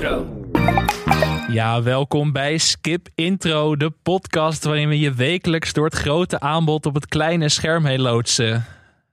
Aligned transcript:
Intro. 0.00 0.26
Ja, 1.48 1.82
welkom 1.82 2.32
bij 2.32 2.58
Skip 2.58 3.08
Intro, 3.14 3.76
de 3.76 3.90
podcast 3.90 4.64
waarin 4.64 4.88
we 4.88 4.98
je 4.98 5.12
wekelijks 5.12 5.72
door 5.72 5.84
het 5.84 5.94
grote 5.94 6.40
aanbod 6.40 6.86
op 6.86 6.94
het 6.94 7.06
kleine 7.06 7.48
scherm 7.48 7.84
heen 7.84 8.00
loodsen. 8.00 8.64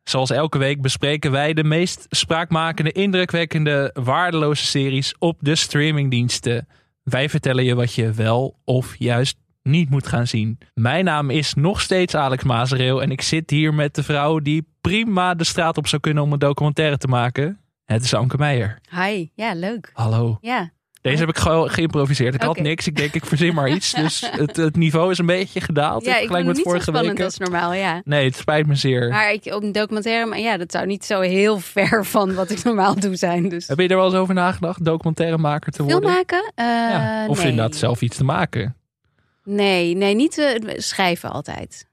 Zoals 0.04 0.30
elke 0.30 0.58
week 0.58 0.82
bespreken 0.82 1.32
wij 1.32 1.54
de 1.54 1.64
meest 1.64 2.06
spraakmakende, 2.10 2.92
indrukwekkende, 2.92 3.92
waardeloze 3.94 4.66
series 4.66 5.16
op 5.20 5.38
de 5.40 5.56
streamingdiensten. 5.56 6.68
Wij 7.04 7.30
vertellen 7.30 7.64
je 7.64 7.76
wat 7.76 7.94
je 7.94 8.12
wel 8.12 8.60
of 8.64 8.96
juist 8.98 9.38
niet 9.64 9.90
moet 9.90 10.08
gaan 10.08 10.28
zien. 10.28 10.58
Mijn 10.74 11.06
naam 11.06 11.30
is 11.30 11.54
nog 11.54 11.82
steeds 11.82 12.16
Alex 12.16 12.44
Mazereel 12.44 13.02
en 13.02 13.12
ik 13.12 13.22
zit 13.22 13.50
hier 13.50 13.74
met 13.74 13.96
de 13.96 14.04
vrouw 14.04 14.40
die 14.40 14.68
prima 14.82 15.34
de 15.34 15.44
straat 15.44 15.78
op 15.78 15.88
zou 15.88 16.02
kunnen 16.02 16.24
om 16.24 16.34
een 16.34 16.40
documentaire 16.40 16.98
te 16.98 17.08
maken. 17.08 17.60
Het 17.88 18.04
is 18.04 18.14
Anke 18.14 18.38
Meijer. 18.38 18.80
Hi, 18.90 19.28
ja, 19.36 19.54
leuk. 19.54 19.92
Hallo. 19.94 20.38
Ja, 20.42 20.72
Deze 21.08 21.20
heb 21.20 21.30
ik 21.30 21.38
gewoon 21.38 21.70
geïmproviseerd. 21.70 22.34
Ik 22.34 22.42
had 22.42 22.60
niks. 22.60 22.88
Ik 22.88 22.96
denk, 22.96 23.14
ik 23.14 23.26
verzin 23.26 23.54
maar 23.54 23.70
iets. 23.70 23.92
Dus 23.94 24.30
het, 24.32 24.56
het 24.56 24.76
niveau 24.76 25.12
is 25.12 25.18
een 25.18 25.26
beetje 25.26 25.62
gedaald. 25.62 26.06
ja 26.06 26.16
ik 26.16 26.30
het 26.30 26.46
met 26.46 26.56
niet 26.56 26.68
zo 26.68 26.80
spannend 26.80 27.20
als 27.20 27.38
normaal, 27.38 27.74
ja. 27.74 28.02
Nee, 28.06 28.26
het 28.26 28.36
spijt 28.36 28.68
me 28.68 28.76
zeer. 28.76 29.10
Maar 29.10 29.32
ik, 29.32 29.46
op 29.46 29.64
een 29.64 29.72
documentaire, 29.72 30.26
maar 30.26 30.40
ja, 30.40 30.58
dat 30.58 30.72
zou 30.72 30.86
niet 30.86 31.06
zo 31.06 31.20
heel 31.20 31.60
ver 31.60 32.06
van 32.16 32.34
wat 32.34 32.50
ik 32.50 32.64
normaal 32.64 33.00
doe 33.00 33.16
zijn. 33.16 33.50
Dus. 33.50 33.68
Heb 33.68 33.80
je 33.80 33.88
er 33.88 33.96
wel 33.96 34.06
eens 34.06 34.16
over 34.16 34.34
nagedacht, 34.34 34.86
documentairemaker 34.86 35.72
te 35.72 35.84
worden? 35.84 36.02
Film 36.02 36.14
maken? 36.14 36.52
Eh, 36.56 36.66
Ja. 36.66 37.26
Of 37.28 37.38
nee. 37.38 37.48
inderdaad 37.50 37.76
zelf 37.76 38.02
iets 38.02 38.18
te 38.18 38.24
maken. 38.24 38.76
Nee, 39.44 39.96
nee, 39.96 40.16
niet 40.16 40.38
eh, 40.38 40.74
schrijven 40.78 41.32
altijd. 41.32 41.86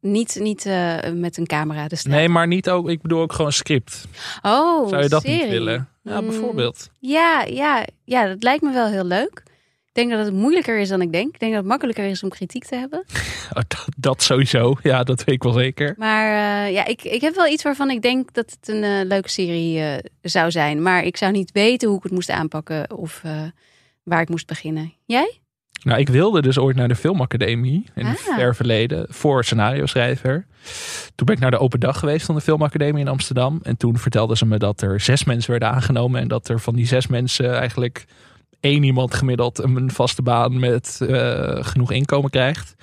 Niet, 0.00 0.36
niet 0.40 0.66
eh, 0.66 0.96
met 1.12 1.36
een 1.36 1.46
camera 1.46 1.88
de 1.88 1.96
straat. 1.96 2.14
Nee, 2.14 2.28
maar 2.28 2.46
niet 2.46 2.70
ook. 2.70 2.88
Ik 2.88 3.02
bedoel 3.02 3.20
ook 3.20 3.32
gewoon 3.32 3.52
script. 3.52 4.06
Oh, 4.42 4.88
Zou 4.88 5.02
je 5.02 5.08
dat 5.08 5.24
niet 5.24 5.48
willen? 5.48 5.88
Ja, 6.04 6.20
Mm. 6.20 6.26
bijvoorbeeld. 6.28 6.90
Ja, 6.98 7.42
ja, 7.42 7.84
ja, 8.04 8.26
dat 8.26 8.42
lijkt 8.42 8.62
me 8.62 8.72
wel 8.72 8.86
heel 8.86 9.04
leuk. 9.04 9.42
Ik 9.86 10.00
denk 10.02 10.10
dat 10.10 10.24
het 10.24 10.34
moeilijker 10.34 10.78
is 10.78 10.88
dan 10.88 11.00
ik 11.02 11.12
denk. 11.12 11.34
Ik 11.34 11.40
denk 11.40 11.52
dat 11.52 11.60
het 11.60 11.70
makkelijker 11.70 12.04
is 12.04 12.22
om 12.22 12.28
kritiek 12.28 12.64
te 12.64 12.76
hebben. 12.76 13.04
Oh, 13.54 13.62
dat, 13.68 13.84
dat 13.96 14.22
sowieso. 14.22 14.74
Ja, 14.82 15.02
dat 15.02 15.24
weet 15.24 15.34
ik 15.34 15.42
wel 15.42 15.52
zeker. 15.52 15.94
Maar 15.98 16.26
eh, 16.66 16.72
ja, 16.72 16.84
ik, 16.84 17.02
ik 17.02 17.20
heb 17.20 17.34
wel 17.34 17.46
iets 17.46 17.62
waarvan 17.62 17.90
ik 17.90 18.02
denk 18.02 18.32
dat 18.34 18.50
het 18.50 18.68
een 18.68 18.82
eh, 18.84 19.00
leuke 19.06 19.28
serie 19.30 19.80
eh, 19.80 19.98
zou 20.22 20.50
zijn. 20.50 20.82
Maar 20.82 21.04
ik 21.04 21.16
zou 21.16 21.32
niet 21.32 21.52
weten 21.52 21.88
hoe 21.88 21.96
ik 21.96 22.02
het 22.02 22.12
moest 22.12 22.30
aanpakken 22.30 22.96
of 22.96 23.22
waar 24.02 24.20
ik 24.20 24.28
moest 24.28 24.46
beginnen. 24.46 24.94
Jij? 25.06 25.40
Nou, 25.84 26.00
ik 26.00 26.08
wilde 26.08 26.42
dus 26.42 26.58
ooit 26.58 26.76
naar 26.76 26.88
de 26.88 26.96
filmacademie 26.96 27.84
in 27.94 28.06
het 28.06 28.28
Ah. 28.28 28.36
ver 28.36 28.54
verleden 28.54 29.06
voor 29.08 29.44
scenario 29.44 29.86
schrijver. 29.86 30.46
Toen 31.14 31.26
ben 31.26 31.34
ik 31.34 31.40
naar 31.40 31.50
de 31.50 31.58
open 31.58 31.80
dag 31.80 31.98
geweest 31.98 32.26
van 32.26 32.34
de 32.34 32.40
filmacademie 32.40 33.00
in 33.00 33.08
Amsterdam. 33.08 33.60
En 33.62 33.76
toen 33.76 33.98
vertelden 33.98 34.36
ze 34.36 34.46
me 34.46 34.58
dat 34.58 34.80
er 34.80 35.00
zes 35.00 35.24
mensen 35.24 35.50
werden 35.50 35.70
aangenomen. 35.70 36.20
En 36.20 36.28
dat 36.28 36.48
er 36.48 36.60
van 36.60 36.74
die 36.74 36.86
zes 36.86 37.06
mensen 37.06 37.58
eigenlijk 37.58 38.04
één 38.60 38.82
iemand 38.82 39.14
gemiddeld 39.14 39.58
een 39.58 39.90
vaste 39.90 40.22
baan 40.22 40.58
met 40.58 41.00
eh, 41.08 41.56
genoeg 41.60 41.92
inkomen 41.92 42.30
krijgt. 42.30 42.74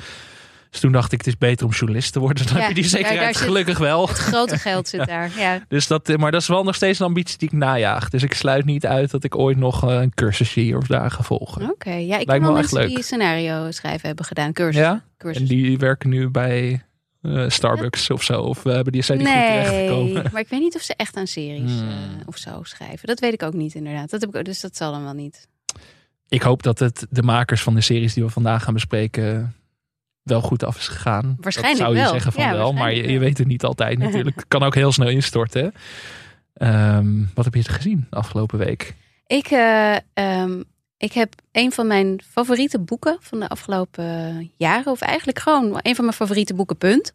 Dus 0.72 0.80
toen 0.80 0.92
dacht 0.92 1.12
ik, 1.12 1.18
het 1.18 1.28
is 1.28 1.38
beter 1.38 1.66
om 1.66 1.72
journalist 1.72 2.14
te 2.14 2.20
worden. 2.20 2.46
Dan 2.48 2.56
Ja, 2.56 2.60
heb 2.62 2.70
je 2.70 2.82
die 2.82 2.90
zekerheid 2.90 3.36
zit- 3.36 3.46
gelukkig 3.46 3.78
wel. 3.78 4.08
Het 4.08 4.18
grote 4.18 4.58
geld 4.58 4.88
zit 4.88 5.06
daar. 5.16 5.32
Ja. 5.38 5.60
Dus 5.68 5.88
dat, 5.88 6.10
eh, 6.10 6.16
maar 6.18 6.32
dat 6.32 6.42
is 6.42 6.48
wel 6.48 6.64
nog 6.64 6.76
steeds 6.76 7.00
een 7.00 7.06
ambitie 7.06 7.38
die 7.38 7.48
ik 7.48 7.54
najaag. 7.58 8.10
Dus 8.10 8.24
ik 8.24 8.34
sluit 8.34 8.66
niet 8.66 8.86
uit 8.86 9.12
dat 9.12 9.24
ik 9.24 9.36
ooit 9.36 9.58
nog 9.58 9.90
eh, 9.90 10.02
een 10.02 10.14
cursusje 10.14 10.60
hier 10.60 10.78
of 10.78 10.88
daar 10.88 11.12
ga 11.12 11.24
volgen. 11.24 11.70
Oké, 11.70 11.92
ja, 11.94 12.18
ik 12.18 12.28
me 12.28 12.34
ken 12.34 12.42
wel 12.42 12.52
mensen 12.54 12.78
leuk. 12.78 12.88
die 12.88 13.04
scenario 13.04 13.72
schrijven 13.72 14.08
hebben 14.08 14.26
gedaan. 14.26 14.54
Cursus. 14.54 14.82
Ja? 14.82 15.04
cursus. 15.18 15.42
En 15.42 15.48
die 15.48 15.78
werken 15.78 16.10
nu 16.10 16.30
bij 16.30 16.84
eh, 17.22 17.50
Starbucks 17.50 18.10
of 18.10 18.24
zo. 18.24 18.42
Of 18.42 18.66
eh, 18.66 18.74
hebben 18.74 18.94
die, 18.94 19.02
zijn 19.02 19.18
die 19.18 19.28
goed 19.28 19.36
nee, 19.36 19.48
terechtgekomen? 19.64 20.24
maar 20.32 20.42
ik 20.42 20.48
weet 20.50 20.60
niet 20.60 20.76
of 20.76 20.82
ze 20.82 20.94
echt 20.96 21.18
aan 21.18 21.28
series 21.28 21.72
Hmm. 21.72 22.22
of 22.26 22.38
zo 22.38 22.60
schrijven. 22.64 23.08
Dat 23.08 23.20
weet 23.20 23.34
ik 23.34 23.44
ook 23.44 23.54
niet 23.54 23.74
inderdaad. 23.76 24.10
Dat 24.10 24.22
heb 24.22 24.36
ik, 24.36 24.46
dus 24.46 24.60
dat 24.62 24.76
zal 24.78 24.92
dan 24.92 25.04
wel 25.04 25.14
niet. 25.14 25.48
Ik 26.30 26.42
hoop 26.42 26.64
dat 26.64 26.80
het 26.80 27.06
de 27.10 27.24
makers 27.24 27.62
van 27.62 27.76
de 27.76 27.82
series 27.82 28.14
die 28.14 28.24
we 28.24 28.30
vandaag 28.30 28.64
gaan 28.64 28.74
bespreken 28.74 29.56
wel 30.32 30.42
goed 30.42 30.64
af 30.64 30.78
is 30.78 30.88
gegaan. 30.88 31.38
Waarschijnlijk 31.40 31.78
dat 31.78 31.88
zou 31.88 31.98
je 31.98 32.04
wel. 32.04 32.14
zeggen 32.14 32.32
van 32.32 32.44
Ja, 32.44 32.52
wel, 32.52 32.74
maar 32.74 32.94
je, 32.94 33.20
weet 33.20 33.38
het 33.38 33.48
niet 33.48 33.64
altijd 33.64 33.98
natuurlijk. 33.98 34.36
Het 34.36 34.48
kan 34.48 34.64
ook 34.64 34.76
heel 34.76 34.92
snel 34.92 35.10
instorten. 35.10 35.74
Ehm, 36.54 37.24
wat 37.34 37.46
heb 37.46 37.54
je 37.54 37.64
gezien 37.64 38.08
de 38.10 38.16
afgelopen 38.16 38.58
week? 38.58 38.96
Ik, 39.28 39.48
eh, 39.48 39.96
ehm, 40.14 40.62
ik 40.98 41.14
heb 41.14 41.34
een 41.52 41.72
van 41.72 41.88
mijn 41.88 42.22
favoriete 42.32 42.80
boeken 42.80 43.18
van 43.20 43.40
de 43.40 43.48
afgelopen 43.48 44.52
jaren, 44.58 44.92
of 44.92 45.02
eigenlijk 45.02 45.40
gewoon 45.40 45.80
een 45.82 45.96
van 45.96 46.04
mijn 46.04 46.18
favoriete 46.18 46.54
boeken, 46.54 46.78
punt, 46.78 47.14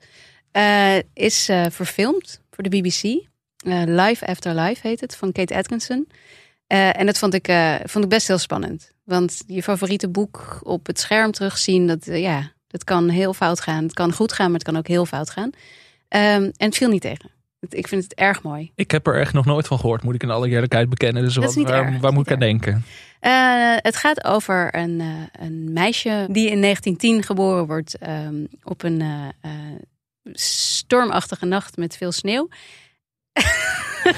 eh, 0.50 0.97
is 1.12 1.49
eh, 1.49 1.65
verfilmd 1.71 2.41
voor 2.50 2.65
de 2.65 2.78
BBC. 2.78 3.25
Life 3.87 4.26
After 4.26 4.55
Life 4.55 4.88
heet 4.88 5.00
het, 5.00 5.16
van 5.16 5.32
Kate 5.32 5.56
Atkinson. 5.56 6.09
En 6.66 7.06
dat 7.06 7.19
vond 7.19 7.34
ik, 7.34 7.53
vond 7.84 8.05
ik 8.05 8.10
best 8.10 8.28
heel 8.28 8.38
spannend. 8.38 8.93
Want 9.05 9.43
je 9.47 9.62
favoriete 9.62 10.09
boek 10.09 10.60
op 10.62 10.87
het 10.87 11.00
scherm 11.00 11.32
terugzien, 11.32 11.87
dat, 11.87 12.05
ja, 12.05 12.53
dat 12.76 12.84
kan 12.84 13.09
heel 13.09 13.34
fout 13.34 13.60
gaan. 13.60 13.82
Het 13.82 13.92
kan 13.92 14.12
goed 14.12 14.32
gaan, 14.32 14.47
maar 14.47 14.54
het 14.60 14.62
kan 14.69 14.76
ook 14.76 14.87
heel 14.88 15.06
fout 15.06 15.31
gaan. 15.31 15.50
Ehm, 16.09 16.42
en 16.42 16.53
het 16.56 16.76
viel 16.76 16.88
niet 16.88 17.00
tegen. 17.00 17.31
Het- 17.60 17.75
Ik 17.75 17.88
vind 17.88 18.03
het 18.03 18.14
erg 18.14 18.42
mooi. 18.42 18.72
Ik 18.75 18.91
heb 18.91 19.06
er 19.06 19.20
echt 19.20 19.32
nog 19.32 19.44
nooit 19.44 19.66
van 19.66 19.78
gehoord, 19.78 20.03
moet 20.03 20.14
ik 20.14 20.22
in 20.22 20.31
alle 20.31 20.48
eerlijkheid 20.48 20.88
bekennen. 20.88 21.22
Dus 21.22 21.37
wat, 21.37 21.54
waar, 21.54 22.00
waar 22.00 22.12
moet 22.12 22.26
ik 22.26 22.32
aan 22.32 22.38
denken? 22.38 22.84
Eh, 23.20 23.75
het 23.76 23.97
gaat 23.97 24.25
over 24.25 24.75
een, 24.76 25.00
eh, 25.00 25.44
een 25.47 25.72
meisje 25.72 26.26
die 26.31 26.50
in 26.50 26.60
1910 26.60 27.22
geboren 27.22 27.66
wordt 27.66 27.98
ehm, 27.98 28.44
op 28.62 28.82
een 28.82 29.00
eh, 29.00 29.50
stormachtige 30.32 31.47
nacht 31.47 31.76
met 31.76 31.97
veel 31.97 32.12
sneeuw. 32.12 32.48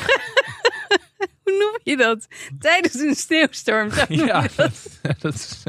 Hoe 1.43 1.57
noem 1.59 1.79
je 1.83 1.97
dat? 1.97 2.27
Tijdens 2.59 2.95
een 2.95 3.15
sneeuwstorm. 3.15 3.91
Ja, 4.09 4.47
dat, 4.57 4.99
dat 5.19 5.35
is 5.35 5.63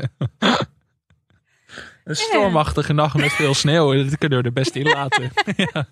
een 2.09 2.15
stormachtige 2.15 2.93
nacht 2.93 3.15
met 3.15 3.31
veel 3.31 3.53
sneeuw. 3.53 3.93
Dat 4.03 4.17
kunnen 4.17 4.37
we 4.37 4.43
er 4.43 4.53
best 4.53 4.75
in 4.75 4.83
laten. 4.83 5.31
ja, 5.73 5.87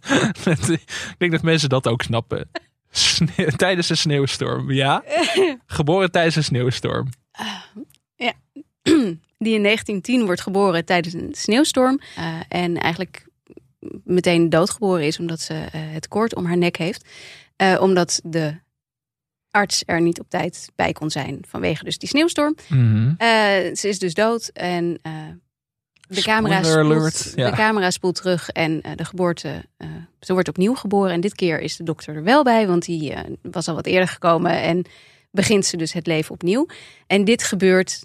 ik 0.69 1.15
denk 1.17 1.31
dat 1.31 1.41
mensen 1.41 1.69
dat 1.69 1.87
ook 1.87 2.01
snappen. 2.01 2.49
Sneeuw- 2.91 3.49
tijdens 3.55 3.89
een 3.89 3.97
sneeuwstorm, 3.97 4.71
ja. 4.71 5.03
Geboren 5.65 6.11
tijdens 6.11 6.35
een 6.35 6.43
sneeuwstorm. 6.43 7.09
Die 9.39 9.53
in 9.53 9.63
1910 9.63 10.25
wordt 10.25 10.41
geboren 10.41 10.85
tijdens 10.85 11.13
een 11.13 11.29
sneeuwstorm. 11.31 11.99
eh, 12.15 12.39
en 12.49 12.77
eigenlijk 12.77 13.27
meteen 14.03 14.49
doodgeboren 14.49 15.05
is 15.05 15.19
omdat 15.19 15.39
ze 15.39 15.53
eh, 15.53 15.69
het 15.71 16.07
koord 16.07 16.35
om 16.35 16.45
haar 16.45 16.57
nek 16.57 16.77
heeft. 16.77 17.05
Eh, 17.55 17.77
omdat 17.81 18.19
de 18.23 18.55
arts 19.51 19.83
er 19.85 20.01
niet 20.01 20.19
op 20.19 20.29
tijd 20.29 20.71
bij 20.75 20.91
kon 20.91 21.09
zijn 21.09 21.39
vanwege 21.47 21.83
dus 21.83 21.97
die 21.97 22.09
sneeuwstorm. 22.09 22.55
Mhm. 22.67 23.13
Ze 23.75 23.87
is 23.87 23.99
dus 23.99 24.13
dood 24.13 24.47
en 24.47 24.99
de, 26.07 26.21
camera 26.21 26.63
spoelt, 26.63 27.33
ja. 27.35 27.49
de 27.49 27.55
camera 27.55 27.91
spoelt 27.91 28.15
terug 28.15 28.49
en 28.49 28.81
eh, 28.81 28.91
de 28.95 29.05
geboorte, 29.05 29.65
eh, 29.77 29.87
ze 30.19 30.33
wordt 30.33 30.47
opnieuw 30.47 30.73
geboren. 30.75 31.11
En 31.11 31.21
dit 31.21 31.35
keer 31.35 31.59
is 31.59 31.75
de 31.75 31.83
dokter 31.83 32.15
er 32.15 32.23
wel 32.23 32.43
bij, 32.43 32.67
want 32.67 32.85
die 32.85 33.13
eh, 33.13 33.23
was 33.41 33.67
al 33.67 33.75
wat 33.75 33.85
eerder 33.85 34.07
gekomen 34.07 34.61
en 34.61 34.85
begint 35.31 35.65
ze 35.65 35.77
dus 35.77 35.93
het 35.93 36.07
leven 36.07 36.33
opnieuw. 36.33 36.67
En 37.07 37.25
dit 37.25 37.43
gebeurt 37.43 38.03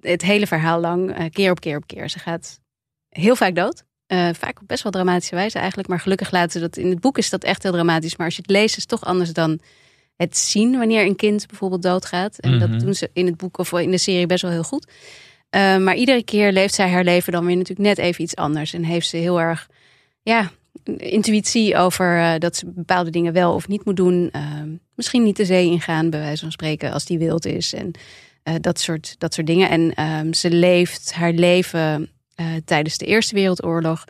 het 0.00 0.22
hele 0.22 0.46
verhaal 0.46 0.80
lang, 0.80 1.30
keer 1.32 1.50
op 1.50 1.60
keer 1.60 1.76
op 1.76 1.86
keer. 1.86 2.08
Ze 2.10 2.18
gaat 2.18 2.60
heel 3.08 3.36
vaak 3.36 3.54
dood. 3.54 3.84
Vaak 4.32 4.60
op 4.60 4.68
best 4.68 4.82
wel 4.82 4.92
dramatische 4.92 5.34
wijze 5.34 5.58
eigenlijk. 5.58 5.88
Maar 5.88 6.00
gelukkig 6.00 6.30
laten 6.30 6.50
ze 6.50 6.60
dat 6.60 6.76
in 6.76 6.90
het 6.90 7.00
boek 7.00 7.18
is 7.18 7.30
dat 7.30 7.44
echt 7.44 7.62
heel 7.62 7.72
dramatisch. 7.72 8.16
Maar 8.16 8.26
als 8.26 8.36
je 8.36 8.42
het 8.42 8.50
leest 8.50 8.76
is 8.76 8.82
het 8.82 8.88
toch 8.88 9.04
anders 9.04 9.32
dan 9.32 9.60
het 10.16 10.36
zien 10.36 10.78
wanneer 10.78 11.06
een 11.06 11.16
kind 11.16 11.46
bijvoorbeeld 11.46 11.82
doodgaat. 11.82 12.38
En 12.38 12.50
Mhm. 12.50 12.58
dat 12.70 12.80
doen 12.80 12.94
ze 12.94 13.10
in 13.12 13.26
het 13.26 13.36
boek 13.36 13.58
of 13.58 13.72
in 13.72 13.90
de 13.90 13.98
serie 13.98 14.26
best 14.26 14.42
wel 14.42 14.50
heel 14.50 14.62
goed. 14.62 14.86
Eh, 15.52 15.76
maar 15.76 15.94
iedere 15.94 16.24
keer 16.24 16.52
leeft 16.52 16.74
zij 16.74 16.88
haar 16.88 17.04
leven 17.04 17.32
dan 17.32 17.44
weer 17.46 17.56
natuurlijk 17.56 17.88
net 17.88 17.98
even 17.98 18.24
iets 18.24 18.36
anders. 18.36 18.72
En 18.72 18.84
heeft 18.84 19.08
ze 19.08 19.16
heel 19.16 19.40
erg 19.40 19.68
ja, 20.22 20.50
intuïtie 20.96 21.76
over 21.76 22.18
eh, 22.18 22.38
dat 22.38 22.56
ze 22.56 22.66
bepaalde 22.66 23.10
dingen 23.10 23.32
wel 23.32 23.54
of 23.54 23.68
niet 23.68 23.84
moet 23.84 23.96
doen. 23.96 24.28
Eh, 24.32 24.42
misschien 24.94 25.22
niet 25.22 25.36
de 25.36 25.44
zee 25.44 25.66
ingaan, 25.66 26.10
bij 26.10 26.20
wijze 26.20 26.42
van 26.42 26.52
spreken, 26.52 26.92
als 26.92 27.04
die 27.04 27.18
wild 27.18 27.46
is. 27.46 27.72
En 27.72 27.90
eh, 28.42 28.54
dat, 28.60 28.80
soort, 28.80 29.14
dat 29.18 29.34
soort 29.34 29.46
dingen. 29.46 29.70
En 29.70 29.94
ehm, 29.94 30.32
ze 30.32 30.50
leeft 30.50 31.12
haar 31.12 31.32
leven 31.32 32.10
tijdens 32.64 32.98
de 32.98 33.06
Eerste 33.06 33.34
Wereldoorlog. 33.34 34.04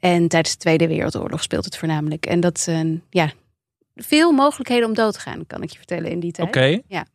En 0.00 0.28
tijdens 0.28 0.52
de 0.52 0.58
Tweede 0.58 0.88
Wereldoorlog 0.88 1.42
speelt 1.42 1.64
het 1.64 1.76
voornamelijk. 1.76 2.26
En 2.26 2.40
dat 2.40 2.60
zijn 2.60 3.02
ja, 3.10 3.32
veel 3.94 4.32
mogelijkheden 4.32 4.88
om 4.88 4.94
dood 4.94 5.12
te 5.12 5.20
gaan, 5.20 5.46
kan 5.46 5.62
ik 5.62 5.70
je 5.70 5.76
vertellen 5.76 6.10
in 6.10 6.20
die 6.20 6.32
tijd. 6.32 6.48
Oké. 6.48 6.80
Ja. 6.88 7.06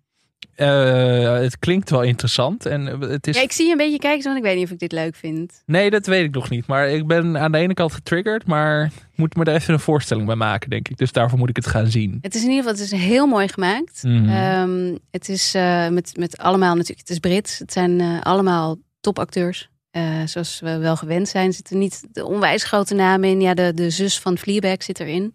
Eh, 0.56 1.34
het 1.34 1.60
klinkt 1.60 1.90
wel 1.90 2.02
interessant. 2.02 2.66
En 2.66 2.86
het 2.86 3.28
is... 3.28 3.36
Ja, 3.36 3.42
ik 3.42 3.52
zie 3.52 3.66
je 3.66 3.72
een 3.72 3.78
beetje 3.78 4.00
kijken, 4.00 4.24
want 4.24 4.38
ik 4.38 4.44
weet 4.44 4.56
niet 4.56 4.66
of 4.66 4.72
ik 4.72 4.80
dit 4.80 4.92
leuk 4.92 5.16
vind. 5.16 5.64
Nee, 5.66 5.90
dat 5.90 6.06
weet 6.06 6.24
ik 6.24 6.34
nog 6.34 6.50
niet. 6.50 6.68
Maar 6.68 6.90
ik 6.90 7.08
ben 7.08 7.38
aan 7.38 7.52
de 7.52 7.58
ene 7.58 7.74
kant 7.74 7.94
getriggerd. 7.94 8.48
Maar 8.48 8.86
ik 8.86 9.18
moet 9.18 9.36
me 9.36 9.44
er 9.44 9.54
even 9.54 9.74
een 9.74 9.80
voorstelling 9.80 10.26
bij 10.26 10.36
maken, 10.36 10.70
denk 10.70 10.88
ik. 10.88 10.98
Dus 10.98 11.12
daarvoor 11.12 11.40
moet 11.40 11.50
ik 11.50 11.56
het 11.56 11.68
gaan 11.68 11.88
zien. 11.88 12.18
Het 12.22 12.36
is 12.36 12.44
in 12.44 12.50
ieder 12.50 12.64
geval 12.64 12.82
het 12.82 12.94
is 12.94 13.00
heel 13.00 13.28
mooi 13.28 13.48
gemaakt. 13.48 14.04
Mhm. 14.04 14.30
Ehm, 14.30 14.98
het 15.12 15.30
is 15.30 15.54
eh, 15.54 15.88
met, 15.88 16.18
met 16.18 16.38
allemaal 16.38 16.76
natuurlijk, 16.76 17.00
het 17.00 17.10
is 17.10 17.20
Brits. 17.20 17.60
Het 17.60 17.72
zijn 17.74 18.00
eh, 18.00 18.22
allemaal 18.22 18.78
topacteurs. 19.00 19.72
Zoals 20.26 20.60
we 20.60 20.78
wel 20.78 20.96
gewend 20.96 21.28
zijn. 21.28 21.54
Zitten 21.54 21.78
niet 21.78 22.04
de 22.12 22.26
onwijs 22.26 22.64
grote 22.64 22.94
namen 22.94 23.30
in. 23.30 23.42
Ja, 23.42 23.54
de, 23.54 23.72
de 23.76 23.90
zus 23.90 24.20
van 24.20 24.38
Fleabag 24.38 24.84
zit 24.84 25.00
erin. 25.00 25.34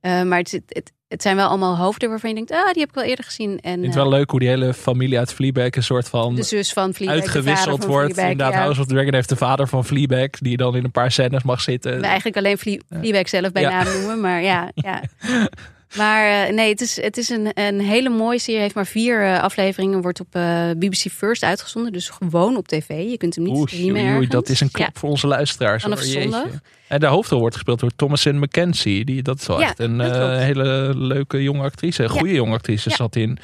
Eh, 0.00 0.22
maar 0.22 0.38
het, 0.38 0.60
het, 0.68 0.92
het 1.08 1.22
zijn 1.22 1.36
wel 1.36 1.48
allemaal 1.48 1.76
hoofden 1.76 2.08
waarvan 2.08 2.28
je 2.30 2.34
denkt, 2.36 2.50
ah, 2.50 2.72
die 2.72 2.80
heb 2.80 2.88
ik 2.88 2.94
wel 2.94 3.04
eerder 3.04 3.24
gezien. 3.24 3.50
En 3.50 3.56
Ik 3.56 3.62
vind 3.62 3.84
het 3.84 3.94
eh, 3.94 4.00
wel 4.02 4.08
leuk 4.10 4.30
hoe 4.30 4.40
die 4.40 4.48
hele 4.48 4.74
familie 4.74 5.18
uit 5.18 5.32
Fleabag 5.32 5.70
een 5.70 5.82
soort 5.82 6.08
van 6.08 6.34
de 6.34 6.42
zus 6.42 6.72
van 6.72 6.94
Fleabag, 6.94 7.20
uitgewisseld 7.20 7.80
van 7.80 7.90
wordt. 7.90 8.12
Fleabag, 8.12 8.30
Inderdaad, 8.32 8.54
ja. 8.54 8.60
House 8.60 8.80
of 8.80 8.86
the 8.86 8.94
Dragon 8.94 9.14
heeft 9.14 9.28
de 9.28 9.36
vader 9.36 9.68
van 9.68 9.84
Fleabag, 9.84 10.30
die 10.30 10.56
dan 10.56 10.76
in 10.76 10.84
een 10.84 10.90
paar 10.90 11.12
scènes 11.12 11.42
mag 11.42 11.60
zitten. 11.60 12.00
We 12.00 12.06
eigenlijk 12.06 12.36
alleen 12.36 12.58
Fle 12.58 12.80
Fleabag 13.00 13.28
zelf 13.28 13.52
bij 13.52 13.62
Ja. 13.62 13.82
naam 13.82 13.92
noemen, 13.94 14.20
maar 14.20 14.42
ja. 14.42 14.70
ja. 14.74 15.02
Maar 15.96 16.46
eh, 16.48 16.54
nee, 16.54 16.68
het 16.68 16.80
is, 16.80 17.00
het 17.02 17.16
is 17.16 17.28
een, 17.28 17.50
een 17.54 17.80
hele 17.80 18.08
mooie 18.08 18.38
serie. 18.38 18.60
Heeft 18.60 18.74
maar 18.74 18.86
vier 18.86 19.22
eh, 19.24 19.42
afleveringen. 19.42 20.00
Wordt 20.02 20.20
op 20.20 20.26
eh, 20.30 20.70
BBC 20.76 20.94
First 21.12 21.42
uitgezonden. 21.42 21.92
Dus 21.92 22.08
gewoon 22.08 22.56
op 22.56 22.68
tv. 22.68 22.88
Je 22.88 23.16
kunt 23.16 23.34
hem 23.34 23.44
niet 23.44 23.56
Oei, 23.56 23.66
streamen 23.66 23.90
oei, 23.94 24.02
oei, 24.02 24.12
ergens. 24.14 24.30
dat 24.32 24.48
is 24.48 24.60
een 24.60 24.68
Ja. 24.72 24.78
klap 24.78 24.98
voor 24.98 25.08
onze 25.08 25.26
luisteraars. 25.26 25.82
Vanaf 25.82 26.00
zondag. 26.00 26.46
En 26.88 27.00
de 27.00 27.06
hoofdrol 27.06 27.38
wordt 27.40 27.54
gespeeld 27.54 27.80
door 27.80 27.90
Thomasin 27.96 28.38
McKenzie. 28.38 29.04
Die, 29.04 29.22
dat 29.22 29.40
is 29.40 29.46
wel 29.46 29.60
Ja, 29.60 29.66
echt 29.66 29.78
een 29.78 30.00
hele 30.40 30.92
leuke 30.96 31.42
jonge 31.42 31.62
actrice. 31.62 32.02
Een 32.02 32.08
goede 32.08 32.34
jonge 32.34 32.52
actrice. 32.54 32.90
Zat 32.90 33.16
in 33.16 33.38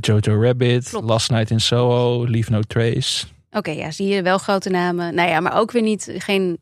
Jojo 0.00 0.42
Rabbit, 0.42 0.88
Klopt. 0.88 1.06
Last 1.06 1.30
Night 1.30 1.50
in 1.50 1.60
Soho, 1.60 2.26
Leave 2.28 2.50
No 2.50 2.60
Trace. 2.66 3.26
Oké, 3.50 3.70
ja, 3.70 3.90
zie 3.90 4.06
je 4.08 4.22
wel 4.22 4.38
grote 4.38 4.70
namen. 4.70 5.14
Nou 5.14 5.28
ja, 5.28 5.40
maar 5.40 5.58
ook 5.58 5.70
weer 5.72 5.82
niet, 5.82 6.12
geen, 6.18 6.58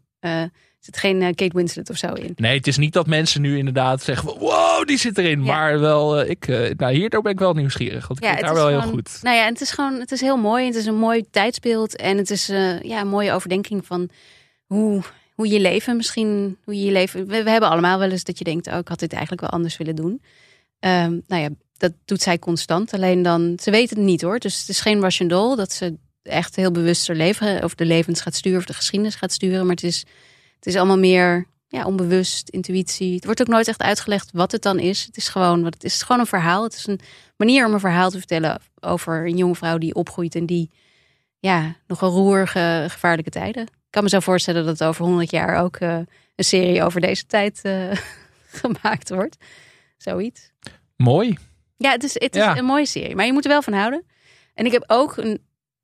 zit 0.81 0.97
geen 0.97 1.23
eh, 1.23 1.35
Kate 1.35 1.57
Winslet 1.57 1.91
of 1.91 1.97
zo 1.97 2.13
in. 2.13 2.33
Nee, 2.37 2.57
het 2.57 2.67
is 2.67 2.77
niet 2.77 2.93
dat 2.93 3.07
mensen 3.07 3.41
nu 3.41 3.59
inderdaad 3.59 4.03
zeggen 4.03 4.39
wow, 4.39 4.87
die 4.87 4.99
zit 4.99 5.19
erin. 5.19 5.45
Ja. 5.45 5.55
Maar 5.55 5.81
wel, 5.81 6.21
eh, 6.21 6.31
ik, 6.31 6.49
eh, 6.49 6.71
nou, 6.77 6.95
hierdoor 6.95 7.23
ben 7.23 7.33
ik 7.33 7.39
wel 7.39 7.53
nieuwsgierig. 7.53 8.07
Want 8.09 8.21
ik 8.21 8.27
Ja, 8.27 8.35
vind 8.35 8.47
is 8.47 8.53
wel 8.53 8.69
heel 8.69 8.83
goed. 8.83 9.19
Nou 9.23 9.37
ja, 9.37 9.47
en 9.47 9.53
het 9.53 9.61
is 9.61 9.71
gewoon, 9.71 10.01
het 10.01 10.13
is 10.13 10.21
heel 10.21 10.37
mooi. 10.37 10.67
Het 10.67 10.75
is 10.75 10.87
een 10.87 10.99
mooi 10.99 11.25
tijdsbeeld. 11.31 11.97
En 11.97 12.17
het 12.17 12.31
is 12.31 12.47
ja, 12.83 13.01
een 13.01 13.09
mooie 13.09 13.33
overdenking 13.33 13.87
van 13.87 14.09
hoe, 14.67 15.03
hoe 15.35 15.49
je 15.49 15.61
leven 15.61 15.97
misschien, 15.97 16.57
hoe 16.65 16.79
je 16.79 16.85
je 16.85 16.93
leven. 16.93 17.27
We, 17.27 17.43
we 17.43 17.51
hebben 17.51 17.71
allemaal 17.71 17.99
wel 17.99 18.11
eens 18.11 18.25
dat 18.25 18.39
je 18.39 18.45
denkt, 18.45 18.67
oh, 18.67 18.79
ik 18.79 18.89
had 18.89 18.99
dit 18.99 19.13
eigenlijk 19.13 19.41
wel 19.41 19.51
anders 19.51 19.77
willen 19.77 19.97
doen. 19.97 20.23
Ehm, 20.79 21.19
nou 21.27 21.43
ja, 21.43 21.49
dat 21.77 21.93
doet 22.05 22.23
zij 22.23 22.39
constant. 22.39 22.93
Alleen 22.93 23.23
dan, 23.23 23.59
ze 23.63 23.71
weet 23.71 23.91
het 23.91 23.99
niet 23.99 24.23
hoor. 24.23 24.39
Dus 24.39 24.59
het 24.59 24.69
is 24.69 24.81
geen 24.81 25.01
Russian 25.01 25.29
doll 25.29 25.57
dat 25.57 25.73
ze 25.73 25.97
echt 26.23 26.57
heel 26.57 26.71
bewust 26.71 27.07
haar 27.07 27.17
leven 27.17 27.65
of 27.65 27.75
de 27.75 27.85
levens 27.85 28.21
gaat 28.21 28.35
sturen 28.35 28.59
of 28.59 28.65
de 28.65 28.73
geschiedenis 28.75 29.15
gaat 29.15 29.33
sturen. 29.33 29.61
Maar 29.67 29.75
het 29.75 29.85
is, 29.85 30.05
het 30.61 30.67
is 30.67 30.77
allemaal 30.77 30.99
meer 30.99 31.47
ja, 31.69 31.85
onbewust, 31.85 32.49
intuïtie. 32.49 33.15
Het 33.15 33.25
wordt 33.25 33.41
ook 33.41 33.47
nooit 33.47 33.69
echt 33.69 33.81
uitgelegd 33.83 34.31
wat 34.33 34.53
het 34.53 34.63
dan 34.63 34.79
is. 34.79 35.05
Het 35.05 35.17
is 35.17 35.29
gewoon 35.29 35.63
wat 35.63 35.75
het 35.75 35.85
is. 35.85 35.93
Het 35.93 36.01
is 36.01 36.07
gewoon 36.07 36.21
een 36.21 36.27
verhaal. 36.27 36.63
Het 36.63 36.75
is 36.75 36.87
een 36.87 37.01
manier 37.37 37.67
om 37.67 37.73
een 37.73 37.81
verhaal 37.81 38.11
te 38.11 38.19
vertellen 38.19 38.61
over 38.81 39.27
een 39.27 39.37
jonge 39.37 39.55
vrouw 39.55 39.79
die 39.79 39.95
opgroeit 39.95 40.35
en 40.35 40.47
die 40.47 40.71
ja, 41.39 41.75
nogal 41.87 42.11
roerige, 42.11 42.87
gevaarlijke 42.89 43.31
tijden. 43.31 43.63
Ik 43.63 43.91
kan 43.91 44.03
me 44.03 44.09
zo 44.09 44.21
voorstellen 44.21 44.65
dat 44.65 44.79
het 44.79 44.89
over 44.89 45.05
100 45.05 45.31
jaar 45.31 45.63
ook 45.63 45.77
eh, 45.77 45.97
een 46.37 46.45
serie 46.45 46.83
over 46.83 47.01
deze 47.01 47.27
tijd 47.27 47.61
eh, 47.63 47.91
gemaakt 48.61 49.11
wordt. 49.11 49.37
Zoiets. 49.97 50.51
Mooi. 50.97 51.39
Ja, 51.77 51.91
het 51.91 52.03
is, 52.05 52.15
het 52.15 52.37
is 52.37 52.43
Ja. 52.43 52.57
een 52.57 52.65
mooie 52.65 52.87
serie, 52.87 53.17
maar 53.17 53.27
je 53.27 53.33
moet 53.33 53.45
er 53.45 53.51
wel 53.51 53.63
van 53.63 53.73
houden. 53.73 54.05
En 54.55 54.67
ik 54.67 54.73
heb 54.73 54.85
ook 54.87 55.17
een 55.17 55.41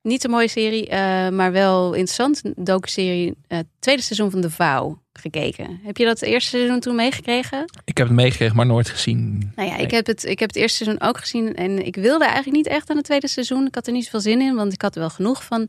niet 0.06 0.23
zo 0.23 0.29
mooie 0.29 0.49
serie, 0.49 0.88
eh, 0.88 1.29
maar 1.29 1.53
wel 1.53 1.93
interessant, 1.93 2.41
een 2.44 2.64
docu-serie, 2.64 3.35
eh, 3.47 3.58
tweede 3.79 4.03
seizoen 4.03 4.31
van 4.31 4.41
De 4.41 4.50
Vouw 4.50 5.03
gekeken. 5.12 5.81
Heb 5.82 5.97
je 5.97 6.05
dat 6.05 6.23
eerste 6.23 6.50
seizoen 6.50 6.81
toen 6.81 6.94
meegekregen? 6.94 7.64
Ik 7.85 7.97
heb 7.99 8.06
het 8.06 8.17
meegekregen, 8.17 8.56
maar 8.56 8.67
nooit 8.67 8.88
gezien. 8.88 9.53
Nou 9.55 9.69
ja, 9.69 9.75
Nee. 9.76 9.85
ik, 9.85 9.91
heb 9.91 10.06
het, 10.06 10.25
ik 10.25 10.38
heb 10.38 10.49
het 10.49 10.58
eerste 10.58 10.85
seizoen 10.85 11.08
ook 11.08 11.19
gezien 11.19 11.55
en 11.55 11.87
ik 11.87 11.97
wilde 11.97 12.25
eigenlijk 12.25 12.56
niet 12.56 12.67
echt 12.67 12.91
aan 12.91 12.97
het 12.97 13.05
tweede 13.05 13.29
seizoen. 13.29 13.67
Ik 13.67 13.75
had 13.75 13.87
er 13.87 13.93
niet 13.93 14.05
zoveel 14.05 14.20
zin 14.20 14.41
in, 14.41 14.55
want 14.55 14.73
ik 14.73 14.82
had 14.82 14.94
wel 14.94 15.11
genoeg 15.11 15.44
van 15.44 15.69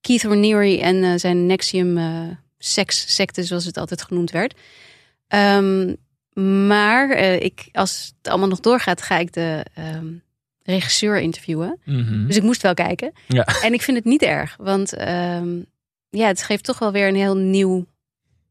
Keith 0.00 0.22
Raniere 0.22 0.80
en 0.80 1.04
eh, 1.04 1.12
zijn 1.16 1.46
Nexium 1.46 1.98
eh 1.98 2.28
seks 2.62 3.14
secte, 3.14 3.42
zoals 3.42 3.64
het 3.64 3.76
altijd 3.76 4.02
genoemd 4.02 4.30
werd. 4.30 4.54
Ehm, 5.28 5.94
maar 6.66 7.10
ik, 7.18 7.68
als 7.72 8.12
het 8.16 8.28
allemaal 8.32 8.48
nog 8.48 8.60
doorgaat, 8.60 9.02
ga 9.02 9.18
ik 9.18 9.32
de 9.32 9.64
ehm, 9.74 10.06
regisseur 10.70 11.18
interviewen. 11.18 11.80
Mhm. 11.84 12.26
Dus 12.26 12.36
ik 12.36 12.42
moest 12.42 12.62
wel 12.62 12.74
kijken. 12.74 13.12
Ja. 13.26 13.44
En 13.62 13.72
ik 13.72 13.82
vind 13.82 13.96
het 13.96 14.06
niet 14.06 14.22
erg, 14.22 14.56
want 14.58 14.94
ehm, 14.94 15.58
ja, 16.10 16.26
het 16.26 16.42
geeft 16.42 16.64
toch 16.64 16.78
wel 16.78 16.92
weer 16.92 17.08
een 17.08 17.14
heel 17.14 17.36
nieuw 17.36 17.86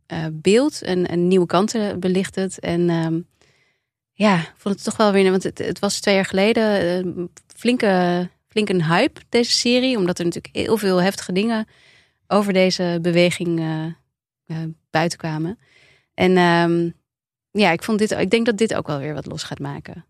eh, 0.05 0.25
beeld. 0.31 0.81
En 0.81 1.11
een 1.11 1.27
nieuwe 1.27 1.45
kanten 1.45 1.99
belicht 1.99 2.35
het. 2.35 2.59
En 2.59 2.89
ehm, 2.89 3.19
ja, 4.13 4.39
ik 4.39 4.53
vond 4.55 4.75
het 4.75 4.83
toch 4.83 4.97
wel 4.97 5.11
weer, 5.11 5.31
want 5.31 5.43
het, 5.43 5.57
het 5.57 5.79
was 5.79 5.99
twee 5.99 6.15
jaar 6.15 6.25
geleden 6.25 6.79
eh, 6.81 7.23
flinke, 7.55 8.29
flinke 8.47 8.73
een 8.73 8.85
hype, 8.85 9.21
deze 9.29 9.51
serie. 9.51 9.97
Omdat 9.97 10.19
er 10.19 10.25
natuurlijk 10.25 10.55
heel 10.55 10.77
veel 10.77 11.01
heftige 11.01 11.31
dingen 11.31 11.67
over 12.27 12.53
deze 12.53 12.99
beweging 13.01 13.59
eh, 14.45 14.57
buiten 14.89 15.17
kwamen. 15.17 15.59
En 16.13 16.37
ehm, 16.37 16.89
ja, 17.51 17.71
ik, 17.71 17.83
vond 17.83 17.99
dit, 17.99 18.11
ik 18.11 18.29
denk 18.29 18.45
dat 18.45 18.57
dit 18.57 18.73
ook 18.75 18.87
wel 18.87 18.99
weer 18.99 19.13
wat 19.13 19.25
los 19.25 19.43
gaat 19.43 19.59
maken. 19.59 20.05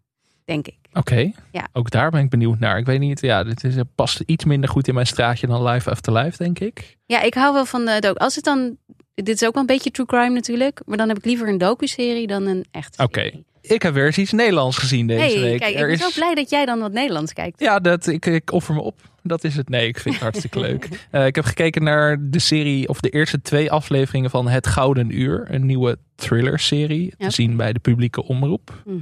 Denk 0.50 0.68
ik. 0.68 0.76
Oké, 0.94 1.32
Ja. 1.52 1.68
ook 1.74 1.90
daar 1.92 2.10
ben 2.12 2.24
ik 2.24 2.30
benieuwd 2.30 2.60
naar. 2.60 2.78
Ik 2.78 2.86
weet 2.86 3.00
niet, 3.00 3.22
ja, 3.22 3.44
dit 3.44 3.64
is, 3.64 3.76
eh, 3.76 3.82
past 3.96 4.22
iets 4.26 4.46
minder 4.46 4.70
goed 4.70 4.88
in 4.88 4.94
mijn 4.94 5.06
straatje 5.08 5.48
dan 5.48 5.64
Live 5.68 5.90
After 5.90 6.14
Live, 6.14 6.38
denk 6.38 6.60
ik. 6.60 6.98
Ja, 7.06 7.22
ik 7.22 7.34
hou 7.34 7.54
wel 7.54 7.66
van 7.66 7.86
de 7.86 7.98
docu. 8.00 8.18
Als 8.20 8.36
het 8.36 8.44
dan, 8.44 8.78
dit 9.16 9.42
is 9.42 9.48
ook 9.48 9.54
wel 9.54 9.62
een 9.62 9.68
beetje 9.68 9.92
true 9.92 10.06
crime 10.06 10.30
natuurlijk, 10.30 10.82
maar 10.86 10.98
dan 10.98 11.08
heb 11.08 11.18
ik 11.18 11.26
liever 11.26 11.48
een 11.48 11.58
docu-serie 11.58 12.28
dan 12.28 12.46
een 12.46 12.66
echte. 12.72 13.04
Oké. 13.04 13.32
Ik 13.62 13.82
heb 13.82 13.94
weer 13.94 14.06
eens 14.06 14.18
iets 14.18 14.32
Nederlands 14.32 14.78
gezien 14.78 15.08
deze 15.08 15.20
Hey, 15.38 15.42
week. 15.42 15.60
kijk, 15.60 15.72
ik 15.74 15.80
Er 15.80 15.86
ben 15.86 15.96
is- 15.96 16.02
zo 16.02 16.10
blij 16.16 16.34
dat 16.36 16.50
jij 16.50 16.66
dan 16.66 16.80
wat 16.80 16.92
Nederlands 16.92 17.34
kijkt. 17.34 17.60
Ja, 17.60 17.80
dat, 17.80 18.08
ik, 18.08 18.26
ik 18.26 18.52
offer 18.52 18.74
me 18.76 18.82
op. 18.82 19.00
Dat 19.24 19.44
is 19.44 19.56
het. 19.56 19.70
Nee, 19.70 19.88
ik 19.88 20.00
vind 20.00 20.16
het 20.16 20.24
hartstikke 20.24 20.60
leuk. 20.60 20.88
Eh, 21.10 21.26
ik 21.26 21.36
heb 21.36 21.46
gekeken 21.46 21.84
naar 21.84 22.18
de 22.22 22.40
serie, 22.40 22.88
of 22.88 23.00
de 23.00 23.10
eerste 23.10 23.42
twee 23.42 23.72
afleveringen 23.72 24.30
van 24.30 24.48
Het 24.48 24.68
Gouden 24.68 25.20
Uur. 25.20 25.46
Een 25.50 25.66
nieuwe 25.66 25.98
thriller-serie. 26.20 27.14
Te 27.18 27.30
zien 27.30 27.56
bij 27.56 27.74
de 27.74 27.80
publieke 27.80 28.24
omroep. 28.24 28.82
Mhm. 28.86 29.00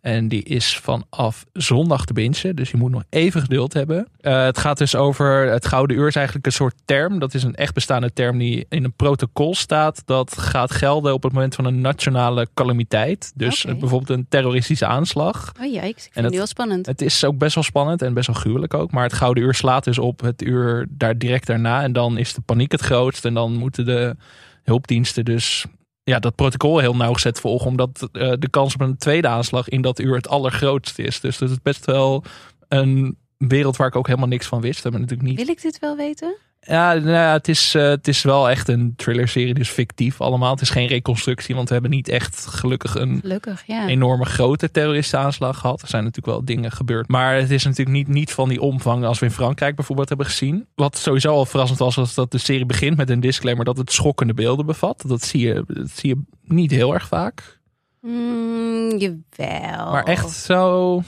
En 0.00 0.28
die 0.28 0.42
is 0.42 0.76
vanaf 0.76 1.44
zondag 1.52 2.04
te 2.04 2.12
bingen. 2.12 2.56
Dus 2.56 2.70
je 2.70 2.76
moet 2.76 2.90
nog 2.90 3.02
even 3.08 3.40
geduld 3.40 3.72
hebben. 3.72 4.08
Eh, 4.20 4.44
het 4.44 4.58
gaat 4.58 4.78
dus 4.78 4.94
over. 4.94 5.52
Het 5.52 5.66
Gouden 5.66 5.96
Uur 5.96 6.06
is 6.06 6.16
eigenlijk 6.16 6.46
een 6.46 6.52
soort 6.52 6.74
term. 6.84 7.18
Dat 7.18 7.34
is 7.34 7.42
een 7.42 7.54
echt 7.54 7.74
bestaande 7.74 8.12
term 8.12 8.38
die 8.38 8.66
in 8.68 8.84
een 8.84 8.92
protocol 8.92 9.54
staat. 9.54 10.02
Dat 10.04 10.38
gaat 10.38 10.70
gelden 10.70 11.12
op 11.12 11.22
het 11.22 11.32
moment 11.32 11.54
van 11.54 11.64
een 11.64 11.80
nationale 11.80 12.48
calamiteit. 12.54 13.32
Dus 13.34 13.64
bijvoorbeeld 13.64 14.10
een 14.10 14.26
terroristische 14.28 14.86
aanslag. 14.86 15.52
Oh 15.60 15.72
ja, 15.72 15.82
ik 15.82 15.98
vind 15.98 16.14
het 16.14 16.30
nu 16.30 16.36
wel 16.36 16.46
spannend. 16.46 16.86
Het 16.86 17.02
is 17.02 17.24
ook 17.24 17.38
best 17.38 17.54
wel 17.54 17.64
spannend 17.64 18.02
en 18.02 18.14
best 18.14 18.26
wel 18.26 18.36
gruwelijk 18.36 18.74
ook. 18.74 18.90
Maar 18.90 19.02
het 19.02 19.12
Gouden 19.12 19.42
Uur 19.42 19.54
slaat 19.60 19.84
dus 19.84 19.98
op 19.98 20.20
het 20.20 20.42
uur 20.42 20.86
daar 20.90 21.18
direct 21.18 21.46
daarna. 21.46 21.82
En 21.82 21.92
dan 21.92 22.18
is 22.18 22.34
de 22.34 22.40
paniek 22.40 22.72
het 22.72 22.80
grootst. 22.80 23.24
En 23.24 23.34
dan 23.34 23.52
moeten 23.52 23.84
de 23.84 24.16
hulpdiensten 24.62 25.24
dus 25.24 25.66
ja, 26.02 26.18
dat 26.18 26.34
protocol 26.34 26.78
heel 26.78 26.96
nauwgezet 26.96 27.40
volgen. 27.40 27.66
Omdat 27.66 28.08
eh, 28.12 28.32
de 28.38 28.50
kans 28.50 28.74
op 28.74 28.80
een 28.80 28.96
tweede 28.96 29.28
aanslag 29.28 29.68
in 29.68 29.82
dat 29.82 29.98
uur 29.98 30.14
het 30.14 30.28
allergrootst 30.28 30.98
is. 30.98 31.20
Dus 31.20 31.38
dat 31.38 31.50
is 31.50 31.62
best 31.62 31.84
wel 31.84 32.24
een 32.68 33.18
wereld 33.36 33.76
waar 33.76 33.88
ik 33.88 33.96
ook 33.96 34.06
helemaal 34.06 34.28
niks 34.28 34.46
van 34.46 34.60
wist. 34.60 34.82
Hebben 34.82 35.00
natuurlijk 35.00 35.28
niet 35.28 35.38
Wil 35.38 35.48
ik 35.48 35.62
dit 35.62 35.78
wel 35.78 35.96
weten? 35.96 36.36
Ja, 36.60 36.94
nou 36.94 37.10
ja, 37.10 37.32
het, 37.32 37.48
is, 37.48 37.74
eh, 37.74 37.82
het 37.82 38.08
is 38.08 38.22
wel 38.22 38.50
echt 38.50 38.68
een 38.68 38.92
thrillerserie, 38.96 39.54
dus 39.54 39.68
fictief 39.68 40.20
allemaal. 40.20 40.50
Het 40.50 40.60
is 40.60 40.70
geen 40.70 40.86
reconstructie, 40.86 41.54
want 41.54 41.66
we 41.66 41.72
hebben 41.72 41.90
niet 41.90 42.08
echt 42.08 42.46
gelukkig 42.46 42.94
een 42.94 43.18
Gelukkig, 43.20 43.62
ja. 43.66 43.86
enorme 43.86 44.24
grote 44.24 44.70
terroristische 44.70 45.16
aanslag 45.16 45.58
gehad. 45.58 45.82
Er 45.82 45.88
zijn 45.88 46.04
natuurlijk 46.04 46.36
wel 46.36 46.44
dingen 46.44 46.72
gebeurd. 46.72 47.08
Maar 47.08 47.36
het 47.36 47.50
is 47.50 47.64
natuurlijk 47.64 47.96
niet, 47.96 48.08
niet 48.08 48.32
van 48.32 48.48
die 48.48 48.60
omvang 48.60 49.04
als 49.04 49.18
we 49.18 49.26
in 49.26 49.32
Frankrijk 49.32 49.76
bijvoorbeeld 49.76 50.08
hebben 50.08 50.26
gezien. 50.26 50.66
Wat 50.74 50.96
sowieso 50.96 51.32
al 51.32 51.46
verrassend 51.46 51.78
was, 51.78 51.94
was 51.94 52.14
dat 52.14 52.30
de 52.30 52.38
serie 52.38 52.66
begint 52.66 52.96
met 52.96 53.10
een 53.10 53.20
disclaimer 53.20 53.64
dat 53.64 53.76
het 53.76 53.92
schokkende 53.92 54.34
beelden 54.34 54.66
bevat. 54.66 55.04
Dat 55.06 55.22
zie 55.22 55.46
je, 55.46 55.64
dat 55.66 55.90
zie 55.90 56.08
je 56.08 56.22
niet 56.44 56.70
heel 56.70 56.94
erg 56.94 57.06
vaak. 57.06 57.60
Mm, 58.00 58.98
jawel. 58.98 59.90
Maar 59.90 60.04
echt 60.04 60.30
zo... 60.30 61.02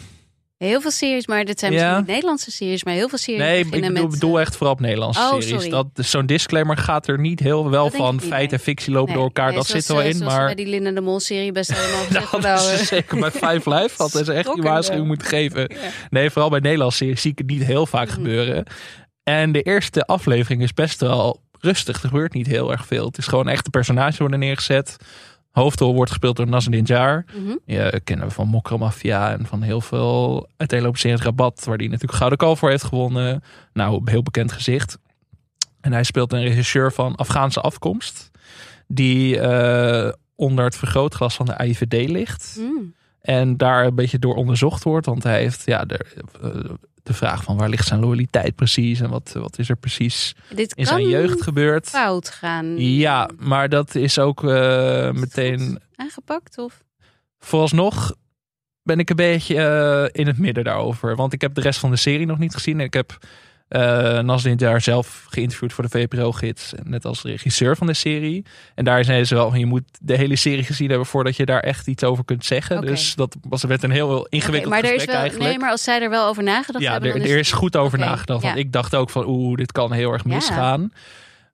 Heel 0.69 0.81
veel 0.81 0.91
series, 0.91 1.27
maar 1.27 1.45
dit 1.45 1.59
zijn 1.59 1.73
Ja. 1.73 1.97
niet 1.99 2.07
Nederlandse 2.07 2.51
series, 2.51 2.85
maar 2.85 2.95
heel 2.95 3.09
veel 3.09 3.19
series 3.19 3.41
Nee, 3.41 3.59
ik 3.59 3.71
bedoel, 3.71 3.91
met... 3.91 4.09
bedoel 4.11 4.37
eh, 4.37 4.41
echt 4.43 4.57
vooral 4.57 4.73
op 4.75 4.81
Nederlandse 4.81 5.21
Oh, 5.21 5.29
series. 5.29 5.49
sorry. 5.49 5.69
Dat, 5.71 5.87
Zo'n 5.95 6.27
disclaimer 6.27 6.77
gaat 6.77 7.07
er 7.09 7.19
niet 7.19 7.41
heel 7.41 7.71
wel 7.71 7.85
Dat 7.89 7.97
van 7.97 8.21
feit 8.21 8.31
nee. 8.31 8.49
en 8.49 8.59
fictie 8.61 8.93
lopen 8.93 9.07
nee, 9.09 9.15
door 9.17 9.25
elkaar. 9.25 9.47
nee, 9.47 9.57
dat 9.57 9.67
zoals, 9.67 9.87
zit 9.87 9.97
er 9.97 10.03
wel 10.03 10.13
eh, 10.13 10.19
in, 10.21 10.25
maar... 10.25 10.45
bij 10.45 10.55
die 10.55 10.67
Linda 10.67 10.91
de 10.91 11.01
Mol 11.01 11.21
serie 11.21 11.53
best 11.53 11.73
helemaal 11.75 12.05
Nou, 12.31 12.43
wel, 12.43 12.71
is 12.71 12.81
eh, 12.81 12.87
zeker 12.87 13.19
bij 13.19 13.31
Five 13.31 13.71
Live 13.75 13.95
had 13.97 14.11
ze 14.11 14.33
echt 14.33 14.55
die 14.55 14.63
waarschuwing 14.63 15.07
moeten 15.07 15.27
geven. 15.27 15.61
Ja. 15.61 15.77
Nee, 16.11 16.31
vooral 16.31 16.51
bij 16.51 16.61
Nederlandse 16.61 16.97
series 16.99 17.21
zie 17.21 17.31
ik 17.31 17.39
het 17.39 17.47
niet 17.51 17.65
heel 17.65 17.87
vaak 17.87 18.07
Mhm. 18.07 18.15
gebeuren. 18.17 18.65
En 19.23 19.53
de 19.53 19.63
eerste 19.63 20.05
aflevering 20.07 20.63
is 20.63 20.75
best 20.75 21.01
wel 21.01 21.41
rustig. 21.61 22.03
Er 22.03 22.09
gebeurt 22.09 22.35
niet 22.35 22.47
heel 22.47 22.71
erg 22.71 22.87
veel. 22.87 23.07
Het 23.07 23.19
is 23.19 23.27
gewoon 23.27 23.49
echt 23.49 23.65
de 23.65 23.71
personages 23.71 24.19
worden 24.19 24.39
neergezet. 24.39 24.97
Hoofdrol 25.53 25.95
wordt 25.95 26.11
gespeeld 26.11 26.37
door 26.37 26.49
Nazanin 26.49 26.85
Jar. 26.85 27.25
mhm. 27.35 27.57
Ja, 27.67 27.91
kennen 28.05 28.27
we 28.27 28.33
van 28.33 28.49
Mokro 28.49 28.79
Mafia 28.79 29.33
en 29.33 29.47
van 29.47 29.63
heel 29.63 29.81
veel 29.81 30.49
uiteenlopende 30.57 31.01
series 31.01 31.23
Rabat, 31.23 31.65
waar 31.65 31.79
die 31.79 31.89
natuurlijk 31.89 32.19
Gouden 32.19 32.39
Kalf 32.39 32.59
voor 32.59 32.71
heeft 32.71 32.85
gewonnen. 32.85 33.43
Nou, 33.73 34.01
een 34.01 34.09
heel 34.09 34.23
bekend 34.23 34.53
gezicht. 34.53 34.99
En 35.81 35.93
hij 35.93 36.03
speelt 36.03 36.33
een 36.33 36.43
regisseur 36.43 36.93
van 36.93 37.15
Afghaanse 37.15 37.61
afkomst, 37.61 38.31
die 38.87 39.41
eh, 39.41 40.13
onder 40.35 40.65
het 40.65 40.77
vergrootglas 40.77 41.35
van 41.35 41.47
de 41.47 41.57
AIVD 41.57 42.09
ligt. 42.09 42.57
Mm. 42.59 42.95
En 43.23 43.57
daar 43.57 43.87
een 43.87 43.95
beetje 43.95 44.19
door 44.19 44.35
onderzocht 44.35 44.83
wordt. 44.83 45.07
Want 45.07 45.23
hij 45.23 45.39
heeft 45.41 45.63
ja, 45.65 45.85
de, 45.85 45.99
eh, 46.43 46.71
de 47.03 47.15
vraag 47.15 47.43
van 47.43 47.57
waar 47.57 47.69
ligt 47.69 47.87
zijn 47.87 48.01
loyaliteit 48.01 48.55
precies 48.55 49.01
en 49.01 49.11
wat, 49.11 49.33
wat 49.33 49.59
is 49.59 49.69
er 49.69 49.77
precies 49.77 50.35
Dit 50.55 50.73
in 50.75 50.87
zijn 50.87 51.09
jeugd 51.09 51.43
gebeurd. 51.43 51.89
fout 51.89 52.29
gaan. 52.29 52.77
Ja, 52.79 53.31
maar 53.39 53.69
dat 53.69 53.95
is 53.95 54.19
ook 54.19 54.45
eh, 54.45 55.11
meteen 55.11 55.81
Aangepakt 55.97 56.59
of? 56.59 56.83
vooralsnog 57.39 58.15
ben 58.83 58.99
ik 58.99 59.11
een 59.11 59.17
beetje 59.17 59.57
eh, 59.57 60.21
in 60.21 60.27
het 60.27 60.39
midden 60.39 60.65
daarover. 60.65 61.17
Want 61.17 61.33
ik 61.33 61.41
heb 61.41 61.55
de 61.55 61.61
rest 61.61 61.79
van 61.81 61.91
de 61.91 61.97
serie 61.97 62.27
nog 62.27 62.39
niet 62.39 62.55
gezien. 62.55 62.79
En 62.79 62.85
ik 62.87 62.95
heb 62.95 63.19
uh, 63.77 64.19
Nasdin 64.19 64.57
daar 64.57 64.81
zelf 64.81 65.27
geïnterviewd 65.29 65.73
voor 65.73 65.85
de 65.85 65.91
VPRO-gids. 65.91 66.73
Net 66.83 67.05
als 67.05 67.23
regisseur 67.23 67.77
van 67.77 67.87
de 67.87 67.95
serie. 67.95 68.45
En 68.75 68.85
daar 68.85 69.05
zei 69.05 69.25
ze 69.25 69.35
wel 69.35 69.51
van 69.51 69.59
je 69.59 69.67
moet 69.67 69.85
de 70.01 70.17
hele 70.17 70.37
serie 70.37 70.65
gezien 70.65 70.89
hebben 70.89 71.07
voordat 71.07 71.37
je 71.37 71.47
daar 71.47 71.61
echt 71.61 71.87
iets 71.87 72.05
over 72.05 72.25
kunt 72.25 72.45
zeggen. 72.45 72.81
Dus 72.81 73.15
dat 73.15 73.37
was 73.49 73.63
werd 73.63 73.83
een 73.83 73.91
heel 73.91 74.27
ingewikkeld 74.27 74.73
maar 74.73 74.83
er 74.83 74.85
is 74.85 74.91
gesprek 74.93 75.11
wel, 75.11 75.21
eigenlijk. 75.21 75.51
nee, 75.51 75.59
maar 75.59 75.71
als 75.71 75.83
zij 75.83 76.03
er 76.03 76.11
wel 76.11 76.27
over 76.27 76.43
nagedacht 76.43 76.85
ja, 76.85 76.93
hebben, 76.93 77.13
er, 77.13 77.19
dan 77.19 77.29
er 77.29 77.39
is 77.39 77.53
goed 77.53 77.77
over 77.77 77.99
nagedacht. 77.99 78.43
Want 78.43 78.55
ja. 78.55 78.61
ik 78.61 78.73
dacht 78.73 78.95
ook 78.95 79.11
van 79.11 79.27
oeh, 79.27 79.57
dit 79.57 79.73
kan 79.73 79.93
heel 79.93 80.13
erg 80.13 80.25
Ja. 80.25 80.35
misgaan. 80.35 80.93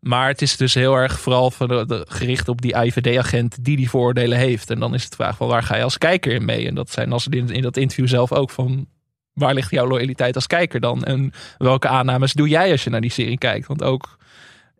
Maar 0.00 0.28
het 0.28 0.42
is 0.42 0.56
dus 0.56 0.74
heel 0.74 0.94
erg 0.94 1.20
vooral 1.20 1.50
van 1.50 1.68
de, 1.68 1.86
de- 1.86 2.06
gericht 2.08 2.48
op 2.48 2.62
die 2.62 2.76
IVD-agent 2.84 3.64
die 3.64 3.76
die 3.76 3.90
vooroordelen 3.90 4.38
heeft. 4.38 4.70
En 4.70 4.80
dan 4.80 4.94
is 4.94 5.02
het 5.02 5.10
de 5.10 5.16
vraag 5.16 5.36
van 5.36 5.48
waar 5.48 5.62
ga 5.62 5.76
je 5.76 5.82
als 5.82 5.98
kijker 5.98 6.32
in 6.32 6.44
mee? 6.44 6.66
En 6.66 6.74
dat 6.74 6.90
zijn 6.90 7.12
als 7.12 7.28
in, 7.28 7.48
in 7.48 7.62
dat 7.62 7.76
interview 7.76 8.08
zelf 8.08 8.32
ook 8.32 8.50
van 8.50 8.86
waar 9.38 9.54
ligt 9.54 9.70
jouw 9.70 9.86
loyaliteit 9.86 10.34
als 10.34 10.46
kijker 10.46 10.80
dan? 10.80 11.04
En 11.04 11.32
welke 11.58 11.88
aannames 11.88 12.32
doe 12.32 12.48
jij 12.48 12.70
als 12.70 12.84
je 12.84 12.90
naar 12.90 13.00
die 13.00 13.10
serie 13.10 13.38
kijkt? 13.38 13.66
Want 13.66 13.82
ook 13.82 14.16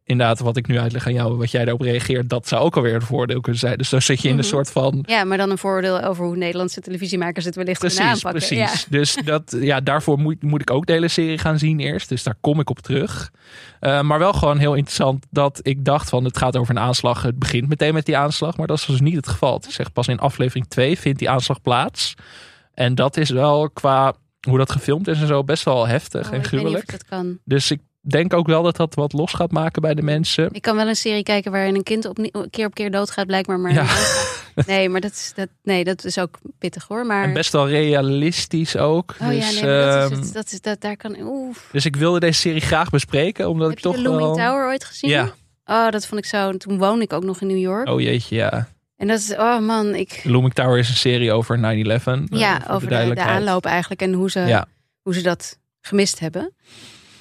inderdaad 0.05 0.39
wat 0.39 0.57
ik 0.57 0.67
nu 0.67 0.79
uitleg 0.79 1.07
aan 1.07 1.13
jou, 1.13 1.37
wat 1.37 1.51
jij 1.51 1.65
daarop 1.65 1.81
reageert, 1.83 2.29
dat 2.29 2.49
zou 2.49 2.63
ook 2.63 2.77
alweer 2.77 2.95
een 2.95 3.03
voordeel 3.03 3.41
kunnen 3.41 3.61
zijn. 3.61 3.79
Dus 3.79 3.89
dan 3.89 4.03
zit 4.03 4.21
je 4.23 4.29
in 4.29 4.35
een 4.35 4.41
Mhm. 4.41 4.49
soort 4.49 4.71
van 4.71 5.05
Ja, 5.07 5.25
maar 5.25 5.37
dan 5.39 5.51
een 5.51 5.59
voordeel 5.59 6.03
over 6.03 6.25
hoe 6.25 6.37
Nederlandse 6.37 6.81
televisiemakers 6.81 7.45
het 7.45 7.55
wellicht 7.57 7.79
kunnen 7.79 7.99
Precies, 7.99 8.25
aanpakken. 8.25 8.57
precies. 8.57 8.85
Dus 8.99 9.15
dat, 9.25 9.57
ja, 9.61 9.81
daarvoor 9.81 10.19
moet, 10.19 10.43
moet 10.43 10.61
ik 10.61 10.71
ook 10.71 10.87
de 10.87 10.93
hele 10.93 11.09
serie 11.09 11.39
gaan 11.39 11.59
zien 11.59 11.81
eerst. 11.81 12.09
Dus 12.09 12.23
daar 12.23 12.35
kom 12.41 12.61
ik 12.61 12.71
op 12.71 12.79
terug. 12.79 13.31
Eh, 13.81 14.01
maar 14.01 14.19
wel 14.19 14.33
gewoon 14.33 14.59
heel 14.59 14.75
interessant 14.75 15.27
dat 15.31 15.61
ik 15.63 15.85
dacht 15.85 16.09
van 16.09 16.25
het 16.25 16.39
gaat 16.39 16.57
over 16.57 16.77
een 16.77 16.83
aanslag. 16.83 17.23
Het 17.23 17.39
begint 17.39 17.69
meteen 17.69 17.95
met 17.95 18.07
die 18.07 18.17
aanslag, 18.17 18.57
maar 18.57 18.67
dat 18.67 18.79
is 18.79 18.87
dus 18.87 19.01
niet 19.01 19.17
het 19.17 19.29
geval. 19.29 19.55
Het 19.55 19.67
is 19.69 19.79
echt 19.79 19.93
pas 19.93 20.09
in 20.09 20.19
aflevering 20.19 20.69
2 20.69 20.99
vindt 20.99 21.19
die 21.19 21.31
aanslag 21.31 21.63
plaats. 21.63 22.15
En 22.75 22.95
dat 22.95 23.17
is 23.17 23.31
wel 23.31 23.71
qua 23.71 24.15
hoe 24.49 24.59
dat 24.59 24.73
gefilmd 24.73 25.09
is 25.09 25.21
en 25.21 25.27
zo 25.27 25.45
best 25.45 25.65
wel 25.65 25.87
heftig 25.87 26.27
en 26.27 26.33
Oh, 26.35 26.39
of 26.41 26.47
gruwelijk. 26.47 26.83
ik 26.83 26.91
dat 26.91 27.05
kan. 27.05 27.39
Dus 27.45 27.71
ik 27.71 27.81
denk 28.01 28.35
ook 28.35 28.47
wel 28.47 28.63
dat 28.63 28.77
dat 28.77 28.95
wat 28.95 29.13
los 29.13 29.33
gaat 29.33 29.51
maken 29.51 29.83
bij 29.83 29.95
de 29.95 30.03
mensen. 30.03 30.49
Ik 30.53 30.63
kan 30.63 30.77
wel 30.77 30.89
een 30.89 30.97
serie 30.97 31.23
kijken 31.23 31.53
waarin 31.53 31.75
een 31.75 31.83
kind 31.83 32.05
op, 32.07 32.47
keer 32.51 32.67
op 32.67 32.75
keer 32.75 32.91
doodgaat, 32.91 33.27
blijkbaar. 33.27 33.61
Maar 33.61 33.73
Ja. 33.73 33.87
nee, 34.67 34.89
maar 34.89 35.01
dat 35.01 35.11
is, 35.11 35.33
dat, 35.35 35.49
nee, 35.63 35.85
dat 35.85 36.05
is 36.05 36.19
ook 36.19 36.39
pittig 36.59 36.87
hoor. 36.89 37.07
Maar, 37.07 37.25
En 37.25 37.33
best 37.33 37.53
wel 37.53 37.69
realistisch 37.69 38.77
ook. 38.77 39.15
oh 39.21 39.29
dus, 39.29 39.59
ja, 39.59 39.67
nee, 39.67 39.77
dat 39.77 40.11
is 40.11 40.11
ehm, 40.11 40.21
het. 40.23 40.33
Dat 40.33 40.53
is, 40.53 40.61
dat, 40.61 40.81
daar 40.81 40.97
kan, 40.97 41.17
dus 41.73 41.85
ik 41.85 41.97
wilde 41.97 42.21
deze 42.21 42.41
serie 42.41 42.61
graag 42.61 42.91
bespreken, 42.91 43.49
omdat 43.49 43.69
Heb 43.69 43.79
ik 43.79 43.85
je 43.85 43.91
toch 43.91 43.97
de 43.97 44.03
Looming 44.09 44.37
wel... 44.37 44.47
Tower 44.47 44.67
ooit 44.67 44.85
gezien? 44.85 45.11
Ja. 45.11 45.33
Oh, 45.65 45.89
dat 45.91 46.07
vond 46.07 46.21
ik 46.21 46.27
zo. 46.27 46.53
Toen 46.53 46.79
woonde 46.79 47.05
ik 47.05 47.13
ook 47.13 47.25
nog 47.25 47.41
in 47.41 47.47
New 47.47 47.59
York. 47.59 47.89
Oh 47.89 48.01
jeetje, 48.01 48.37
ja. 48.37 48.69
En 48.99 49.07
dat 49.07 49.19
is, 49.19 49.33
oh 49.37 49.59
man, 49.59 49.95
ik. 49.95 50.21
Looming 50.25 50.55
Tower 50.55 50.79
is 50.79 50.89
een 50.89 50.97
serie 50.97 51.33
over 51.33 51.59
9-11. 51.59 51.61
eh, 51.61 52.39
Ja, 52.39 52.65
over 52.71 52.89
de, 52.89 53.21
aanloop 53.21 53.65
eigenlijk 53.65 54.03
en 54.03 54.13
hoe 54.13 54.31
ze, 54.31 54.41
Ja. 54.41 54.67
hoe 55.03 55.15
ze 55.15 55.23
dat 55.23 55.59
gemist 55.81 56.19
hebben. 56.19 56.55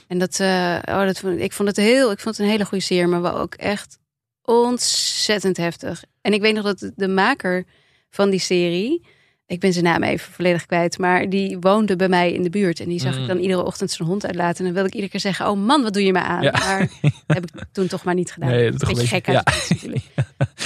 En 0.08 0.18
dat, 0.18 0.40
eh, 0.40 0.78
oh, 0.86 1.06
dat 1.06 1.20
vond, 1.20 1.40
ik 1.40 1.54
vond 1.54 1.68
het 1.68 1.78
heel, 1.78 2.12
ik 2.12 2.20
vond 2.20 2.38
het 2.38 2.46
een 2.46 2.52
hele 2.52 2.66
goede 2.66 2.84
serie, 2.84 3.08
maar 3.08 3.22
wel 3.22 3.38
ook 3.38 3.54
echt 3.56 4.00
ontzettend 4.42 5.58
heftig. 5.58 6.04
En 6.22 6.34
ik 6.34 6.42
weet 6.42 6.54
nog 6.54 6.64
dat 6.64 6.92
de 6.96 7.08
maker 7.08 7.66
van 8.10 8.30
die 8.30 8.40
serie, 8.40 9.06
ik 9.48 9.60
ben 9.60 9.74
zijn 9.74 9.86
naam 9.86 10.04
even 10.04 10.32
volledig 10.34 10.66
kwijt, 10.66 10.98
maar 10.98 11.30
die 11.30 11.58
woonde 11.60 11.96
bij 11.96 12.08
mij 12.10 12.32
in 12.34 12.44
de 12.44 12.50
buurt 12.50 12.80
en 12.80 12.90
die 12.90 13.00
zag 13.00 13.16
Mm. 13.16 13.22
ik 13.22 13.28
dan 13.28 13.38
iedere 13.40 13.64
ochtend 13.66 13.92
zijn 13.92 14.08
hond 14.08 14.26
uitlaten. 14.26 14.58
En 14.58 14.64
dan 14.64 14.74
wilde 14.74 14.88
ik 14.88 14.94
iedere 14.94 15.12
keer 15.12 15.20
zeggen: 15.22 15.50
Oh 15.50 15.58
man, 15.66 15.84
wat 15.84 15.94
doe 15.94 16.04
je 16.04 16.12
me 16.12 16.20
aan? 16.20 16.42
Ja. 16.42 16.52
Maar 16.52 16.80
dat 17.02 17.12
heb 17.28 17.46
ik 17.46 17.64
toen 17.72 17.88
toch 17.88 18.04
maar 18.04 18.14
niet 18.16 18.32
gedaan. 18.32 18.50
Nee, 18.50 18.72
dat 18.72 18.82
is 18.82 18.88
beetje 18.88 19.08
gek 19.08 19.28
uit 19.30 19.46
niets 19.46 19.70
natuurlijk. 19.70 20.04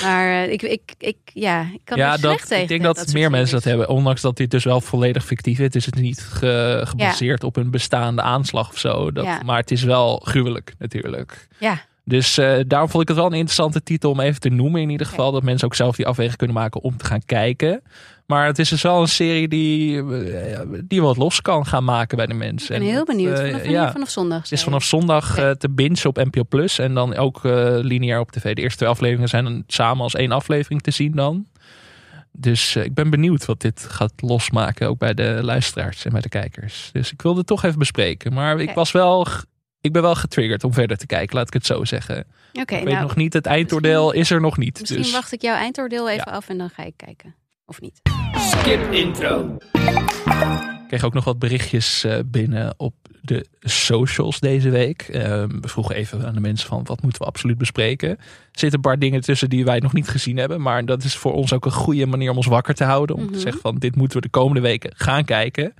Maar 0.04 0.32
eh, 0.32 0.52
ik, 0.52 0.62
ik, 0.62 0.82
ik, 0.98 1.18
ja, 1.34 1.62
ik 1.74 1.80
kan 1.84 1.98
ja, 1.98 2.12
er 2.14 2.20
slecht 2.20 2.40
dat, 2.40 2.48
tegen. 2.48 2.64
ik 2.64 2.70
denk 2.70 2.84
dat, 2.84 3.14
meer 3.14 3.30
mensen 3.30 3.56
dat 3.56 3.64
hebben. 3.64 3.90
Ondanks 3.90 4.22
dat 4.22 4.38
dit 4.38 4.52
dus 4.52 4.64
wel 4.64 4.82
volledig 4.82 5.26
fictief 5.26 5.58
is. 5.60 5.66
Het 5.66 5.76
is 5.76 5.86
het 5.86 5.96
niet 5.96 6.20
ge- 6.22 6.82
gebaseerd 6.88 7.44
op 7.44 7.56
een 7.56 7.72
bestaande 7.72 8.22
aanslag 8.22 8.70
of 8.70 8.78
zo. 8.78 9.12
Dat, 9.12 9.26
Ja. 9.26 9.42
Maar 9.46 9.58
het 9.60 9.72
is 9.72 9.84
wel 9.84 10.22
gruwelijk 10.26 10.74
natuurlijk. 10.80 11.48
Ja, 11.60 11.82
Dus 12.04 12.38
eh, 12.38 12.60
daarom 12.68 12.90
vond 12.90 13.02
ik 13.04 13.08
het 13.08 13.18
wel 13.18 13.26
een 13.26 13.32
interessante 13.34 13.84
titel 13.84 14.12
om 14.12 14.20
even 14.20 14.40
te 14.40 14.50
noemen 14.50 14.82
in 14.82 14.90
ieder 14.90 15.08
geval. 15.08 15.32
Dat 15.32 15.44
mensen 15.44 15.68
ook 15.68 15.76
zelf 15.76 15.96
die 15.96 16.06
afweging 16.08 16.38
kunnen 16.38 16.56
maken 16.56 16.82
om 16.82 16.98
te 16.98 17.06
gaan 17.06 17.26
kijken. 17.26 17.82
Maar 18.32 18.46
het 18.46 18.60
is 18.60 18.70
dus 18.70 18.82
wel 18.82 19.02
een 19.02 19.08
serie 19.08 19.48
die, 19.48 19.98
eh, 19.98 20.60
die 20.84 21.02
wat 21.02 21.18
los 21.18 21.42
kan 21.42 21.66
gaan 21.66 21.84
maken 21.84 22.18
bij 22.18 22.26
de 22.26 22.34
ik 22.34 22.40
mensen. 22.40 22.80
ben 22.80 22.88
En 22.88 22.94
heel 22.94 23.06
benieuwd. 23.06 23.40
eh, 23.40 23.50
Vanaf, 23.50 23.66
ja. 23.66 23.92
vanaf 23.92 24.10
zondag. 24.10 24.42
Het 24.42 24.52
is 24.52 24.64
vanaf 24.64 24.84
zondag 24.84 25.38
eh, 25.38 25.50
te 25.50 25.70
bingen 25.70 26.06
op 26.06 26.18
NPO 26.18 26.44
Plus. 26.44 26.80
En 26.80 26.94
dan 26.94 27.16
ook 27.16 27.40
lineair 27.82 28.20
op 28.20 28.32
tv. 28.32 28.54
De 28.54 28.62
eerste 28.62 28.78
twee 28.78 28.90
afleveringen 28.90 29.30
zijn 29.30 29.44
dan 29.44 29.64
samen 29.68 30.04
als 30.04 30.16
één 30.16 30.32
aflevering 30.32 30.82
te 30.82 30.92
zien 30.92 31.12
dan. 31.12 31.48
Dus 32.32 32.76
ik 32.76 32.94
ben 32.94 33.10
benieuwd 33.10 33.46
wat 33.46 33.62
dit 33.62 33.86
gaat 33.90 34.14
losmaken. 34.18 34.88
Ook 34.88 34.98
bij 34.98 35.14
de 35.14 35.40
luisteraars 35.42 36.06
en 36.06 36.12
bij 36.12 36.22
de 36.22 36.30
kijkers. 36.30 36.90
Dus 36.92 37.12
ik 37.12 37.22
wilde 37.22 37.38
het 37.38 37.48
toch 37.48 37.64
even 37.64 37.80
bespreken. 37.80 38.34
Maar 38.34 38.60
ik 38.60 38.72
was 38.72 38.92
wel... 38.92 39.28
Ik 39.82 39.94
ben 39.94 40.02
wel 40.02 40.16
getriggerd 40.16 40.64
om 40.64 40.74
verder 40.74 40.98
te 40.98 41.06
kijken, 41.06 41.36
laat 41.36 41.48
ik 41.48 41.54
het 41.54 41.66
zo 41.66 41.86
zeggen. 41.86 42.26
Oké, 42.54 42.76
ik 42.76 42.84
weet 42.84 42.94
nou, 42.94 43.02
nog 43.02 43.16
niet, 43.16 43.34
het 43.34 43.46
eindoordeel 43.46 44.12
is 44.12 44.32
er 44.32 44.42
nog 44.42 44.58
niet. 44.58 44.80
misschien 44.80 45.02
dus 45.02 45.12
wacht 45.12 45.34
ik 45.34 45.42
jouw 45.42 45.56
eindoordeel 45.56 46.10
even 46.10 46.32
af 46.32 46.50
en 46.50 46.58
dan 46.58 46.70
ga 46.70 46.84
ik 46.84 46.94
kijken. 46.96 47.36
Of 47.72 47.82
niet. 47.82 48.02
Skip 48.38 48.92
intro. 48.92 49.58
Ik 50.82 50.88
kreeg 50.88 51.04
ook 51.04 51.14
nog 51.14 51.24
wat 51.24 51.40
berichtjes 51.40 52.04
eh, 52.04 52.20
binnen 52.26 52.74
op 52.78 52.94
de 53.22 53.46
socials 53.60 54.40
deze 54.40 54.70
week. 54.70 55.02
Eh, 55.02 55.22
we 55.62 55.68
vroegen 55.68 55.96
even 55.96 56.26
aan 56.26 56.34
de 56.34 56.40
mensen 56.40 56.68
van 56.68 56.84
wat 56.84 57.02
moeten 57.02 57.22
we 57.22 57.28
absoluut 57.28 57.58
bespreken. 57.58 58.10
Er 58.10 58.18
zitten 58.52 58.74
een 58.74 58.82
paar 58.82 59.00
dingen 59.00 59.22
tussen 59.22 59.50
die 59.50 59.66
wij 59.66 59.80
nog 59.80 59.94
niet 59.94 60.08
gezien 60.10 60.38
hebben. 60.38 60.62
Maar 60.62 60.86
dat 60.86 61.04
is 61.04 61.16
voor 61.16 61.34
ons 61.34 61.54
ook 61.54 61.66
een 61.66 61.72
goede 61.72 62.06
manier 62.06 62.30
om 62.32 62.38
ons 62.38 62.46
wakker 62.46 62.74
te 62.74 62.84
houden. 62.84 63.16
Om 63.16 63.24
Mhm. 63.24 63.32
te 63.34 63.40
zeggen 63.40 63.62
van 63.62 63.76
dit 63.78 63.96
moeten 63.96 64.18
we 64.18 64.24
de 64.24 64.30
komende 64.30 64.62
weken 64.62 64.92
gaan 64.96 65.26
kijken. 65.26 65.74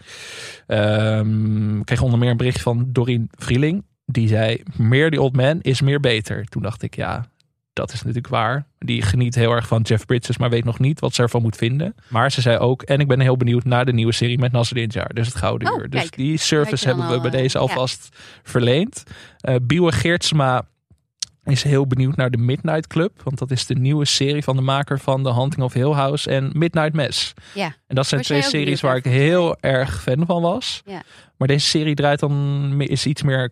Ehm, 0.68 1.80
ik 1.80 1.86
kreeg 1.86 2.02
onder 2.02 2.20
meer 2.20 2.30
een 2.30 2.38
bericht 2.38 2.62
van 2.62 2.86
Doreen 2.88 3.30
Vrieling. 3.38 3.84
Die 4.06 4.28
zei 4.28 4.64
meer 4.78 5.10
die 5.10 5.22
old 5.22 5.36
man 5.36 5.62
is 5.62 5.82
meer 5.82 6.00
beter. 6.00 6.46
Toen 6.46 6.62
dacht 6.62 6.82
ik 6.82 6.96
ja, 6.96 7.26
dat 7.74 7.94
is 7.94 8.00
natuurlijk 8.00 8.28
waar. 8.28 8.66
Die 8.78 9.02
geniet 9.02 9.36
heel 9.36 9.52
erg 9.52 9.68
van 9.68 9.82
Jeff 9.82 10.06
Bridges, 10.06 10.38
maar 10.38 10.50
weet 10.50 10.64
nog 10.64 10.80
niet 10.80 11.00
wat 11.00 11.14
ze 11.14 11.22
ervan 11.22 11.42
moet 11.42 11.56
vinden. 11.56 11.96
Maar 12.08 12.32
ze 12.32 12.42
zei 12.42 12.58
ook, 12.58 12.82
en 12.82 13.00
ik 13.00 13.08
ben 13.08 13.20
heel 13.20 13.38
benieuwd 13.38 13.64
naar 13.64 13.86
de 13.86 13.94
nieuwe 13.94 14.12
serie 14.12 14.40
met 14.40 14.52
Nasreddin 14.52 15.02
Jar, 15.02 15.14
dus 15.14 15.28
het 15.28 15.36
Gouden 15.36 15.72
Oh, 15.72 15.80
Uur. 15.80 15.90
Dus 15.90 16.02
kijk. 16.02 16.16
die 16.16 16.38
service 16.38 16.86
hebben 16.86 17.08
we 17.08 17.14
al, 17.14 17.22
bij 17.22 17.30
deze 17.30 17.60
eh, 17.60 17.66
ja. 17.66 17.70
alvast 17.70 18.18
verleend. 18.44 19.04
Biewe 19.62 19.92
Geertsma 19.92 20.66
is 21.44 21.64
heel 21.64 21.88
benieuwd 21.88 22.16
naar 22.16 22.32
de 22.32 22.38
Midnight 22.38 22.88
Club, 22.88 23.22
want 23.24 23.38
dat 23.38 23.52
is 23.52 23.66
de 23.66 23.76
nieuwe 23.76 24.06
serie 24.06 24.44
van 24.44 24.56
de 24.56 24.62
maker 24.62 25.00
van 25.00 25.24
The 25.24 25.34
Hunting 25.34 25.64
of 25.64 25.74
Hill 25.74 25.92
House 25.92 26.30
en 26.30 26.52
Midnight 26.54 26.94
Mass. 26.94 27.34
Ja, 27.54 27.76
En 27.88 27.96
dat 27.96 28.08
zijn 28.08 28.22
twee 28.22 28.42
series 28.42 28.82
waar 28.82 28.96
ik 28.96 29.04
heel 29.04 29.58
erg 29.60 30.02
fan 30.02 30.26
van 30.26 30.42
was. 30.42 30.82
Ja. 30.86 31.04
Maar 31.38 31.48
deze 31.48 31.68
serie 31.68 31.96
draait 31.96 32.20
dan 32.20 32.82
is 32.82 33.06
iets 33.06 33.24
meer 33.24 33.52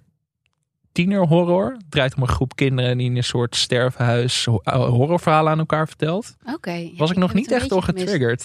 tienerhorror. 0.99 1.71
Het 1.71 1.83
draait 1.91 2.15
om 2.15 2.21
een 2.21 2.27
groep 2.27 2.55
kinderen 2.55 2.97
die 2.97 3.09
in 3.09 3.17
een 3.17 3.23
soort 3.23 3.55
sterfhuis 3.55 4.45
uh, 4.45 4.55
horrorverhalen 4.73 5.51
aan 5.51 5.59
elkaar 5.59 5.87
vertelt. 5.87 6.35
oké. 6.53 6.71
Ja, 6.71 6.89
Was 6.97 7.11
ik, 7.11 7.17
nog 7.17 7.33
niet 7.33 7.51
echt 7.51 7.69
door 7.69 7.83
gemist. 7.83 8.03
getriggerd. 8.03 8.41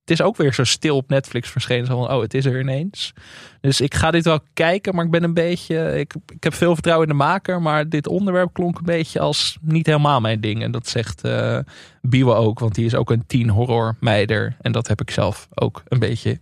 Het 0.00 0.10
is 0.10 0.22
ook 0.22 0.36
weer 0.36 0.54
zo 0.54 0.64
stil 0.64 0.96
op 0.96 1.08
Netflix 1.08 1.50
verschenen. 1.50 1.86
Zo 1.86 2.02
van, 2.02 2.12
oh, 2.14 2.20
het 2.20 2.34
is 2.34 2.44
er 2.44 2.60
ineens. 2.60 3.12
Dus 3.60 3.80
ik 3.80 3.94
ga 3.94 4.10
dit 4.10 4.24
wel 4.24 4.40
kijken, 4.52 4.94
maar 4.94 5.04
ik 5.04 5.10
ben 5.10 5.22
een 5.22 5.34
beetje... 5.34 5.98
Ik, 5.98 6.14
ik 6.34 6.44
heb 6.44 6.54
veel 6.54 6.74
vertrouwen 6.74 7.06
in 7.08 7.12
de 7.16 7.22
maker, 7.22 7.62
maar 7.62 7.88
dit 7.88 8.06
onderwerp 8.06 8.52
klonk 8.52 8.78
een 8.78 8.84
beetje 8.84 9.20
als 9.20 9.58
niet 9.60 9.86
helemaal 9.86 10.20
mijn 10.20 10.40
ding. 10.40 10.62
En 10.62 10.70
dat 10.70 10.88
zegt 10.88 11.24
eh 11.24 11.58
Biwa 12.02 12.34
ook, 12.34 12.58
want 12.58 12.74
die 12.74 12.84
is 12.84 12.94
ook 12.94 13.10
een 13.10 13.26
teen 13.26 13.50
horror 13.50 13.96
meider. 14.00 14.56
En 14.60 14.72
dat 14.72 14.88
heb 14.88 15.00
ik 15.00 15.10
zelf 15.10 15.48
ook 15.54 15.82
een 15.88 15.98
beetje. 15.98 16.38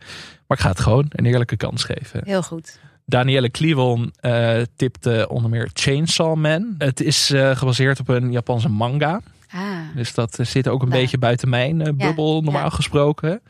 Maar 0.46 0.56
ik 0.56 0.64
ga 0.64 0.70
het 0.70 0.80
gewoon 0.80 1.06
een 1.08 1.26
eerlijke 1.26 1.56
kans 1.56 1.84
geven. 1.84 2.20
Heel 2.24 2.42
goed. 2.42 2.78
Danielle 3.06 3.50
Cleavon 3.50 4.12
eh 4.20 4.60
tipte 4.76 5.26
onder 5.28 5.50
meer 5.50 5.70
Chainsaw 5.72 6.36
Man. 6.36 6.74
Het 6.78 7.00
is 7.00 7.30
eh, 7.30 7.56
gebaseerd 7.56 8.00
op 8.00 8.08
een 8.08 8.32
Japanse 8.32 8.68
manga. 8.68 9.20
Ah, 9.54 9.62
Dus 9.96 10.14
dat 10.14 10.38
eh, 10.38 10.46
zit 10.46 10.68
ook 10.68 10.82
een 10.82 10.88
Nou. 10.88 11.00
beetje 11.00 11.18
buiten 11.18 11.48
mijn 11.48 11.76
bubbel, 11.96 12.40
normaal 12.42 12.62
ja. 12.62 12.68
gesproken. 12.70 13.40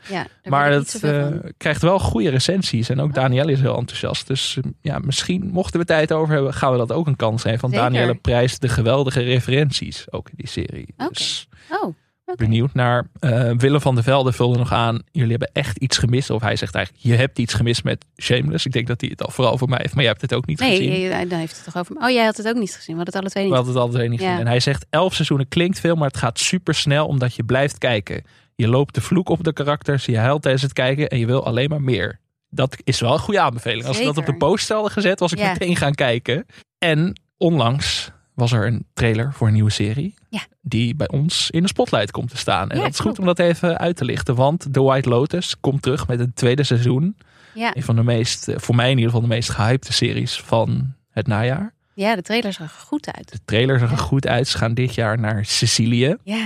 Maar 0.43 0.71
het. 0.71 1.01
Oh. 1.03 1.27
krijgt 1.57 1.81
wel 1.81 1.99
goede 1.99 2.29
recensies. 2.29 2.89
En 2.89 2.99
ook 3.01 3.13
Danielle 3.13 3.51
is 3.51 3.59
heel 3.61 3.77
enthousiast. 3.77 4.27
Dus 4.27 4.57
ja, 4.81 4.99
misschien 4.99 5.49
mochten 5.51 5.79
we 5.79 5.85
tijd 5.85 6.11
over 6.11 6.33
hebben, 6.33 6.53
gaan 6.53 6.71
we 6.71 6.77
dat 6.77 6.91
ook 6.91 7.07
een 7.07 7.15
kans 7.15 7.41
geven. 7.41 7.59
Want. 7.61 7.73
Danielle 7.73 8.15
prijst 8.15 8.61
de 8.61 8.69
geweldige 8.69 9.21
referenties 9.21 10.11
ook 10.11 10.29
in 10.29 10.35
die 10.37 10.47
serie. 10.47 10.87
Oké. 10.97 11.09
Dus 11.13 11.47
Oh, 11.69 11.95
benieuwd 12.35 12.73
naar. 12.73 13.07
eh, 13.19 13.51
Willem 13.57 13.81
van 13.81 13.95
der 13.95 14.03
Velde 14.03 14.31
vulde 14.31 14.57
nog 14.57 14.71
aan. 14.71 15.01
Jullie 15.11 15.29
hebben 15.29 15.49
echt 15.53 15.77
iets 15.77 15.97
gemist. 15.97 16.29
Of 16.29 16.41
hij 16.41 16.55
zegt 16.55 16.75
eigenlijk, 16.75 17.05
je 17.05 17.15
hebt 17.15 17.39
iets 17.39 17.53
gemist 17.53 17.83
met 17.83 18.05
Shameless. 18.21 18.65
Ik 18.65 18.71
denk 18.71 18.87
dat 18.87 19.01
hij 19.01 19.09
het 19.09 19.23
al 19.23 19.31
vooral 19.31 19.57
voor 19.57 19.69
mij 19.69 19.77
heeft. 19.81 19.93
Maar 19.93 20.03
jij 20.03 20.11
hebt 20.11 20.21
het 20.21 20.33
ook 20.33 20.45
niet 20.45 20.61
gezien. 20.61 20.89
Nee, 20.89 21.27
dan 21.27 21.39
heeft 21.39 21.55
het 21.55 21.63
toch 21.65 21.77
over. 21.77 21.95
Oh, 21.95 22.09
jij 22.09 22.25
had 22.25 22.37
het 22.37 22.47
ook 22.47 22.55
niet 22.55 22.75
gezien. 22.75 22.95
We 22.97 23.03
hadden 23.03 23.13
het 23.13 23.15
alle 23.21 23.29
twee 23.29 23.43
We 23.43 23.49
niet. 23.49 23.57
hadden 23.57 23.73
het 23.75 23.83
altijd 23.83 24.09
niet 24.09 24.19
Ja. 24.19 24.25
gezien. 24.25 24.41
En 24.41 24.47
hij 24.47 24.59
zegt, 24.59 24.85
elf 24.89 25.13
seizoenen 25.13 25.47
klinkt 25.47 25.79
veel, 25.79 25.95
maar 25.95 26.07
het 26.07 26.17
gaat 26.17 26.39
super 26.39 26.75
snel 26.75 27.07
omdat 27.07 27.35
je 27.35 27.43
blijft 27.43 27.77
kijken. 27.77 28.23
Je 28.55 28.67
loopt 28.67 28.93
de 28.95 29.01
vloek 29.01 29.29
op 29.29 29.43
de 29.43 29.53
karakters, 29.53 30.05
je 30.05 30.17
huilt 30.17 30.41
tijdens 30.41 30.63
het 30.63 30.73
kijken 30.73 31.09
en 31.09 31.19
je 31.19 31.25
wil 31.25 31.45
alleen 31.45 31.69
maar 31.69 31.81
meer. 31.81 32.19
Dat 32.49 32.77
is 32.83 32.99
wel 32.99 33.13
een 33.13 33.19
goede 33.19 33.39
aanbeveling. 33.39 33.85
Als 33.85 33.97
ze 33.97 34.03
dat 34.03 34.17
op 34.17 34.25
de 34.25 34.35
post 34.37 34.69
hadden 34.69 34.91
gezet, 34.91 35.19
was 35.19 35.31
ik 35.31 35.37
Ja. 35.37 35.51
meteen 35.51 35.75
gaan 35.75 35.93
kijken. 35.95 36.45
En 36.77 37.21
onlangs 37.37 38.11
was 38.33 38.51
er 38.51 38.67
een 38.67 38.85
trailer 38.93 39.33
voor 39.33 39.47
een 39.47 39.53
nieuwe 39.53 39.69
serie. 39.69 40.13
Ja. 40.29 40.41
Die 40.61 40.95
bij 40.95 41.07
ons 41.09 41.49
in 41.51 41.61
de 41.61 41.67
spotlight 41.67 42.11
komt 42.11 42.29
te 42.29 42.37
staan. 42.37 42.69
En 42.69 42.77
Ja, 42.77 42.83
dat 42.83 42.91
is 42.91 42.99
goed 42.99 43.03
klopt. 43.15 43.19
om 43.19 43.25
dat 43.25 43.39
even 43.39 43.77
uit 43.77 43.95
te 43.95 44.05
lichten. 44.05 44.35
Want 44.35 44.67
The 44.73 44.81
White 44.83 45.09
Lotus 45.09 45.59
komt 45.59 45.81
terug 45.81 46.07
met 46.07 46.19
een 46.19 46.33
tweede 46.33 46.63
seizoen. 46.63 47.17
Ja. 47.53 47.75
Een 47.75 47.83
van 47.83 47.95
de 47.95 48.03
meest, 48.03 48.47
eh, 48.47 48.55
voor 48.57 48.75
mij 48.75 48.85
in 48.91 48.97
ieder 48.97 49.05
geval 49.11 49.27
de 49.27 49.33
meest 49.33 49.49
gehypte 49.49 49.93
series 49.93 50.39
van 50.41 50.93
het 51.11 51.27
najaar. 51.27 51.73
ja, 51.93 52.15
de 52.15 52.21
trailer 52.21 52.53
zag 52.53 52.63
er 52.73 52.85
goed 52.85 53.11
uit. 53.15 53.31
De 53.31 53.39
trailer 53.45 53.79
zag 53.79 53.91
er 53.91 53.97
goed 53.97 54.27
uit. 54.27 54.47
Ze 54.47 54.57
gaan 54.57 54.73
dit 54.73 54.95
jaar 54.95 55.19
naar 55.19 55.45
Sicilië. 55.45 56.15
Ja, 56.23 56.45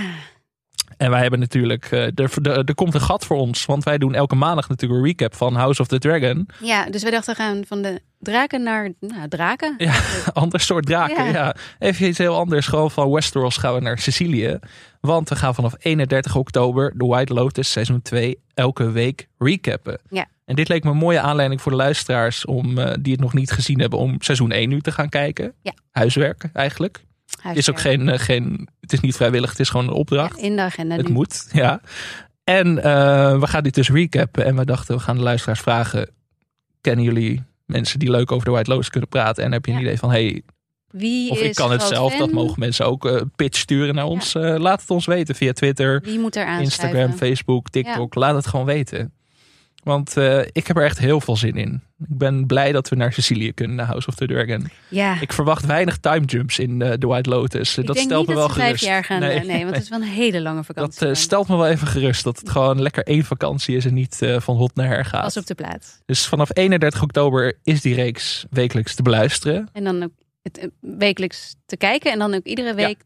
En 0.98 1.10
wij 1.10 1.20
hebben 1.20 1.38
natuurlijk, 1.38 1.84
eh, 1.84 2.02
er, 2.02 2.30
er, 2.42 2.64
er 2.64 2.74
komt 2.74 2.94
een 2.94 3.00
gat 3.00 3.24
voor 3.24 3.36
ons. 3.36 3.64
Want 3.64 3.84
wij 3.84 3.98
doen 3.98 4.14
elke 4.14 4.34
maandag 4.34 4.68
natuurlijk 4.68 5.00
een 5.00 5.06
recap 5.06 5.34
van 5.34 5.54
House 5.54 5.80
of 5.80 5.86
the 5.86 5.98
Dragon. 5.98 6.48
ja 6.60 6.90
dus 6.90 7.02
we 7.02 7.10
dachten 7.10 7.36
we 7.36 7.42
gaan 7.42 7.62
van 7.66 7.82
de 7.82 8.00
draken 8.18 8.62
naar 8.62 8.92
nou, 9.00 9.28
draken. 9.28 9.74
Ja, 9.76 10.00
ander 10.32 10.60
soort 10.60 10.86
draken. 10.86 11.24
Ja. 11.24 11.30
Ja. 11.30 11.54
Even 11.78 12.08
iets 12.08 12.18
heel 12.18 12.36
anders. 12.36 12.66
Gewoon 12.66 12.90
van 12.90 13.10
Westeros 13.10 13.56
gaan 13.56 13.74
we 13.74 13.80
naar 13.80 13.98
Sicilië. 13.98 14.58
Want 15.00 15.28
we 15.28 15.36
gaan 15.36 15.54
vanaf 15.54 15.74
31 15.78 16.36
oktober 16.36 16.94
The 16.96 17.06
White 17.06 17.34
Lotus 17.34 17.70
seizoen 17.70 18.02
2 18.02 18.38
elke 18.54 18.90
week 18.90 19.28
recappen. 19.38 19.98
Ja. 20.10 20.26
En 20.44 20.56
dit 20.56 20.68
leek 20.68 20.84
me 20.84 20.90
een 20.90 20.96
mooie 20.96 21.20
aanleiding 21.20 21.62
voor 21.62 21.72
de 21.72 21.78
luisteraars 21.78 22.44
om, 22.44 22.78
eh, 22.78 22.94
die 23.00 23.12
het 23.12 23.20
nog 23.20 23.34
niet 23.34 23.50
gezien 23.50 23.80
hebben 23.80 23.98
om 23.98 24.16
seizoen 24.18 24.52
1 24.52 24.68
nu 24.68 24.80
te 24.80 24.92
gaan 24.92 25.08
kijken. 25.08 25.54
Ja. 25.62 25.72
Huiswerk 25.90 26.44
eigenlijk. 26.52 27.00
Het 27.40 27.56
is 27.56 27.70
ook 27.70 27.80
geen, 27.80 28.08
eh, 28.08 28.18
geen, 28.18 28.68
het 28.80 28.92
is 28.92 29.00
niet 29.00 29.16
vrijwillig, 29.16 29.50
het 29.50 29.60
is 29.60 29.68
gewoon 29.68 29.86
een 29.86 29.92
opdracht. 29.92 30.38
In 30.38 30.56
de 30.56 30.62
agenda. 30.62 30.96
Het 30.96 31.06
nu. 31.08 31.12
moet, 31.12 31.48
ja. 31.52 31.80
En 32.44 32.78
eh, 32.82 33.38
we 33.40 33.46
gaan 33.46 33.62
dit 33.62 33.74
dus 33.74 33.90
recappen. 33.90 34.44
En 34.44 34.56
we 34.56 34.64
dachten, 34.64 34.94
we 34.96 35.00
gaan 35.02 35.16
de 35.16 35.22
luisteraars 35.22 35.60
vragen... 35.60 36.10
kennen 36.80 37.04
jullie 37.04 37.42
mensen 37.66 37.98
die 37.98 38.10
leuk 38.10 38.32
over 38.32 38.44
de 38.44 38.50
White 38.50 38.70
Lotus 38.70 38.90
kunnen 38.90 39.08
praten? 39.08 39.44
En 39.44 39.52
heb 39.52 39.64
je 39.64 39.70
een 39.72 39.78
Ja. 39.78 39.84
idee 39.84 39.98
van, 39.98 40.10
hey, 40.10 40.42
Wie 40.90 41.30
of 41.30 41.40
ik 41.40 41.54
kan 41.54 41.70
het 41.70 41.82
zelf, 41.82 42.10
fan? 42.10 42.18
dat 42.18 42.30
mogen 42.32 42.58
mensen 42.60 42.86
ook 42.86 43.06
eh, 43.06 43.20
pitch 43.36 43.58
sturen 43.58 43.94
naar 43.94 44.04
ons. 44.04 44.34
Eh, 44.34 44.56
laat 44.58 44.80
het 44.80 44.90
ons 44.90 45.06
weten 45.06 45.34
via 45.34 45.52
Twitter, 45.52 46.00
Wie 46.04 46.18
moet 46.18 46.36
er 46.36 46.60
Instagram? 46.60 47.12
Facebook, 47.12 47.70
TikTok. 47.70 48.14
Laat 48.14 48.34
het 48.34 48.46
gewoon 48.46 48.66
weten. 48.66 49.12
Want 49.84 50.16
eh, 50.16 50.40
ik 50.52 50.66
heb 50.66 50.76
er 50.76 50.84
echt 50.84 50.98
heel 50.98 51.20
veel 51.20 51.36
zin 51.36 51.56
in. 51.56 51.82
Ik 51.98 52.18
ben 52.18 52.46
blij 52.46 52.72
dat 52.72 52.88
we 52.88 52.96
naar 52.96 53.12
Sicilië 53.12 53.52
kunnen, 53.52 53.76
naar 53.76 53.86
House 53.86 54.08
of 54.08 54.14
the 54.14 54.26
Dragon. 54.26 54.70
Ja, 54.88 55.20
Ik 55.20 55.32
verwacht 55.32 55.66
weinig 55.66 55.96
time 55.98 56.24
jumps 56.24 56.58
in 56.58 56.82
eh, 56.82 56.92
The 56.92 57.06
White 57.06 57.30
Lotus. 57.30 57.78
ik 57.78 57.86
dat 57.86 57.94
denk 57.94 58.06
stelt 58.08 58.26
niet 58.26 58.36
me 58.36 58.40
wel 58.40 58.46
dat 58.46 58.56
ze 58.56 58.60
vijf 58.62 58.68
gerust. 58.78 58.84
jaar 58.84 59.04
gaan. 59.04 59.20
Nee. 59.20 59.38
Nee, 59.38 59.46
nee 59.46 59.62
want 59.62 59.74
het 59.74 59.82
is 59.84 59.88
wel 59.90 60.00
een 60.00 60.06
hele 60.08 60.40
lange 60.40 60.56
Dat 60.62 60.66
vakantie. 60.66 61.00
eh, 61.00 61.06
dan. 61.06 61.16
stelt 61.16 61.48
me 61.48 61.56
wel 61.56 61.66
even 61.68 61.86
gerust. 61.86 62.24
Dat 62.24 62.38
het 62.38 62.50
gewoon 62.50 62.82
lekker 62.82 63.04
één 63.04 63.24
vakantie 63.24 63.76
is 63.76 63.84
en 63.84 63.94
niet 63.94 64.22
eh, 64.22 64.40
van 64.40 64.56
hot 64.56 64.74
naar 64.74 64.86
her 64.88 65.04
gaat. 65.04 65.22
Pas 65.22 65.36
op 65.36 65.46
de 65.46 65.54
plaats. 65.54 65.98
Dus 66.06 66.26
vanaf 66.26 66.48
31 66.52 67.02
oktober 67.02 67.58
is 67.62 67.80
die 67.80 67.94
reeks 67.94 68.46
wekelijks 68.50 68.94
te 68.94 69.02
beluisteren. 69.02 69.68
En 69.72 69.84
dan 69.84 70.02
ook 70.02 70.12
het 70.42 70.58
eh, 70.58 70.68
wekelijks 70.80 71.54
te 71.66 71.76
kijken 71.76 72.12
en 72.12 72.18
dan 72.18 72.34
ook 72.34 72.44
iedere 72.44 72.74
week 72.74 72.98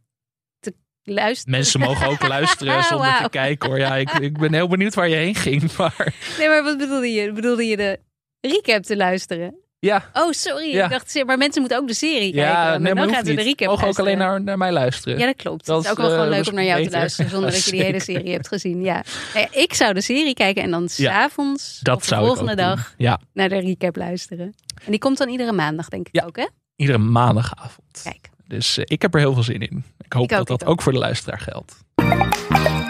luisteren. 1.04 1.50
Mensen 1.54 1.80
mogen 1.80 2.06
ook 2.06 2.26
luisteren 2.28 2.82
zonder 2.92 3.18
te 3.22 3.28
kijken 3.30 3.68
hoor. 3.68 3.78
Ja, 3.78 3.96
ik, 3.96 4.10
ik 4.10 4.38
ben 4.38 4.54
heel 4.54 4.68
benieuwd 4.68 4.94
waar 4.94 5.08
je 5.08 5.16
heen 5.16 5.34
ging. 5.34 5.70
Maar 5.76 6.14
Nee, 6.38 6.48
maar 6.48 6.62
wat 6.62 6.78
bedoelde 6.78 7.08
je? 7.12 7.32
Bedoelde 7.32 7.66
je 7.66 7.76
de 7.76 7.98
recap 8.40 8.82
te 8.82 8.96
luisteren? 8.96 9.56
ja, 9.78 10.10
Oh, 10.12 10.30
sorry. 10.30 10.74
Ja. 10.74 10.84
Ik 10.84 10.90
dacht, 10.90 11.24
maar 11.26 11.38
mensen 11.38 11.60
moeten 11.60 11.78
ook 11.78 11.88
de 11.88 11.94
serie 11.94 12.32
kijken. 12.32 12.50
ja 12.52 12.78
nee, 12.78 12.94
maar 12.94 13.06
dan 13.06 13.14
gaan 13.14 13.24
ze 13.24 13.34
de 13.34 13.42
recap 13.42 13.66
mogen 13.68 13.88
ook 13.88 13.98
alleen 13.98 14.18
naar, 14.18 14.42
naar 14.42 14.58
mij 14.58 14.72
luisteren. 14.72 15.18
Ja, 15.18 15.26
dat 15.26 15.36
klopt. 15.36 15.66
Dat 15.66 15.76
het 15.76 15.84
is 15.84 15.90
ook 15.90 15.96
wel 15.98 16.08
gewoon 16.08 16.24
eh, 16.24 16.30
leuk 16.30 16.46
om 16.48 16.54
naar 16.54 16.64
jou 16.64 16.84
te 16.84 16.90
luisteren 16.90 17.30
zonder 17.30 17.48
Ja, 17.50 17.54
dat 17.56 17.64
je 17.64 17.70
die 17.70 17.82
hele 17.88 18.00
serie 18.00 18.32
hebt 18.32 18.48
gezien. 18.48 18.82
Ja. 18.82 19.04
Nee, 19.34 19.48
ik 19.50 19.74
zou 19.74 19.92
de 19.94 20.00
serie 20.00 20.34
kijken 20.34 20.62
en 20.62 20.70
dan 20.70 20.88
s'avonds 20.88 21.80
of 21.90 22.06
de 22.06 22.14
volgende 22.16 22.54
dag 22.54 22.94
Ja, 22.96 23.20
naar 23.32 23.48
de 23.48 23.58
recap 23.60 23.96
luisteren. 23.96 24.54
En 24.84 24.90
die 24.90 24.98
komt 24.98 25.18
dan 25.18 25.28
iedere 25.28 25.52
maandag, 25.52 25.88
denk 25.88 26.06
ik 26.08 26.14
Ja. 26.14 26.24
ook, 26.26 26.36
hè? 26.36 26.46
iedere 26.76 26.98
maandagavond. 26.98 28.00
Kijk. 28.02 28.30
Dus 28.52 28.78
eh, 28.78 28.84
ik 28.86 29.02
heb 29.02 29.14
er 29.14 29.20
heel 29.20 29.34
veel 29.34 29.42
zin 29.42 29.60
in. 29.60 29.84
Ik 30.00 30.12
hoop 30.12 30.22
Ik 30.22 30.28
dat 30.28 30.46
dat 30.46 30.64
ook. 30.64 30.70
ook 30.70 30.82
voor 30.82 30.92
de 30.92 30.98
luisteraar 30.98 31.40
geldt. 31.40 31.84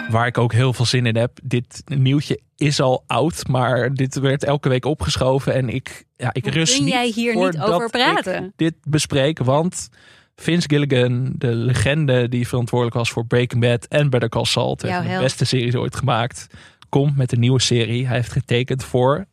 Waar 0.09 0.27
ik 0.27 0.37
ook 0.37 0.53
heel 0.53 0.73
veel 0.73 0.85
zin 0.85 1.05
in 1.05 1.15
heb. 1.15 1.39
Dit 1.43 1.81
nieuwtje 1.85 2.39
is 2.57 2.81
al 2.81 3.03
oud, 3.07 3.47
maar 3.47 3.93
dit 3.93 4.19
werd 4.19 4.43
elke 4.43 4.69
week 4.69 4.85
opgeschoven. 4.85 5.53
En 5.53 5.69
ik, 5.69 6.05
ja, 6.15 6.33
ik 6.33 6.47
rust 6.47 6.75
kun 6.75 6.83
niet 6.83 6.93
jij 6.93 7.07
hier 7.07 7.35
niet 7.35 7.59
over 7.59 7.89
praten? 7.89 8.53
dit 8.55 8.73
bespreek. 8.83 9.39
Want 9.39 9.89
Vince 10.35 10.67
Gilligan, 10.69 11.33
de 11.37 11.55
legende 11.55 12.29
die 12.29 12.47
verantwoordelijk 12.47 12.97
was 12.97 13.11
voor 13.11 13.25
Breaking 13.25 13.61
Bad 13.61 13.85
en 13.85 14.09
Better 14.09 14.29
Call 14.29 14.45
Saul. 14.45 14.75
de 14.75 14.87
held. 14.91 15.21
beste 15.21 15.45
series 15.45 15.75
ooit 15.75 15.95
gemaakt. 15.95 16.47
Komt 16.89 17.17
met 17.17 17.31
een 17.31 17.39
nieuwe 17.39 17.61
serie. 17.61 18.07
Hij 18.07 18.15
heeft 18.15 18.31
getekend 18.31 18.83
voor, 18.83 19.25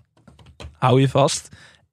hou 0.78 1.00
je 1.00 1.08
vast, 1.08 1.48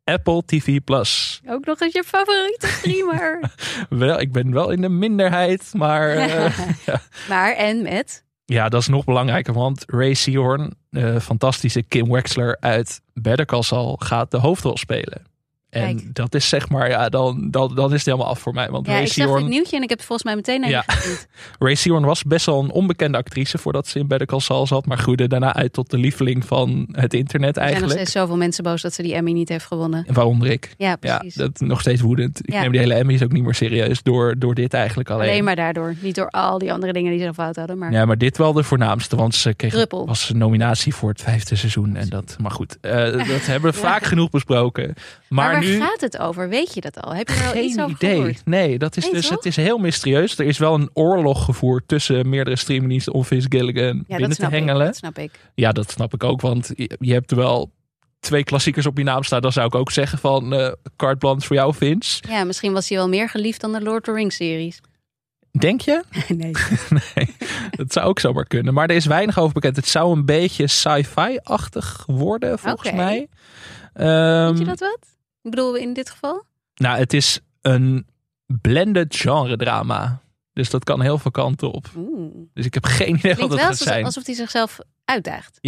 Apple 0.08 0.44
TV 0.46 0.80
Plus. 0.84 1.42
Ook 1.48 1.66
nog 1.66 1.80
eens 1.80 1.94
je 1.94 2.04
favoriete 2.04 2.68
streamer. 2.68 3.52
Wel, 3.90 4.20
ik 4.20 4.32
ben 4.32 4.52
wel 4.52 4.70
in 4.70 4.82
de 4.82 4.90
minderheid, 4.90 5.72
maar 5.74 6.10
eh, 6.16 6.66
maar 7.30 7.54
en 7.54 7.82
met? 7.82 8.24
ja, 8.46 8.70
dat 8.70 8.82
is 8.82 8.88
nog 8.88 9.06
belangrijker. 9.06 9.54
Want 9.54 9.84
Ray 9.88 10.14
Seahorn, 10.14 10.74
de 10.90 11.22
fantastische 11.22 11.84
Kim 11.84 12.12
Wexler 12.12 12.58
uit 12.60 13.02
Better 13.14 13.46
Call 13.46 13.62
Saul, 13.62 13.96
gaat 14.00 14.32
de 14.32 14.38
hoofdrol 14.38 14.78
spelen. 14.78 15.26
En 15.70 15.96
Kijk. 15.98 16.16
dat 16.16 16.36
is 16.36 16.50
zeg 16.50 16.70
maar, 16.70 16.90
ja, 16.90 17.10
dan, 17.10 17.48
dan, 17.52 17.76
dan 17.76 17.86
is 17.86 17.98
het 17.98 18.06
helemaal 18.06 18.28
af 18.28 18.40
voor 18.40 18.54
mij. 18.54 18.70
Want 18.70 18.86
Ja, 18.86 18.92
Ray 18.94 19.02
ik 19.02 19.08
zag 19.08 19.16
dit 19.18 19.26
Seahorn, 19.26 19.50
nieuwtje 19.50 19.76
en 19.78 19.84
ik 19.84 19.90
heb 19.90 19.98
het 19.98 20.08
volgens 20.08 20.28
mij 20.28 20.36
meteen 20.36 20.60
naar 20.62 20.70
Ja. 20.70 20.86
Ray 21.60 21.76
Seahorn 21.76 22.06
was 22.06 22.24
best 22.24 22.46
wel 22.46 22.60
een 22.64 22.72
onbekende 22.72 23.18
actrice 23.18 23.58
voordat 23.58 23.88
ze 23.88 24.00
in 24.00 24.08
Better 24.08 24.28
Call 24.28 24.40
Saul 24.40 24.68
zat. 24.68 24.86
Maar 24.86 24.98
groeide 24.98 25.28
daarna 25.28 25.54
uit 25.54 25.74
tot 25.74 25.90
de 25.90 25.98
lieveling 25.98 26.46
van 26.46 26.88
het 26.92 27.14
internet 27.14 27.50
Er 27.50 27.54
zijn 27.56 27.66
nog 27.66 27.72
eigenlijk. 27.74 27.92
steeds 27.94 28.12
zoveel 28.12 28.38
mensen 28.38 28.64
boos 28.64 28.82
dat 28.82 28.94
ze 28.94 29.02
die 29.02 29.14
Emmy 29.14 29.32
niet 29.32 29.50
heeft 29.50 29.66
gewonnen. 29.66 30.06
Waaronder 30.12 30.50
ik. 30.50 30.74
Ja, 30.78 30.98
Ja, 31.02 31.18
precies. 31.18 31.36
dat 31.36 31.60
nog 31.60 31.82
steeds 31.82 32.02
woedend. 32.02 32.40
Ik 32.40 32.54
Ja. 32.54 32.62
neem 32.62 32.72
die 32.72 32.80
hele 32.80 32.94
Emmys 32.94 33.24
ook 33.24 33.32
niet 33.32 33.44
meer 33.44 33.56
serieus 33.56 34.04
door, 34.04 34.36
door 34.38 34.54
dit 34.56 34.74
eigenlijk 34.74 35.10
alleen. 35.10 35.30
Alleen 35.30 35.44
maar 35.44 35.56
daardoor. 35.56 35.96
Niet 36.02 36.16
door 36.16 36.30
al 36.30 36.58
die 36.58 36.74
andere 36.74 36.94
dingen 36.94 37.12
die 37.12 37.22
ze 37.26 37.34
fout 37.34 37.56
hadden. 37.56 37.78
Maar 37.78 37.92
Ja, 37.92 38.06
maar 38.06 38.18
dit 38.18 38.38
wel 38.38 38.54
de 38.54 38.64
voornaamste, 38.64 39.16
want 39.16 39.36
ze 39.36 39.54
kreeg 39.54 39.86
was 39.90 40.30
een 40.30 40.38
nominatie 40.38 40.94
voor 40.96 41.10
het 41.10 41.22
vijfde 41.22 41.56
seizoen. 41.56 41.96
En 41.96 42.10
dat, 42.10 42.36
maar 42.42 42.52
goed, 42.52 42.78
eh, 42.82 42.92
dat 43.12 43.46
hebben 43.52 43.72
we 43.72 43.78
vaak 43.78 44.04
genoeg 44.04 44.30
besproken. 44.30 44.94
Maar, 45.28 45.52
Maar, 45.52 45.57
waar 45.62 45.70
nu 45.70 45.80
gaat 45.80 46.02
het 46.02 46.18
over? 46.18 46.50
Weet 46.50 46.74
je 46.74 46.82
dat 46.82 47.02
al? 47.02 47.16
Heb 47.16 47.28
je 47.28 47.34
er 47.34 47.48
al 47.48 47.56
iets 47.64 47.78
over 47.80 47.92
idee. 47.96 48.16
gehoord? 48.16 48.42
Nee, 48.46 48.78
dat 48.78 48.98
is 48.98 49.04
Nee, 49.04 49.14
dus 49.14 49.28
toch? 49.28 49.36
het 49.36 49.46
is 49.46 49.56
heel 49.56 49.78
mysterieus. 49.78 50.38
Er 50.40 50.46
is 50.46 50.58
wel 50.58 50.74
een 50.74 50.90
oorlog 50.94 51.46
gevoerd 51.46 51.88
tussen 51.88 52.30
meerdere 52.30 52.56
streamingdiensten 52.56 53.14
om 53.14 53.24
Vince 53.26 53.48
Gilligan 53.50 54.04
Ja, 54.08 54.18
binnen 54.18 54.38
te 54.38 54.46
ik, 54.46 54.52
hengelen. 54.52 54.86
dat 54.86 54.96
snap 54.96 55.18
ik. 55.18 55.32
Ja, 55.56 55.72
dat 55.72 55.92
snap 55.92 56.14
ik 56.14 56.24
ook, 56.24 56.42
want 56.42 56.72
je, 56.76 57.14
hebt 57.14 57.32
wel 57.32 57.72
twee 58.20 58.44
klassiekers 58.44 58.86
op 58.86 58.98
je 58.98 59.04
naam 59.04 59.24
staan. 59.24 59.42
Dan 59.42 59.52
zou 59.52 59.68
ik 59.68 59.76
ook 59.76 59.92
zeggen 59.92 60.18
van 60.18 60.76
carte 60.96 61.18
blanche 61.18 61.48
voor 61.48 61.56
jou, 61.56 61.74
Vince. 61.74 62.24
Ja, 62.30 62.44
misschien 62.44 62.74
was 62.74 62.90
hij 62.90 62.98
wel 62.98 63.10
meer 63.10 63.30
geliefd 63.30 63.62
dan 63.62 63.72
de 63.74 63.82
Lord 63.82 63.98
of 63.98 64.04
the 64.04 64.12
Rings 64.14 64.36
series. 64.36 64.80
Denk 65.52 65.82
je? 65.82 66.04
nee. 66.28 66.52
nee, 67.16 67.36
dat 67.72 67.94
zou 67.94 68.06
ook 68.08 68.20
zomaar 68.20 68.46
kunnen. 68.46 68.74
Maar 68.74 68.90
er 68.90 68.96
is 68.96 69.06
weinig 69.06 69.40
over 69.40 69.54
bekend. 69.54 69.76
Het 69.76 69.88
zou 69.88 70.18
een 70.18 70.26
beetje 70.26 70.68
sci-fi-achtig 70.68 72.04
worden, 72.08 72.60
volgens 72.60 72.92
mij. 72.92 73.16
Weet 73.18 73.28
Ehm, 74.08 74.56
je 74.58 74.66
dat 74.66 74.80
wat? 74.80 75.00
Ik 75.42 75.50
bedoel, 75.50 75.76
in 75.76 75.94
dit 75.94 76.10
geval? 76.10 76.44
Nou, 76.76 76.98
het 76.98 77.14
is 77.14 77.40
een 77.62 78.08
blended 78.46 79.16
genre 79.16 79.58
drama. 79.58 80.22
Dus 80.54 80.70
dat 80.70 80.84
kan 80.84 81.02
heel 81.02 81.18
veel 81.18 81.32
kanten 81.32 81.72
op. 81.72 81.88
Oeh. 81.96 82.36
Dus 82.54 82.66
ik 82.66 82.74
heb 82.74 82.86
geen 82.86 83.16
idee 83.16 83.36
wat 83.36 83.50
het 83.50 83.60
wel 83.60 83.68
gaat 83.68 83.78
zijn. 83.78 84.06
alsof 84.06 84.26
hij 84.26 84.36
zichzelf 84.36 84.80
uitdaagt. 85.06 85.60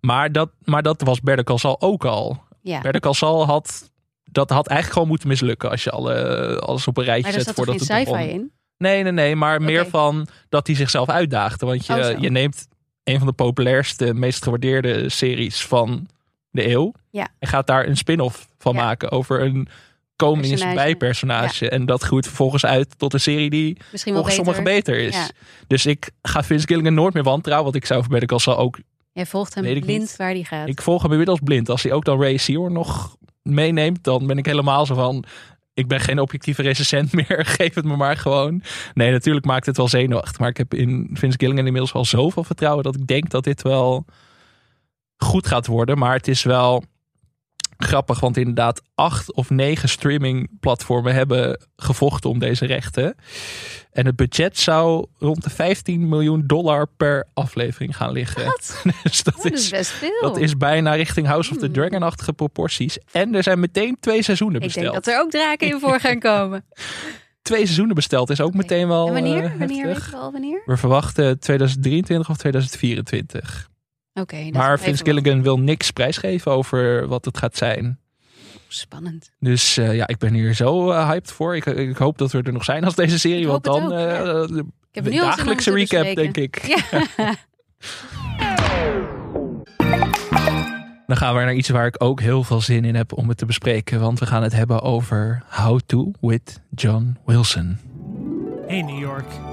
Maar, 0.00 0.32
dat, 0.32 0.50
maar 0.64 0.82
dat 0.82 1.02
was 1.02 1.20
Better 1.20 1.44
Call 1.44 1.58
Saul 1.58 1.80
ook 1.80 2.04
al. 2.04 2.42
Ja. 2.62 2.80
Better 2.80 3.00
Call 3.00 3.12
Saul 3.12 3.46
had... 3.46 3.90
Dat 4.32 4.50
had 4.50 4.66
eigenlijk 4.66 4.92
gewoon 4.92 5.08
moeten 5.08 5.28
mislukken 5.28 5.70
als 5.70 5.84
je 5.84 5.90
alle, 5.90 6.58
alles 6.60 6.86
op 6.86 6.96
een 6.96 7.04
rijtje 7.04 7.32
Maar 7.32 7.40
zet 7.40 7.54
voordat 7.54 7.80
het 7.80 7.88
begon. 7.88 8.18
in? 8.18 8.52
Nee, 8.76 9.02
nee, 9.02 9.12
nee. 9.12 9.36
Maar 9.36 9.62
meer 9.62 9.86
van 9.86 10.26
dat 10.48 10.66
hij 10.66 10.76
zichzelf 10.76 11.08
uitdaagde. 11.08 11.66
Want 11.66 11.86
je, 11.86 12.14
Oh, 12.14 12.20
je 12.20 12.30
neemt 12.30 12.68
een 13.04 13.18
van 13.18 13.26
de 13.26 13.32
populairste, 13.32 14.14
meest 14.14 14.42
gewaardeerde 14.42 15.08
series 15.08 15.66
van 15.66 16.08
de 16.50 16.68
eeuw. 16.68 16.92
Ja. 17.10 17.28
En 17.38 17.48
gaat 17.48 17.66
daar 17.66 17.86
een 17.86 17.96
spin-off 17.96 18.48
van 18.62 18.74
Ja. 18.74 18.84
maken 18.84 19.10
over 19.10 19.42
een 19.42 19.68
komisch 20.16 20.48
Personage. 20.48 20.74
bijpersonage. 20.74 21.68
En 21.68 21.86
dat 21.86 22.02
groeit 22.02 22.26
vervolgens 22.26 22.64
uit 22.64 22.98
tot 22.98 23.12
een 23.14 23.20
serie 23.20 23.50
die 23.50 23.76
Misschien 23.92 24.12
wel 24.12 24.22
volgens 24.22 24.46
beter. 24.46 24.54
sommigen 24.54 24.82
beter 24.82 25.06
is. 25.06 25.14
Ja. 25.14 25.28
Dus 25.66 25.86
ik 25.86 26.10
ga 26.22 26.42
Vince 26.42 26.66
Gilligan 26.66 26.94
nooit 26.94 27.14
meer 27.14 27.22
wantrouwen. 27.22 27.64
Want 27.72 27.82
ik 27.82 27.86
zou 27.86 28.04
voor 28.08 28.24
Call 28.26 28.38
Saul 28.38 28.58
ook... 28.58 28.78
Jij 29.12 29.26
volgt 29.26 29.54
hem 29.54 29.64
blind 29.64 29.86
niet. 29.86 30.16
waar 30.16 30.30
hij 30.30 30.42
gaat. 30.42 30.68
Ik 30.68 30.82
volg 30.82 31.02
hem 31.02 31.10
inmiddels 31.10 31.38
blind. 31.44 31.68
Als 31.68 31.82
hij 31.82 31.92
ook 31.92 32.04
dan 32.04 32.20
Ray 32.20 32.36
Seahorn 32.36 32.72
nog 32.72 33.16
meeneemt... 33.42 34.04
dan 34.04 34.26
ben 34.26 34.38
ik 34.38 34.46
helemaal 34.46 34.86
zo 34.86 34.94
van... 34.94 35.24
Ik 35.74 35.88
ben 35.88 36.00
geen 36.00 36.20
objectieve 36.20 36.62
recensent 36.62 37.12
meer. 37.28 37.44
Geef 37.46 37.74
het 37.74 37.84
me 37.84 37.96
maar 37.96 38.16
gewoon. 38.16 38.62
Nee, 38.94 39.10
natuurlijk 39.10 39.46
maakt 39.46 39.66
het 39.66 39.76
wel 39.76 39.88
zenuwachtig. 39.88 40.38
Maar 40.38 40.48
ik 40.48 40.56
heb 40.56 40.74
in 40.74 41.10
Vince 41.12 41.38
Gilligan 41.38 41.66
inmiddels 41.66 41.92
al 41.92 42.04
zoveel 42.04 42.44
vertrouwen... 42.44 42.84
dat 42.84 42.94
ik 42.94 43.06
denk 43.06 43.30
dat 43.30 43.44
dit 43.44 43.62
wel 43.62 44.04
goed 45.16 45.46
gaat 45.46 45.66
worden. 45.66 45.98
Maar 45.98 46.14
het 46.14 46.28
is 46.28 46.42
wel 46.42 46.84
grappig. 47.84 48.20
Want 48.20 48.36
inderdaad, 48.36 48.82
acht 48.94 49.32
of 49.34 49.50
negen 49.50 49.88
streamingplatformen 49.88 51.14
hebben 51.14 51.60
gevochten 51.76 52.30
om 52.30 52.38
deze 52.38 52.66
rechten. 52.66 53.14
En 53.92 54.06
het 54.06 54.16
budget 54.16 54.58
zou 54.58 55.06
rond 55.18 55.42
de 55.44 55.50
15 55.50 56.08
miljoen 56.08 56.42
dollar 56.46 56.86
per 56.96 57.26
aflevering 57.34 57.96
gaan 57.96 58.12
liggen. 58.12 58.44
Wat? 58.44 58.82
Dus 59.02 59.22
dat 59.22 59.34
Oh, 59.36 59.42
dat 59.42 59.52
is 59.52 59.68
best 59.68 59.90
veel. 59.90 60.20
dat 60.20 60.36
is 60.36 60.56
bijna 60.56 60.92
richting 60.94 61.26
House 61.26 61.50
of 61.50 61.56
the 61.56 61.64
Hmm. 61.64 61.74
Dragon-achtige 61.74 62.32
proporties. 62.32 62.98
En 63.12 63.34
er 63.34 63.42
zijn 63.42 63.60
meteen 63.60 63.96
twee 64.00 64.22
seizoenen 64.22 64.56
ik 64.60 64.62
besteld. 64.66 64.92
denk 64.92 65.04
dat 65.04 65.14
er 65.14 65.20
ook 65.20 65.30
draken 65.30 65.68
in 65.68 65.80
voor 65.80 66.00
gaan 66.00 66.18
komen. 66.18 66.64
twee 67.42 67.64
seizoenen 67.64 67.94
besteld. 67.94 68.30
Is 68.30 68.40
ook 68.40 68.54
meteen 68.54 68.88
wel 68.88 69.06
en 69.06 69.12
wanneer? 69.12 69.44
eh, 69.44 69.58
wanneer 69.58 69.68
weet 69.86 69.86
heftig. 69.86 70.10
je 70.10 70.16
wel 70.16 70.32
wanneer? 70.32 70.62
We 70.66 70.76
verwachten 70.76 71.38
2023 71.40 72.28
of 72.30 72.36
2024. 72.36 73.68
Oké. 74.14 74.50
maar 74.52 74.78
Vince 74.78 75.04
wat 75.04 75.14
Gilligan 75.14 75.42
wil 75.42 75.58
niks 75.58 75.90
prijsgeven 75.90 76.52
over 76.52 77.06
wat 77.06 77.24
het 77.24 77.38
gaat 77.38 77.56
zijn. 77.56 77.98
Spannend. 78.68 79.30
Dus 79.38 79.76
eh, 79.76 79.94
ja, 79.94 80.06
ik 80.06 80.18
ben 80.18 80.34
hier 80.34 80.54
zo 80.54 80.90
eh, 80.90 81.08
hyped 81.08 81.32
voor. 81.32 81.56
Ik, 81.56 81.66
ik 81.66 81.96
hoop 81.96 82.18
dat 82.18 82.32
we 82.32 82.42
er 82.42 82.52
nog 82.52 82.64
zijn 82.64 82.84
als 82.84 82.94
deze 82.94 83.18
serie. 83.18 83.40
Ik 83.40 83.46
Want 83.46 83.66
hoop 83.66 83.80
het 83.80 83.90
dan 83.90 83.98
ook, 83.98 84.08
eh, 84.08 84.24
ja. 84.24 84.46
de 84.46 84.64
Ik 84.92 84.94
heb 84.94 85.04
nu 85.04 85.10
al 85.10 85.16
zin 85.16 85.22
om 85.22 85.28
dagelijkse 85.28 85.70
recap, 85.70 86.02
bespreken. 86.02 86.32
denk 86.32 86.36
ik. 86.36 86.66
Ja. 86.66 87.34
Dan 91.06 91.18
gaan 91.18 91.34
we 91.34 91.40
naar 91.40 91.54
iets 91.54 91.68
waar 91.68 91.86
ik 91.86 92.02
ook 92.02 92.20
heel 92.20 92.44
veel 92.44 92.60
zin 92.60 92.84
in 92.84 92.94
heb 92.94 93.12
om 93.12 93.28
het 93.28 93.38
te 93.38 93.46
bespreken. 93.46 94.00
Want 94.00 94.18
we 94.18 94.26
gaan 94.26 94.42
het 94.42 94.52
hebben 94.52 94.82
over 94.82 95.42
How 95.48 95.80
to 95.86 96.10
with 96.20 96.60
John 96.74 97.16
Wilson. 97.24 97.78
Hey, 98.66 98.82
New 98.82 98.98
York. 98.98 99.49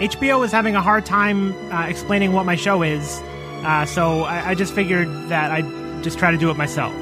HBO 0.00 0.44
is 0.44 0.50
having 0.50 0.74
a 0.74 0.82
hard 0.82 1.06
time 1.06 1.52
uh, 1.72 1.86
explaining 1.86 2.32
what 2.32 2.44
my 2.44 2.56
show 2.56 2.82
is, 2.82 3.20
uh, 3.64 3.86
so 3.86 4.22
I, 4.22 4.50
I 4.50 4.54
just 4.56 4.74
figured 4.74 5.08
that 5.28 5.52
I'd 5.52 6.02
just 6.02 6.18
try 6.18 6.32
to 6.32 6.36
do 6.36 6.50
it 6.50 6.56
myself. 6.56 6.92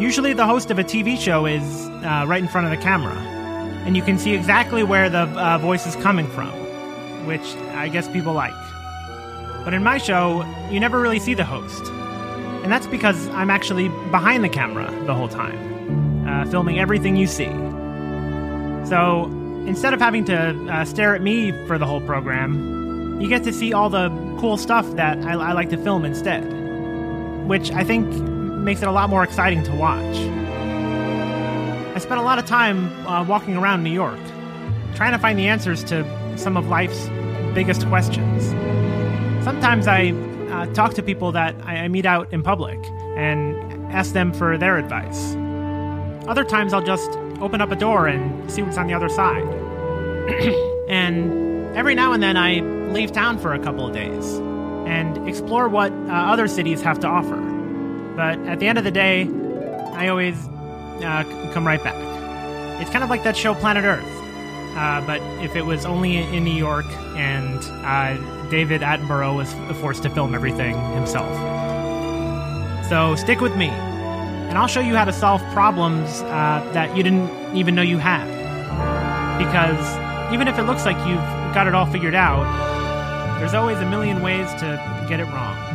Usually, 0.00 0.32
the 0.32 0.46
host 0.46 0.70
of 0.70 0.78
a 0.78 0.84
TV 0.84 1.18
show 1.18 1.44
is 1.44 1.88
uh, 1.88 2.24
right 2.28 2.40
in 2.40 2.48
front 2.48 2.66
of 2.66 2.70
the 2.70 2.76
camera, 2.76 3.16
and 3.84 3.96
you 3.96 4.02
can 4.02 4.16
see 4.16 4.32
exactly 4.32 4.84
where 4.84 5.10
the 5.10 5.22
uh, 5.22 5.58
voice 5.58 5.88
is 5.88 5.96
coming 5.96 6.28
from, 6.28 6.50
which 7.26 7.56
I 7.74 7.88
guess 7.88 8.08
people 8.08 8.32
like. 8.32 8.54
But 9.64 9.74
in 9.74 9.82
my 9.82 9.98
show, 9.98 10.44
you 10.70 10.78
never 10.78 11.00
really 11.00 11.18
see 11.18 11.34
the 11.34 11.44
host. 11.44 11.84
And 12.62 12.70
that's 12.70 12.86
because 12.86 13.26
I'm 13.30 13.50
actually 13.50 13.88
behind 14.12 14.44
the 14.44 14.48
camera 14.48 14.88
the 15.06 15.14
whole 15.14 15.28
time, 15.28 16.28
uh, 16.28 16.44
filming 16.48 16.78
everything 16.78 17.16
you 17.16 17.26
see. 17.26 17.50
So 18.86 19.26
instead 19.66 19.92
of 19.92 20.00
having 20.00 20.24
to 20.26 20.36
uh, 20.70 20.84
stare 20.84 21.14
at 21.14 21.22
me 21.22 21.52
for 21.66 21.78
the 21.78 21.86
whole 21.86 22.00
program, 22.00 23.20
you 23.20 23.28
get 23.28 23.44
to 23.44 23.52
see 23.52 23.72
all 23.72 23.90
the 23.90 24.08
cool 24.38 24.56
stuff 24.56 24.88
that 24.96 25.18
I, 25.24 25.32
I 25.32 25.52
like 25.52 25.70
to 25.70 25.76
film 25.76 26.04
instead, 26.04 26.44
which 27.46 27.70
I 27.72 27.82
think 27.82 28.06
makes 28.06 28.82
it 28.82 28.88
a 28.88 28.92
lot 28.92 29.10
more 29.10 29.22
exciting 29.22 29.62
to 29.64 29.74
watch. 29.74 30.16
I 31.94 31.98
spent 31.98 32.20
a 32.20 32.22
lot 32.22 32.38
of 32.38 32.46
time 32.46 32.90
uh, 33.06 33.24
walking 33.24 33.56
around 33.56 33.82
New 33.82 33.92
York, 33.92 34.20
trying 34.94 35.12
to 35.12 35.18
find 35.18 35.38
the 35.38 35.48
answers 35.48 35.82
to 35.84 36.04
some 36.36 36.56
of 36.56 36.68
life's 36.68 37.08
biggest 37.54 37.86
questions. 37.86 38.50
Sometimes 39.44 39.86
I 39.86 40.10
uh, 40.50 40.66
talk 40.74 40.94
to 40.94 41.02
people 41.02 41.32
that 41.32 41.54
I, 41.64 41.78
I 41.78 41.88
meet 41.88 42.04
out 42.04 42.32
in 42.32 42.42
public 42.42 42.78
and 43.16 43.56
ask 43.92 44.12
them 44.12 44.32
for 44.32 44.58
their 44.58 44.76
advice. 44.76 45.34
Other 46.28 46.44
times 46.44 46.72
I'll 46.72 46.84
just 46.84 47.10
open 47.40 47.60
up 47.60 47.70
a 47.70 47.76
door 47.76 48.06
and 48.06 48.50
see 48.50 48.62
what's 48.62 48.78
on 48.78 48.86
the 48.86 48.94
other 48.94 49.08
side. 49.08 49.44
and 50.88 51.76
every 51.76 51.94
now 51.94 52.12
and 52.12 52.22
then 52.22 52.36
I 52.36 52.60
leave 52.90 53.12
town 53.12 53.38
for 53.38 53.54
a 53.54 53.58
couple 53.58 53.86
of 53.86 53.92
days 53.92 54.34
and 54.86 55.28
explore 55.28 55.68
what 55.68 55.92
uh, 55.92 56.12
other 56.12 56.48
cities 56.48 56.80
have 56.82 57.00
to 57.00 57.06
offer. 57.06 57.36
But 58.16 58.38
at 58.46 58.60
the 58.60 58.68
end 58.68 58.78
of 58.78 58.84
the 58.84 58.90
day, 58.90 59.28
I 59.92 60.08
always 60.08 60.36
uh, 61.02 61.50
come 61.52 61.66
right 61.66 61.82
back. 61.82 61.96
It's 62.80 62.90
kind 62.90 63.04
of 63.04 63.10
like 63.10 63.24
that 63.24 63.36
show 63.36 63.54
Planet 63.54 63.84
Earth, 63.84 64.04
uh, 64.76 65.04
but 65.06 65.20
if 65.42 65.56
it 65.56 65.64
was 65.64 65.84
only 65.84 66.16
in 66.16 66.44
New 66.44 66.54
York 66.54 66.86
and 67.16 67.58
uh, 67.84 68.48
David 68.50 68.82
Attenborough 68.82 69.36
was 69.36 69.52
forced 69.80 70.02
to 70.04 70.10
film 70.10 70.34
everything 70.34 70.74
himself. 70.94 71.30
So 72.88 73.16
stick 73.16 73.40
with 73.40 73.56
me, 73.56 73.68
and 74.56 74.62
I'll 74.62 74.68
show 74.68 74.80
you 74.80 74.96
how 74.96 75.04
to 75.04 75.12
solve 75.12 75.42
problems 75.52 76.22
uh, 76.22 76.66
that 76.72 76.96
you 76.96 77.02
didn't 77.02 77.54
even 77.54 77.74
know 77.74 77.82
you 77.82 77.98
had. 77.98 78.24
Because 79.36 80.32
even 80.32 80.48
if 80.48 80.58
it 80.58 80.62
looks 80.62 80.86
like 80.86 80.96
you've 81.06 81.18
got 81.52 81.66
it 81.66 81.74
all 81.74 81.84
figured 81.84 82.14
out, 82.14 82.46
there's 83.38 83.52
always 83.52 83.76
a 83.80 83.90
million 83.90 84.22
ways 84.22 84.48
to 84.54 85.06
get 85.10 85.20
it 85.20 85.26
wrong. 85.26 85.65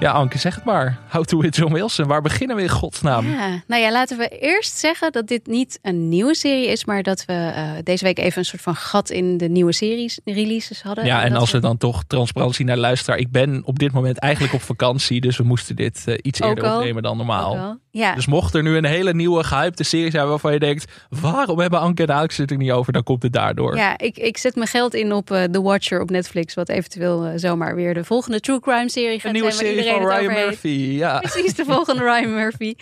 Ja, 0.00 0.12
Anke, 0.12 0.38
zeg 0.38 0.54
het 0.54 0.64
maar. 0.64 0.98
How 1.08 1.24
to 1.24 1.38
with 1.38 1.56
John 1.56 1.72
Wilson. 1.72 2.06
Waar 2.06 2.22
beginnen 2.22 2.56
we 2.56 2.62
in 2.62 2.68
godsnaam? 2.68 3.30
Ja, 3.30 3.62
nou 3.66 3.82
ja, 3.82 3.92
laten 3.92 4.18
we 4.18 4.28
eerst 4.28 4.76
zeggen 4.76 5.12
dat 5.12 5.26
dit 5.26 5.46
niet 5.46 5.78
een 5.82 6.08
nieuwe 6.08 6.34
serie 6.34 6.66
is, 6.68 6.84
maar 6.84 7.02
dat 7.02 7.24
we 7.24 7.32
eh, 7.32 7.70
deze 7.82 8.04
week 8.04 8.18
even 8.18 8.38
een 8.38 8.44
soort 8.44 8.62
van 8.62 8.74
gat 8.76 9.10
in 9.10 9.36
de 9.36 9.48
nieuwe 9.48 9.72
series 9.72 10.20
releases 10.24 10.82
hadden. 10.82 11.04
Ja, 11.04 11.22
en 11.22 11.36
als 11.36 11.50
we 11.50 11.58
dan 11.58 11.76
toch 11.76 12.04
transparantie 12.06 12.64
naar 12.64 12.76
luisteraar. 12.76 13.18
Ik 13.18 13.30
ben 13.30 13.62
op 13.64 13.78
dit 13.78 13.92
moment 13.92 14.18
eigenlijk 14.18 14.54
op 14.54 14.62
vakantie. 14.62 15.20
Dus 15.20 15.36
we 15.36 15.42
moesten 15.44 15.76
dit 15.76 16.02
eh, 16.06 16.14
iets 16.22 16.42
Ook 16.42 16.48
eerder 16.48 16.64
al. 16.64 16.76
opnemen 16.78 17.02
dan 17.02 17.12
ook 17.12 17.18
normaal. 17.18 17.78
Ja, 17.92 18.14
Dus 18.14 18.26
mocht 18.26 18.54
er 18.54 18.62
nu 18.62 18.76
een 18.76 18.84
hele 18.84 19.14
nieuwe 19.14 19.44
gehypte 19.44 19.82
serie 19.84 20.10
zijn 20.10 20.28
waarvan 20.28 20.52
je 20.52 20.58
denkt... 20.58 20.92
waarom 21.08 21.58
hebben 21.58 21.80
Anke 21.80 22.02
en 22.02 22.14
Alex 22.14 22.36
het 22.36 22.50
er 22.50 22.56
niet 22.56 22.70
over? 22.70 22.92
Dan 22.92 23.02
komt 23.02 23.22
het 23.22 23.32
daardoor. 23.32 23.76
ja 23.76 23.98
ik, 23.98 24.18
ik 24.18 24.36
zet 24.36 24.54
mijn 24.54 24.68
geld 24.68 24.94
in 24.94 25.12
op 25.12 25.30
eh, 25.30 25.42
The 25.42 25.62
Watcher 25.62 26.00
op 26.00 26.10
Netflix, 26.10 26.54
wat 26.54 26.68
eventueel 26.68 27.24
eh, 27.24 27.32
zomaar 27.36 27.74
weer 27.74 27.94
de 27.94 28.04
volgende 28.04 28.40
True 28.40 28.60
Crime 28.60 28.90
serie 28.90 29.16
gaat 29.16 29.24
een 29.24 29.32
nieuwe 29.32 29.50
zijn. 29.50 29.66
serie 29.74 29.90
van 29.90 30.06
Ryan. 30.08 30.32
Murphy. 30.32 30.68
Ja. 30.68 31.18
Precies, 31.30 31.54
de 31.54 31.64
volgende 31.64 32.02
Ryan 32.04 32.34
Murphy. 32.34 32.74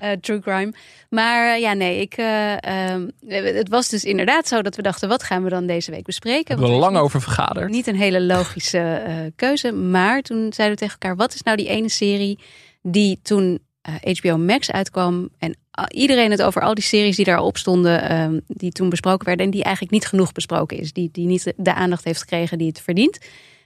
eh, 0.00 0.10
true 0.12 0.40
crime. 0.40 0.72
Maar 1.08 1.58
ja, 1.58 1.72
nee, 1.72 2.00
ik, 2.00 2.14
eh, 2.14 2.62
ehm, 2.90 3.08
het 3.28 3.68
was 3.68 3.88
dus 3.88 4.04
inderdaad 4.04 4.48
zo 4.48 4.62
dat 4.62 4.76
we 4.76 4.82
dachten, 4.82 5.08
wat 5.08 5.22
gaan 5.22 5.42
we 5.42 5.48
dan 5.50 5.66
deze 5.66 5.90
week 5.90 6.04
bespreken? 6.04 6.46
Hebben 6.46 6.66
we 6.66 6.72
er 6.72 6.78
lang 6.78 6.96
over 6.96 7.20
vergaderd. 7.20 7.70
niet, 7.70 7.86
een 7.86 7.96
hele 7.96 8.20
logische 8.22 9.02
keuze. 9.36 9.72
Maar 9.72 10.22
toen 10.22 10.52
zeiden 10.52 10.76
we 10.78 10.82
tegen 10.84 10.98
elkaar, 11.00 11.16
wat 11.16 11.34
is 11.34 11.42
nou 11.42 11.56
die 11.56 11.68
ene 11.68 11.88
serie 11.88 12.38
die 12.82 13.20
toen 13.22 13.58
eh, 13.80 14.14
HBO 14.18 14.36
Max 14.38 14.70
uitkwam 14.70 15.28
en 15.38 15.56
iedereen 15.88 16.30
het 16.30 16.42
over 16.42 16.62
al 16.62 16.74
die 16.74 16.84
series 16.84 17.16
die 17.16 17.24
daarop 17.24 17.56
stonden, 17.56 18.08
ehm, 18.08 18.40
die 18.46 18.72
toen 18.72 18.88
besproken 18.88 19.26
werden 19.26 19.44
en 19.44 19.50
die 19.50 19.62
eigenlijk 19.62 19.94
niet 19.94 20.06
genoeg 20.06 20.32
besproken 20.32 20.78
is. 20.78 20.92
Die, 20.92 21.08
die 21.12 21.26
niet 21.26 21.52
de, 21.56 21.74
aandacht 21.74 22.04
heeft 22.04 22.20
gekregen 22.20 22.58
die 22.58 22.66
het 22.66 22.80
verdient. 22.80 23.18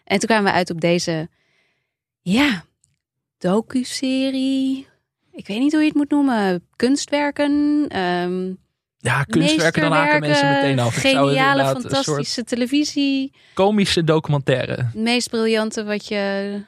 En 0.04 0.18
toen 0.18 0.28
kwamen 0.28 0.44
we 0.44 0.58
uit 0.58 0.70
op 0.70 0.80
deze, 0.80 1.28
ja, 2.20 2.64
docu-serie. 3.38 4.86
Ik 5.32 5.46
weet 5.46 5.58
niet 5.58 5.72
hoe 5.72 5.80
je 5.80 5.86
het 5.86 5.96
moet 5.96 6.10
noemen. 6.10 6.66
Kunstwerken. 6.76 7.84
ehm 7.88 8.52
Ja, 8.98 9.22
kunstwerken, 9.22 9.82
dan 9.82 9.92
haken 9.92 10.20
mensen 10.20 10.48
meteen 10.48 10.78
af. 10.78 10.94
Geniale, 10.94 11.64
fantastische 11.64 12.44
televisie. 12.44 13.32
komische 13.54 14.04
documentaire. 14.04 14.76
Het 14.76 14.94
meest 14.94 15.30
briljante 15.30 15.84
wat 15.84 16.08
je 16.08 16.64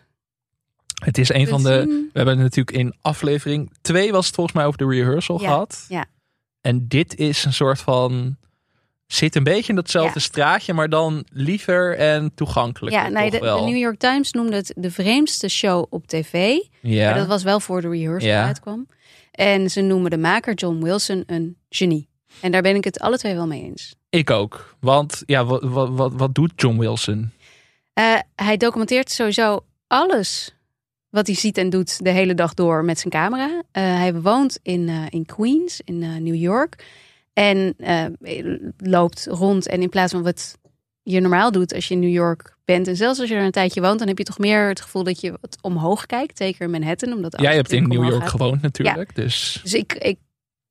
Het 1.05 1.19
is 1.19 1.29
een 1.33 1.47
van 1.49 1.63
de... 1.63 1.81
zien. 1.87 1.89
We 2.13 2.19
hebben 2.19 2.35
het 2.35 2.43
natuurlijk 2.43 2.77
in 2.77 2.95
aflevering 3.01 3.71
2 3.81 4.13
was 4.13 4.27
het 4.27 4.35
volgens 4.35 4.57
mij 4.57 4.67
over 4.67 4.79
de 4.79 4.87
rehearsal 4.89 5.41
Ja, 5.41 5.47
gehad. 5.49 5.85
ja. 5.89 6.05
En 6.61 6.89
dit 6.89 7.15
is 7.17 7.45
een 7.45 7.53
soort 7.53 7.81
van... 7.81 8.37
Zit 9.07 9.35
een 9.37 9.45
beetje 9.45 9.69
in 9.69 9.75
datzelfde 9.75 10.19
Ja. 10.19 10.25
straatje, 10.25 10.73
maar 10.73 10.89
dan 10.89 11.27
liever 11.33 11.97
en 11.99 12.35
toegankelijker 12.35 13.03
Ja, 13.03 13.09
nee, 13.09 13.31
de, 13.31 13.39
de. 13.39 13.47
New 13.47 13.77
York 13.77 13.99
Times 13.99 14.33
noemde 14.33 14.57
het 14.57 14.73
de 14.77 14.91
vreemdste 14.91 15.49
show 15.49 15.87
op 15.91 16.07
tv. 16.07 16.57
ja. 16.81 17.05
Maar 17.11 17.19
dat 17.19 17.27
was 17.27 17.43
wel 17.43 17.61
voor 17.61 17.81
de 17.81 17.89
rehearsal 17.89 18.29
Ja. 18.31 18.47
uitkwam. 18.47 18.87
En 19.31 19.71
ze 19.71 19.81
noemen 19.81 20.11
de 20.11 20.19
maker 20.19 20.55
John 20.55 20.83
Wilson 20.83 21.23
een 21.27 21.57
genie. 21.69 22.09
En 22.41 22.53
daar 22.53 22.63
ben 22.63 22.75
ik 22.77 22.85
het 22.85 22.99
alle 23.01 23.19
twee 23.19 23.35
wel 23.35 23.47
mee 23.47 23.63
eens. 23.63 23.95
Ik 24.11 24.31
ook. 24.31 24.77
Want 24.81 25.23
ja, 25.27 25.45
wat, 25.45 25.63
wat, 25.63 25.89
wat, 25.91 26.13
wat 26.15 26.35
doet 26.35 26.53
John 26.57 26.79
Wilson? 26.79 27.31
Eh, 27.93 28.19
hij 28.35 28.57
documenteert 28.57 29.11
sowieso 29.11 29.65
alles 29.87 30.55
wat 31.11 31.27
hij 31.27 31.37
ziet 31.37 31.59
en 31.59 31.71
doet 31.71 32.05
de 32.05 32.11
hele 32.11 32.35
dag 32.35 32.55
door 32.55 32.85
met 32.85 32.99
zijn 32.99 33.13
camera. 33.13 33.63
Eh, 33.73 33.83
hij 33.83 34.15
woont 34.15 34.59
in, 34.63 34.89
eh, 34.89 35.05
in 35.11 35.27
Queens, 35.27 35.81
in 35.85 36.03
eh, 36.03 36.15
New 36.17 36.35
York. 36.35 36.85
En 37.33 37.77
loopt 38.77 39.27
rond. 39.31 39.67
En 39.67 39.83
in 39.83 39.89
plaats 39.89 40.13
van 40.13 40.23
wat 40.23 40.59
je 41.03 41.21
normaal 41.21 41.53
doet 41.53 41.75
als 41.75 41.89
je 41.89 41.95
in 41.95 42.01
New 42.01 42.13
York 42.13 42.57
bent. 42.65 42.89
En 42.89 42.97
zelfs 42.97 43.21
als 43.21 43.29
je 43.29 43.35
er 43.35 43.45
een 43.45 43.51
tijdje 43.51 43.81
woont, 43.81 43.99
dan 43.99 44.09
heb 44.09 44.19
je 44.19 44.25
toch 44.25 44.39
meer 44.39 44.69
het 44.69 44.81
gevoel 44.81 45.05
dat 45.05 45.21
je 45.21 45.39
wat 45.41 45.59
omhoog 45.61 46.07
kijkt. 46.07 46.39
Zeker 46.39 46.65
in 46.65 46.71
Manhattan. 46.71 47.13
Omdat 47.13 47.41
Jij 47.41 47.55
hebt 47.55 47.73
in 47.73 47.89
New 47.89 48.09
York 48.09 48.29
gewoond 48.29 48.63
natuurlijk. 48.63 49.15
Dus 49.15 49.61
Dus 49.63 49.75
ik, 49.75 49.93
ik 49.95 50.19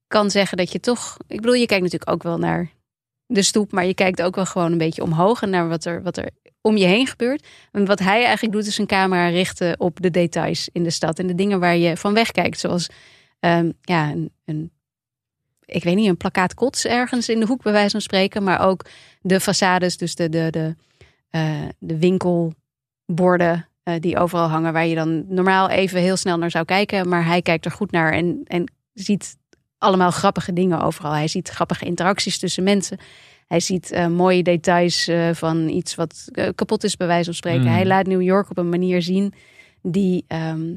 kan 0.07 0.31
zeggen 0.31 0.57
dat 0.57 0.71
je 0.71 0.79
toch. 0.79 1.17
Ik 1.27 1.41
bedoel, 1.41 1.55
je 1.55 1.65
kijkt 1.65 1.83
natuurlijk 1.83 2.11
ook 2.11 2.23
wel 2.23 2.37
naar 2.37 2.71
de 3.27 3.41
stoep, 3.41 3.71
maar 3.71 3.85
je 3.85 3.93
kijkt 3.93 4.21
ook 4.21 4.35
wel 4.35 4.45
gewoon 4.45 4.71
een 4.71 4.77
beetje 4.77 5.03
omhoog 5.03 5.41
en 5.41 5.49
naar 5.49 5.67
wat 5.67 5.85
er, 5.85 6.03
wat 6.03 6.17
er 6.17 6.29
om 6.61 6.77
je 6.77 6.85
heen 6.85 7.07
gebeurt. 7.07 7.47
En 7.71 7.85
wat 7.85 7.99
hij 7.99 8.23
eigenlijk 8.23 8.53
doet, 8.53 8.65
is 8.65 8.77
een 8.77 8.85
camera 8.85 9.27
richten 9.27 9.79
op 9.79 10.01
de 10.01 10.11
details 10.11 10.69
in 10.71 10.83
de 10.83 10.89
stad 10.89 11.19
en 11.19 11.27
de 11.27 11.35
dingen 11.35 11.59
waar 11.59 11.77
je 11.77 11.97
van 11.97 12.13
wegkijkt. 12.13 12.59
Zoals 12.59 12.89
ehm, 13.39 13.71
ja, 13.81 14.11
een, 14.11 14.31
een, 14.45 14.71
ik 15.65 15.83
weet 15.83 15.95
niet, 15.95 16.07
een 16.07 16.17
plakkaat 16.17 16.53
kots 16.53 16.85
ergens 16.85 17.29
in 17.29 17.39
de 17.39 17.45
hoek, 17.45 17.63
bij 17.63 17.71
wijze 17.71 17.89
van 17.89 18.01
spreken, 18.01 18.43
maar 18.43 18.67
ook 18.67 18.85
de 19.21 19.41
façades, 19.41 19.95
dus 19.97 20.15
de, 20.15 20.29
de, 20.29 20.47
de, 20.49 20.75
eh, 21.29 21.61
de 21.79 21.97
winkelborden 21.97 23.67
eh, 23.83 23.95
die 23.99 24.17
overal 24.17 24.47
hangen, 24.47 24.73
waar 24.73 24.85
je 24.85 24.95
dan 24.95 25.25
normaal 25.27 25.69
even 25.69 25.99
heel 25.99 26.17
snel 26.17 26.37
naar 26.37 26.51
zou 26.51 26.65
kijken, 26.65 27.09
maar 27.09 27.25
hij 27.25 27.41
kijkt 27.41 27.65
er 27.65 27.71
goed 27.71 27.91
naar 27.91 28.13
en, 28.13 28.41
en 28.43 28.71
ziet 28.93 29.37
allemaal 29.85 30.11
grappige 30.11 30.53
dingen 30.53 30.81
overal. 30.81 31.11
Hij 31.11 31.27
ziet 31.27 31.49
grappige 31.49 31.85
interacties 31.85 32.39
tussen 32.39 32.63
mensen. 32.63 32.97
Hij 33.47 33.59
ziet 33.59 33.91
eh, 33.91 34.07
mooie 34.07 34.43
details 34.43 35.07
eh, 35.07 35.29
van 35.33 35.67
iets 35.67 35.95
wat 35.95 36.29
eh, 36.31 36.49
kapot 36.55 36.83
is, 36.83 36.97
bij 36.97 37.07
wijze 37.07 37.25
van 37.25 37.33
spreken. 37.33 37.61
Mm. 37.61 37.67
Hij 37.73 37.85
laat 37.85 38.05
New 38.05 38.21
York 38.21 38.49
op 38.49 38.57
een 38.57 38.69
manier 38.69 39.01
zien 39.01 39.33
die, 39.81 40.25
ehm, 40.27 40.73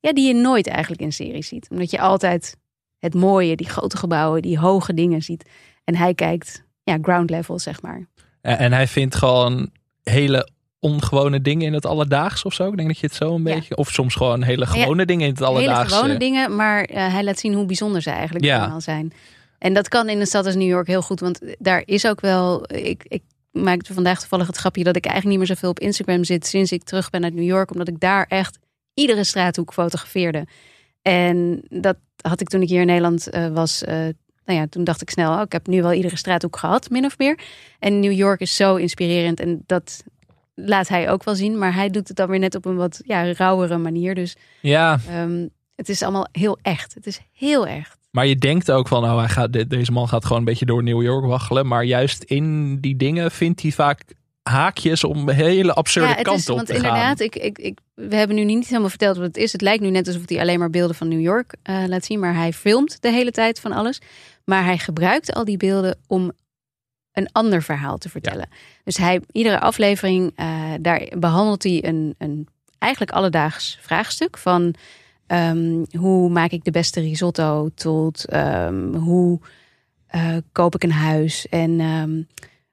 ja, 0.00 0.12
die 0.12 0.26
je 0.26 0.34
nooit 0.34 0.66
eigenlijk 0.66 1.02
in 1.02 1.12
series 1.12 1.48
ziet. 1.48 1.68
Omdat 1.70 1.90
je 1.90 2.00
altijd 2.00 2.56
het 2.98 3.14
mooie, 3.14 3.56
die 3.56 3.68
grote 3.68 3.96
gebouwen, 3.96 4.42
die 4.42 4.58
hoge 4.58 4.94
dingen 4.94 5.22
ziet. 5.22 5.48
En 5.84 5.96
hij 5.96 6.14
kijkt, 6.14 6.64
ja, 6.82 6.98
ground 7.02 7.30
level, 7.30 7.58
zeg 7.58 7.82
maar. 7.82 8.08
En, 8.40 8.58
en 8.58 8.72
hij 8.72 8.86
vindt 8.86 9.14
gewoon 9.14 9.70
hele 10.02 10.48
ongewone 10.82 11.40
dingen 11.40 11.66
in 11.66 11.72
het 11.72 11.86
alledaags 11.86 12.44
of 12.44 12.54
zo. 12.54 12.68
Ik 12.68 12.76
denk 12.76 12.88
dat 12.88 12.98
je 12.98 13.06
het 13.06 13.14
zo 13.14 13.34
een 13.34 13.42
Ja. 13.44 13.54
beetje... 13.54 13.76
Of 13.76 13.88
soms 13.90 14.14
gewoon 14.14 14.42
hele 14.42 14.66
gewone 14.66 15.04
dingen 15.06 15.24
in 15.26 15.30
het 15.30 15.38
Hele 15.38 15.50
alledaagse. 15.50 15.94
gewone 15.94 16.16
dingen, 16.18 16.56
maar 16.56 16.84
eh, 16.84 17.12
hij 17.12 17.24
laat 17.24 17.38
zien 17.38 17.54
hoe 17.54 17.66
bijzonder 17.66 18.02
ze 18.02 18.10
eigenlijk 18.10 18.44
Ja. 18.44 18.58
allemaal 18.58 18.80
zijn. 18.80 19.12
En 19.58 19.74
dat 19.74 19.88
kan 19.88 20.08
in 20.08 20.20
een 20.20 20.26
stad 20.26 20.46
als 20.46 20.54
New 20.54 20.68
York 20.68 20.86
heel 20.86 21.02
goed, 21.02 21.20
want 21.20 21.40
daar 21.58 21.82
is 21.84 22.06
ook 22.06 22.20
wel. 22.20 22.64
Ik, 22.74 23.04
ik 23.08 23.22
maakte 23.50 23.94
vandaag 23.94 24.18
toevallig 24.20 24.46
het 24.46 24.56
grapje 24.56 24.84
dat 24.84 24.96
ik 24.96 25.04
eigenlijk 25.04 25.36
niet 25.38 25.46
meer 25.48 25.56
zoveel 25.56 25.70
op 25.70 25.80
Instagram 25.80 26.24
zit 26.24 26.46
sinds 26.46 26.72
ik 26.72 26.82
terug 26.82 27.10
ben 27.10 27.24
uit 27.24 27.34
New 27.34 27.44
York, 27.44 27.70
omdat 27.70 27.88
ik 27.88 28.00
daar 28.00 28.26
echt 28.28 28.58
iedere 28.94 29.24
straathoek 29.24 29.72
fotografeerde. 29.72 30.46
En 31.02 31.62
dat 31.68 31.96
had 32.20 32.40
ik 32.40 32.48
toen 32.48 32.62
ik 32.62 32.68
hier 32.68 32.80
in 32.80 32.86
Nederland 32.86 33.30
eh, 33.30 33.48
was. 33.48 33.84
eh, 33.84 33.96
nou 34.44 34.58
ja, 34.60 34.66
toen 34.66 34.84
dacht 34.84 35.02
ik 35.02 35.10
snel, 35.10 35.32
oh, 35.34 35.40
ik 35.40 35.52
heb 35.52 35.66
nu 35.66 35.82
wel 35.82 35.92
iedere 35.92 36.16
straathoek 36.16 36.56
gehad, 36.56 36.90
min 36.90 37.04
of 37.04 37.18
meer. 37.18 37.38
En 37.78 38.00
New 38.00 38.12
York 38.12 38.40
is 38.40 38.56
zo 38.56 38.76
inspirerend 38.76 39.40
en 39.40 39.62
dat 39.66 40.02
laat 40.54 40.88
hij 40.88 41.10
ook 41.10 41.24
wel 41.24 41.34
zien, 41.34 41.58
maar 41.58 41.74
hij 41.74 41.90
doet 41.90 42.08
het 42.08 42.16
dan 42.16 42.28
weer 42.28 42.38
net 42.38 42.54
op 42.54 42.64
een 42.64 42.76
wat 42.76 43.00
ja, 43.04 43.32
rauwere 43.32 43.78
manier. 43.78 44.14
Dus 44.14 44.36
Ja, 44.60 44.98
Ehm, 45.08 45.46
het 45.76 45.88
is 45.88 46.02
allemaal 46.02 46.28
heel 46.32 46.58
echt. 46.62 46.94
Het 46.94 47.06
is 47.06 47.20
heel 47.32 47.66
echt. 47.66 47.98
maar 48.10 48.26
je 48.26 48.36
denkt 48.36 48.70
ook 48.70 48.88
van... 48.88 49.04
Oh, 49.04 49.18
hij 49.18 49.28
gaat, 49.28 49.52
de- 49.52 49.66
deze 49.66 49.92
man 49.92 50.08
gaat 50.08 50.22
gewoon 50.24 50.38
een 50.38 50.44
beetje 50.44 50.66
door 50.66 50.82
New 50.82 51.02
York 51.02 51.24
waggelen. 51.24 51.66
Maar 51.66 51.84
juist 51.84 52.22
in 52.22 52.78
die 52.80 52.96
dingen 52.96 53.30
vindt 53.30 53.62
hij 53.62 53.70
vaak 53.70 54.02
haakjes 54.42 55.04
om 55.04 55.28
hele 55.30 55.72
absurde 55.72 56.08
ja, 56.08 56.14
het 56.14 56.22
kanten 56.24 56.42
is, 56.42 56.50
op 56.50 56.56
want 56.56 56.68
te 56.68 56.74
gaan. 56.74 56.84
inderdaad, 56.84 57.20
ik, 57.20 57.36
ik, 57.36 57.58
ik, 57.58 57.78
we 57.94 58.16
hebben 58.16 58.36
nu 58.36 58.44
niet 58.44 58.66
helemaal 58.66 58.88
verteld 58.88 59.16
wat 59.16 59.26
het 59.26 59.36
is. 59.36 59.52
Het 59.52 59.60
lijkt 59.60 59.82
nu 59.82 59.90
net 59.90 60.06
alsof 60.06 60.22
hij 60.26 60.40
alleen 60.40 60.58
maar 60.58 60.70
beelden 60.70 60.96
van 60.96 61.08
New 61.08 61.20
York 61.20 61.54
eh, 61.62 61.84
laat 61.86 62.04
zien. 62.04 62.20
Maar 62.20 62.34
hij 62.34 62.52
filmt 62.52 62.96
de 63.02 63.10
hele 63.12 63.30
tijd 63.30 63.60
van 63.60 63.72
alles. 63.72 64.00
Maar 64.44 64.64
hij 64.64 64.78
gebruikt 64.78 65.32
al 65.32 65.44
die 65.44 65.56
beelden 65.56 65.98
om 66.06 66.32
een 67.12 67.32
ander 67.32 67.62
verhaal 67.62 67.98
te 67.98 68.08
vertellen. 68.08 68.48
Dus 68.84 68.96
hij, 68.96 69.20
iedere 69.32 69.60
aflevering, 69.60 70.32
eh, 70.34 70.72
daar 70.80 71.08
behandelt 71.18 71.62
hij 71.62 71.84
een, 71.84 72.14
een 72.18 72.48
eigenlijk 72.78 73.12
alledaags 73.12 73.78
vraagstuk. 73.80 74.38
Van 74.38 74.74
ehm, 75.26 75.84
hoe 75.98 76.30
maak 76.30 76.50
ik 76.50 76.64
de 76.64 76.70
beste 76.70 77.00
risotto 77.00 77.68
tot 77.74 78.24
ehm, 78.24 78.94
hoe 78.94 79.40
eh, 80.06 80.36
koop 80.52 80.74
ik 80.74 80.82
een 80.82 80.92
huis 80.92 81.48
en... 81.48 81.80
ehm, 81.80 82.22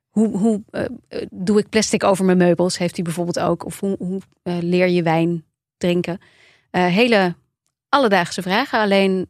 hoe, 0.10 0.38
hoe 0.38 0.62
eh, 0.70 0.86
doe 1.30 1.60
ik 1.60 1.70
plastic 1.70 2.04
over 2.04 2.26
mijn 2.26 2.38
meubels? 2.38 2.78
Heeft 2.78 2.96
hij 2.96 3.04
bijvoorbeeld 3.04 3.40
ook. 3.40 3.66
Of 3.66 3.80
hoe, 3.80 3.96
hoe 4.00 4.22
leer 4.44 4.88
je 4.88 5.04
wijn 5.04 5.44
drinken? 5.78 6.20
Hele 6.72 7.36
alledaagse 7.90 8.42
vragen. 8.42 8.80
Alleen 8.80 9.28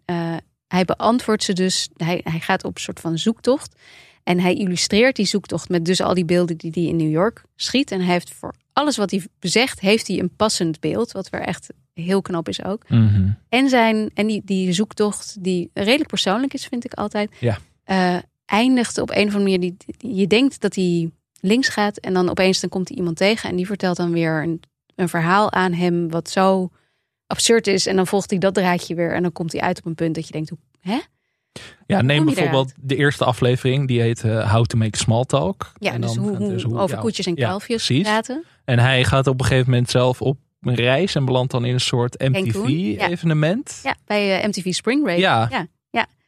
hij 0.67 0.85
beantwoordt 0.85 1.43
ze 1.43 1.53
dus. 1.53 1.89
Hij, 1.97 2.21
hij 2.23 2.39
gaat 2.39 2.63
op 2.63 2.75
een 2.75 2.81
soort 2.81 2.99
van 2.99 3.17
zoektocht. 3.17 3.75
En 4.29 4.39
hij 4.39 4.53
illustreert 4.53 5.15
die 5.15 5.25
zoektocht 5.25 5.69
met 5.69 5.85
dus 5.85 6.01
al 6.01 6.13
die 6.13 6.25
beelden 6.25 6.57
die 6.57 6.71
hij 6.73 6.83
in 6.83 6.95
New 6.95 7.09
York 7.11 7.43
schiet. 7.55 7.91
En 7.91 8.01
hij 8.01 8.11
heeft 8.13 8.33
voor 8.33 8.53
alles 8.73 8.97
wat 8.97 9.11
hij 9.11 9.25
zegt, 9.39 9.79
heeft 9.79 10.07
hij 10.07 10.19
een 10.19 10.35
passend 10.35 10.79
beeld. 10.79 11.11
Wat 11.11 11.29
weer 11.29 11.41
echt 11.41 11.69
heel 11.93 12.21
knap 12.21 12.47
is 12.47 12.63
ook. 12.63 12.89
Mhm. 12.89 13.29
En, 13.49 13.69
zijn, 13.69 14.09
en 14.13 14.27
die, 14.27 14.41
die 14.45 14.73
zoektocht, 14.73 15.43
die 15.43 15.69
redelijk 15.73 16.09
persoonlijk 16.09 16.53
is, 16.53 16.65
vind 16.65 16.85
ik 16.85 16.93
altijd. 16.93 17.31
Ja. 17.39 17.57
eh, 17.83 18.17
eindigt 18.45 18.97
op 18.97 19.09
een 19.09 19.27
of 19.27 19.35
andere 19.35 19.39
manier. 19.39 19.59
Die, 19.59 19.75
die- 19.97 20.15
je 20.15 20.27
denkt 20.27 20.59
dat 20.61 20.75
hij 20.75 21.11
links 21.39 21.67
gaat. 21.67 21.97
En 21.97 22.13
dan 22.13 22.29
opeens 22.29 22.59
dan 22.59 22.69
komt 22.69 22.87
hij 22.87 22.97
iemand 22.97 23.17
tegen. 23.17 23.49
En 23.49 23.55
die 23.55 23.65
vertelt 23.65 23.97
dan 23.97 24.11
weer 24.11 24.43
een, 24.43 24.61
een 24.95 25.09
verhaal 25.09 25.51
aan 25.51 25.73
hem. 25.73 26.09
Wat 26.09 26.29
zo 26.29 26.69
absurd 27.27 27.67
is. 27.67 27.85
En 27.85 27.95
dan 27.95 28.07
volgt 28.07 28.29
hij 28.29 28.39
dat 28.39 28.53
draadje 28.53 28.95
weer. 28.95 29.13
En 29.13 29.21
dan 29.21 29.31
komt 29.31 29.51
hij 29.51 29.61
uit 29.61 29.77
op 29.79 29.85
een 29.85 29.95
punt 29.95 30.15
dat 30.15 30.25
je 30.25 30.31
denkt. 30.31 30.49
Hoe, 30.49 30.57
hè? 30.79 30.99
Ja, 31.87 32.01
neem 32.01 32.25
bijvoorbeeld 32.25 32.73
de 32.79 32.95
eerste 32.95 33.25
aflevering. 33.25 33.87
Die 33.87 34.01
heet 34.01 34.23
eh, 34.23 34.53
How 34.53 34.65
to 34.65 34.77
Make 34.77 34.97
Small 34.97 35.23
Talk. 35.23 35.71
Ja, 35.79 35.93
En 35.93 36.01
dus 36.01 36.15
hoe, 36.15 36.35
hoe 36.35 36.49
dus 36.49 36.65
over 36.65 36.95
ja, 36.95 37.01
koetjes 37.01 37.25
en 37.25 37.35
kalfjes 37.35 37.91
praten. 38.01 38.43
En 38.65 38.79
hij 38.79 39.03
gaat 39.03 39.27
op 39.27 39.39
een 39.39 39.45
gegeven 39.45 39.69
moment 39.69 39.89
zelf 39.89 40.21
op 40.21 40.37
een 40.61 40.75
reis 40.75 41.15
en 41.15 41.25
belandt 41.25 41.51
dan 41.51 41.65
in 41.65 41.73
een 41.73 41.79
soort 41.79 42.15
ja. 42.17 42.29
MTV-evenement. 42.29 43.79
Ja, 43.83 43.95
bij 44.05 44.39
eh, 44.41 44.47
MTV 44.47 44.73
Spring 44.73 45.03
Break. 45.03 45.17
Ja. 45.17 45.67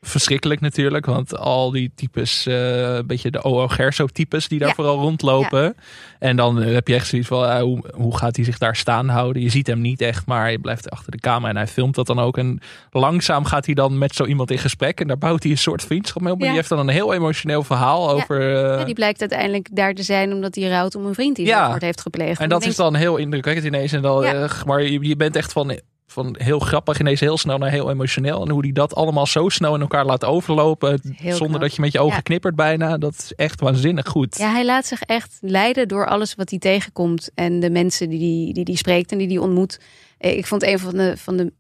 Verschrikkelijk 0.06 0.62
natuurlijk, 0.62 1.06
want 1.06 1.38
al 1.38 1.72
die 1.72 1.92
types, 1.96 2.46
eh, 2.46 2.94
een 2.96 3.08
beetje 3.08 3.32
de 3.32 3.42
O.O. 3.44 3.68
Gerso-types 3.68 4.48
die 4.48 4.60
daar 4.60 4.68
Ja. 4.68 4.74
vooral 4.74 4.98
rondlopen. 5.00 5.76
En 6.20 6.36
dan 6.36 6.56
heb 6.58 6.88
je 6.88 6.94
echt 6.94 7.08
zoiets 7.08 7.28
van, 7.28 7.46
eh, 7.46 7.60
hoe, 7.62 7.84
hoe 7.94 8.18
gaat 8.18 8.36
hij 8.36 8.46
zich 8.46 8.58
daar 8.58 8.76
staan 8.76 9.08
houden? 9.08 9.42
Je 9.42 9.50
ziet 9.50 9.68
hem 9.68 9.82
niet 9.82 10.02
echt, 10.02 10.26
maar 10.26 10.42
hij 10.42 10.58
blijft 10.58 10.90
achter 10.90 11.12
de 11.12 11.18
camera 11.20 11.50
en 11.50 11.56
hij 11.56 11.68
filmt 11.68 11.96
dat 11.96 12.08
dan 12.08 12.20
ook. 12.20 12.38
En 12.38 12.60
langzaam 12.92 13.46
gaat 13.46 13.66
hij 13.66 13.74
dan 13.76 13.98
met 13.98 14.16
zo 14.16 14.26
iemand 14.26 14.52
in 14.52 14.58
gesprek 14.58 15.00
en 15.00 15.08
daar 15.08 15.18
bouwt 15.18 15.44
hij 15.44 15.52
een 15.52 15.58
soort 15.58 15.84
vriendschap 15.84 16.22
mee 16.22 16.32
op. 16.32 16.38
Maar 16.38 16.48
Ja. 16.48 16.54
die 16.54 16.62
heeft 16.64 16.76
dan 16.76 16.88
een 16.88 16.94
heel 16.94 17.14
emotioneel 17.14 17.64
verhaal 17.64 18.10
over... 18.12 18.66
eh, 18.80 18.86
die 18.86 18.94
blijkt 18.96 19.20
uiteindelijk 19.20 19.68
daar 19.76 19.94
te 19.94 20.04
zijn 20.04 20.34
omdat 20.34 20.56
hij 20.56 20.68
rouwt 20.70 20.96
om 20.96 21.06
een 21.06 21.14
vriend 21.14 21.36
die 21.36 21.46
Ja. 21.46 21.76
heeft 21.80 22.02
gepleegd. 22.02 22.40
En 22.42 22.50
dat 22.50 22.66
is 22.66 22.76
dan 22.76 22.96
heel 22.96 23.18
indrukwekkend 23.18 23.66
ineens. 23.68 23.92
En 23.92 24.02
dan, 24.02 24.50
maar 24.66 24.82
je, 24.84 25.00
je 25.08 25.16
bent 25.16 25.36
echt 25.36 25.52
van, 25.52 25.80
van 26.12 26.36
heel 26.40 26.60
grappig 26.60 27.00
ineens 27.00 27.20
heel 27.20 27.38
snel 27.38 27.58
naar 27.58 27.70
heel 27.70 27.90
emotioneel. 27.90 28.42
En 28.42 28.50
hoe 28.50 28.62
die 28.62 28.74
dat 28.74 28.96
allemaal 28.96 29.26
zo 29.26 29.50
snel 29.50 29.76
in 29.76 29.82
elkaar 29.82 30.06
laat 30.06 30.26
overlopen. 30.26 31.00
Heel 31.16 31.32
zonder 31.32 31.48
knap. 31.48 31.62
dat 31.62 31.76
je 31.76 31.82
met 31.82 31.92
je 31.92 32.00
ogen 32.00 32.16
Ja. 32.16 32.22
knippert 32.22 32.56
bijna. 32.56 32.98
Dat 32.98 33.14
is 33.14 33.34
echt 33.36 33.60
waanzinnig 33.62 34.08
goed. 34.08 34.38
Ja, 34.38 34.52
hij 34.52 34.66
laat 34.66 34.86
zich 34.86 35.02
echt 35.02 35.38
leiden 35.42 35.88
door 35.88 36.08
alles 36.08 36.36
wat 36.36 36.50
hij 36.50 36.60
tegenkomt. 36.60 37.30
En 37.36 37.60
de 37.60 37.70
mensen 37.70 38.10
die 38.10 38.20
die, 38.20 38.54
die, 38.54 38.66
die 38.66 38.78
spreekt 38.78 39.12
en 39.12 39.18
die 39.18 39.28
die 39.28 39.42
ontmoet. 39.42 39.80
Eh, 40.18 40.38
Ik 40.38 40.46
vond 40.48 40.64
een 40.64 40.80
van 40.80 40.98
de, 40.98 41.18
van 41.18 41.38
de 41.38 41.54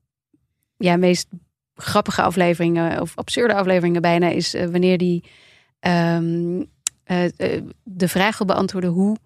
ja, 0.77 0.97
meest 0.97 1.27
grappige 1.75 2.21
afleveringen, 2.21 3.01
of 3.01 3.11
absurde 3.15 3.53
afleveringen 3.53 4.01
bijna, 4.01 4.27
is 4.29 4.53
eh, 4.53 4.65
wanneer 4.67 4.97
die 4.97 5.23
ehm, 5.79 6.63
eh, 7.03 7.25
eh, 7.25 7.61
de 7.83 8.07
vraag 8.07 8.37
wil 8.37 8.47
beantwoorden: 8.47 8.89
hoe 8.89 9.17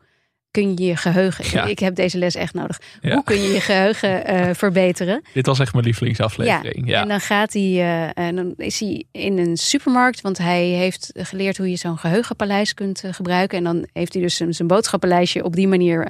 kun 0.55 0.69
je 0.75 0.85
je 0.85 0.95
geheugen. 0.95 1.45
Ja. 1.51 1.65
Ik 1.65 1.79
heb 1.79 1.95
deze 1.95 2.17
les 2.17 2.35
echt 2.35 2.53
nodig. 2.53 2.81
Ja. 3.01 3.13
Hoe 3.13 3.23
kun 3.23 3.41
je 3.41 3.47
je 3.47 3.61
geheugen 3.61 4.25
eh, 4.25 4.49
verbeteren? 4.63 5.21
Dit 5.33 5.45
was 5.45 5.59
echt 5.59 5.73
mijn 5.73 5.85
lievelingsaflevering. 5.85 6.87
Ja. 6.87 7.01
En 7.01 7.07
dan 7.07 7.19
gaat 7.19 7.53
hij, 7.53 7.63
eh, 7.63 8.25
en 8.25 8.35
dan 8.35 8.53
is 8.57 8.79
hij 8.79 9.05
in 9.11 9.37
een 9.37 9.57
supermarkt, 9.57 10.21
want 10.21 10.37
hij 10.37 10.65
heeft 10.65 11.11
geleerd 11.13 11.57
hoe 11.57 11.69
je 11.69 11.75
zo'n 11.75 11.97
geheugenpaleis 11.97 12.73
kunt 12.73 13.03
eh, 13.03 13.13
gebruiken. 13.13 13.57
En 13.57 13.63
dan 13.63 13.87
heeft 13.93 14.13
hij 14.13 14.21
dus 14.21 14.35
zijn, 14.35 14.67
boodschappenlijstje 14.67 15.43
op 15.43 15.55
die 15.55 15.67
manier, 15.67 16.07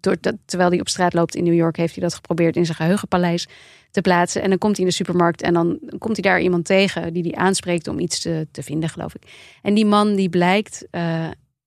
door 0.00 0.16
dat, 0.20 0.36
terwijl 0.44 0.70
hij 0.70 0.80
op 0.80 0.88
straat 0.88 1.12
loopt 1.12 1.34
in 1.34 1.44
New 1.44 1.54
York, 1.54 1.76
heeft 1.76 1.94
hij 1.94 2.02
dat 2.02 2.14
geprobeerd 2.14 2.56
in 2.56 2.64
zijn 2.64 2.76
geheugenpaleis 2.76 3.48
te 3.90 4.00
plaatsen. 4.00 4.42
En 4.42 4.48
dan 4.48 4.58
komt 4.58 4.76
hij 4.76 4.84
in 4.84 4.90
de 4.90 4.96
supermarkt 4.96 5.42
en 5.42 5.54
dan 5.54 5.78
komt 5.98 6.16
hij 6.16 6.30
daar 6.30 6.40
iemand 6.40 6.64
tegen 6.64 7.12
die 7.12 7.22
hij 7.22 7.34
aanspreekt 7.34 7.88
om 7.88 7.98
iets 7.98 8.20
te, 8.20 8.46
te 8.50 8.62
vinden, 8.62 8.88
geloof 8.88 9.14
ik. 9.14 9.22
En 9.62 9.74
die 9.74 9.86
man 9.86 10.14
die 10.14 10.28
blijkt 10.28 10.86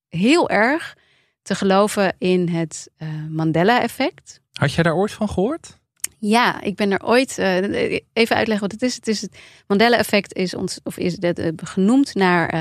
heel 0.09 0.49
erg 0.49 0.95
te 1.41 1.55
geloven 1.55 2.15
in 2.17 2.47
het 2.47 2.89
eh, 2.97 3.07
Mandela-effect. 3.29 4.41
Had 4.53 4.73
jij 4.73 4.83
daar 4.83 4.95
ooit 4.95 5.11
van 5.11 5.29
gehoord? 5.29 5.79
Ja, 6.19 6.61
ik 6.61 6.75
ben 6.75 6.91
er 6.91 7.03
ooit. 7.03 7.37
eh, 7.37 7.99
even 8.13 8.35
uitleggen 8.35 8.67
wat 8.69 8.71
het 8.71 8.81
is. 8.81 8.95
Het 8.95 9.07
is 9.07 9.21
het 9.21 9.37
Mandela-effect 9.67 10.33
is 10.33 10.53
ons 10.53 10.79
of 10.83 10.97
is 10.97 11.15
dat 11.15 11.39
eh, 11.39 11.51
genoemd 11.55 12.15
naar 12.15 12.55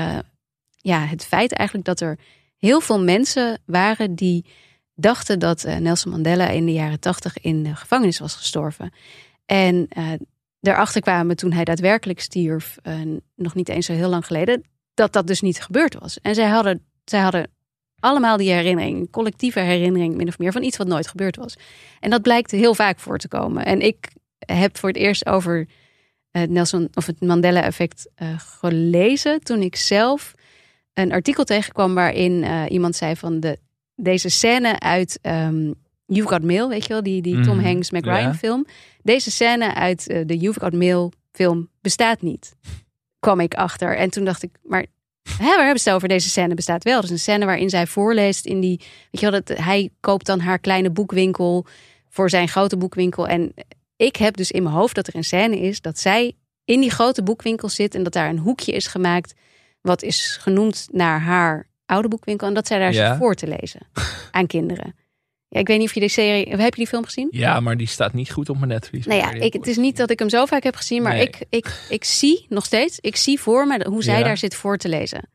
ja, 0.77 1.05
het 1.05 1.25
feit 1.25 1.53
eigenlijk 1.53 1.87
dat 1.87 1.99
er 1.99 2.19
heel 2.57 2.81
veel 2.81 3.03
mensen 3.03 3.59
waren 3.65 4.15
die 4.15 4.45
dachten 4.95 5.39
dat 5.39 5.63
Nelson 5.79 6.11
Mandela 6.11 6.47
in 6.47 6.65
de 6.65 6.73
jaren 6.73 6.99
tachtig 6.99 7.37
in 7.37 7.63
de 7.63 7.75
gevangenis 7.75 8.19
was 8.19 8.35
gestorven. 8.35 8.93
En 9.45 9.87
daarachter 10.59 11.01
kwamen 11.01 11.35
toen 11.35 11.51
hij 11.51 11.63
daadwerkelijk 11.63 12.19
stierf, 12.19 12.77
nog 13.35 13.55
niet 13.55 13.69
eens 13.69 13.85
zo 13.85 13.93
heel 13.93 14.09
lang 14.09 14.25
geleden, 14.25 14.63
dat 14.93 15.13
dat 15.13 15.27
dus 15.27 15.41
niet 15.41 15.61
gebeurd 15.61 15.99
was. 15.99 16.19
En 16.21 16.35
zij 16.35 16.49
hadden, 16.49 16.85
zij 17.05 17.19
hadden 17.19 17.47
allemaal 18.01 18.37
die 18.37 18.51
herinnering, 18.51 19.11
collectieve 19.11 19.59
herinnering 19.59 20.15
min 20.15 20.27
of 20.27 20.39
meer 20.39 20.51
van 20.51 20.63
iets 20.63 20.77
wat 20.77 20.87
nooit 20.87 21.07
gebeurd 21.07 21.35
was. 21.35 21.57
En 21.99 22.09
dat 22.09 22.21
blijkt 22.21 22.51
heel 22.51 22.75
vaak 22.75 22.99
voor 22.99 23.17
te 23.17 23.27
komen. 23.27 23.65
En 23.65 23.81
ik 23.81 24.07
heb 24.39 24.77
voor 24.77 24.89
het 24.89 24.97
eerst 24.97 25.25
over 25.25 25.67
het 26.31 26.49
Nelson 26.49 26.89
of 26.93 27.05
het 27.05 27.21
Mandela-effect 27.21 28.09
eh, 28.15 28.27
gelezen 28.37 29.43
toen 29.43 29.61
ik 29.61 29.75
zelf 29.75 30.33
een 30.93 31.11
artikel 31.11 31.43
tegenkwam 31.43 31.93
waarin 31.93 32.43
eh, 32.43 32.63
iemand 32.69 32.95
zei 32.95 33.15
van 33.15 33.39
de, 33.39 33.57
deze 33.95 34.29
scène 34.29 34.79
uit 34.79 35.19
ehm 35.21 35.71
You've 36.13 36.27
Got 36.27 36.43
Mail, 36.43 36.69
weet 36.69 36.83
je 36.83 36.93
wel, 36.93 37.03
die, 37.03 37.21
die 37.21 37.41
Tom 37.41 37.55
Mhm, 37.57 37.65
Hanks 37.65 37.91
Mac 37.91 38.03
Ryan 38.03 38.19
ja. 38.19 38.33
film. 38.33 38.65
Deze 39.03 39.31
scène 39.31 39.73
uit 39.73 40.07
eh, 40.07 40.21
de 40.25 40.37
You've 40.37 40.59
Got 40.59 40.73
Mail 40.73 41.11
film 41.31 41.69
bestaat 41.81 42.21
niet. 42.21 42.55
Kwam 43.19 43.39
ik 43.39 43.53
achter. 43.53 43.97
En 43.97 44.09
toen 44.09 44.23
dacht 44.23 44.43
ik, 44.43 44.51
maar 44.63 44.85
hè, 45.29 45.45
waar 45.45 45.57
hebben 45.65 45.79
ze 45.79 45.87
het 45.87 45.97
over? 45.97 46.07
Deze 46.07 46.29
scène 46.29 46.53
bestaat 46.53 46.83
wel. 46.83 47.03
Is 47.03 47.09
een 47.09 47.19
scène 47.19 47.45
waarin 47.45 47.69
zij 47.69 47.87
voorleest 47.87 48.45
in 48.45 48.59
die, 48.59 48.77
weet 49.11 49.21
je 49.21 49.31
wel, 49.31 49.41
dat 49.41 49.57
hij 49.57 49.89
koopt 49.99 50.25
dan 50.25 50.39
haar 50.39 50.59
kleine 50.59 50.89
boekwinkel 50.89 51.65
voor 52.09 52.29
zijn 52.29 52.47
grote 52.47 52.77
boekwinkel. 52.77 53.27
En 53.27 53.53
ik 53.95 54.15
heb 54.15 54.37
dus 54.37 54.51
in 54.51 54.63
mijn 54.63 54.75
hoofd 54.75 54.95
dat 54.95 55.07
er 55.07 55.15
een 55.15 55.23
scène 55.23 55.59
is 55.59 55.81
dat 55.81 55.99
zij 55.99 56.33
in 56.65 56.79
die 56.79 56.91
grote 56.91 57.23
boekwinkel 57.23 57.69
zit 57.69 57.95
en 57.95 58.03
dat 58.03 58.13
daar 58.13 58.29
een 58.29 58.37
hoekje 58.39 58.71
is 58.71 58.87
gemaakt 58.87 59.33
wat 59.81 60.01
is 60.01 60.37
genoemd 60.41 60.87
naar 60.91 61.19
haar 61.21 61.67
oude 61.85 62.07
boekwinkel 62.07 62.47
en 62.47 62.53
dat 62.53 62.67
zij 62.67 62.79
daar 62.79 62.93
Ja. 62.93 63.09
zit 63.09 63.17
voor 63.17 63.35
te 63.35 63.47
lezen 63.47 63.81
aan 64.31 64.47
kinderen. 64.47 64.95
Ja, 65.53 65.59
ik 65.59 65.67
weet 65.67 65.77
niet 65.77 65.87
of 65.87 65.93
je 65.93 65.99
die 65.99 66.09
serie... 66.09 66.49
Heb 66.49 66.59
je 66.73 66.79
die 66.79 66.87
film 66.87 67.05
gezien? 67.05 67.27
Ja, 67.31 67.59
maar 67.59 67.77
die 67.77 67.87
staat 67.87 68.13
niet 68.13 68.31
goed 68.31 68.49
op 68.49 68.55
mijn 68.57 68.67
netvlies. 68.69 69.05
Nou 69.05 69.19
ja, 69.19 69.31
ik, 69.31 69.53
het 69.53 69.67
is 69.67 69.77
niet 69.77 69.97
dat 69.97 70.09
ik 70.09 70.19
hem 70.19 70.29
zo 70.29 70.45
vaak 70.45 70.63
heb 70.63 70.75
gezien, 70.75 71.01
maar 71.01 71.13
Nee. 71.13 71.27
ik, 71.27 71.37
ik, 71.49 71.85
ik 71.89 72.03
zie 72.03 72.45
nog 72.49 72.65
steeds, 72.65 72.99
ik 72.99 73.15
zie 73.15 73.39
voor 73.39 73.67
me 73.67 73.85
hoe 73.89 74.03
zij 74.03 74.17
Ja. 74.19 74.23
daar 74.23 74.37
zit 74.37 74.55
voor 74.55 74.77
te 74.77 74.89
lezen. 74.89 75.29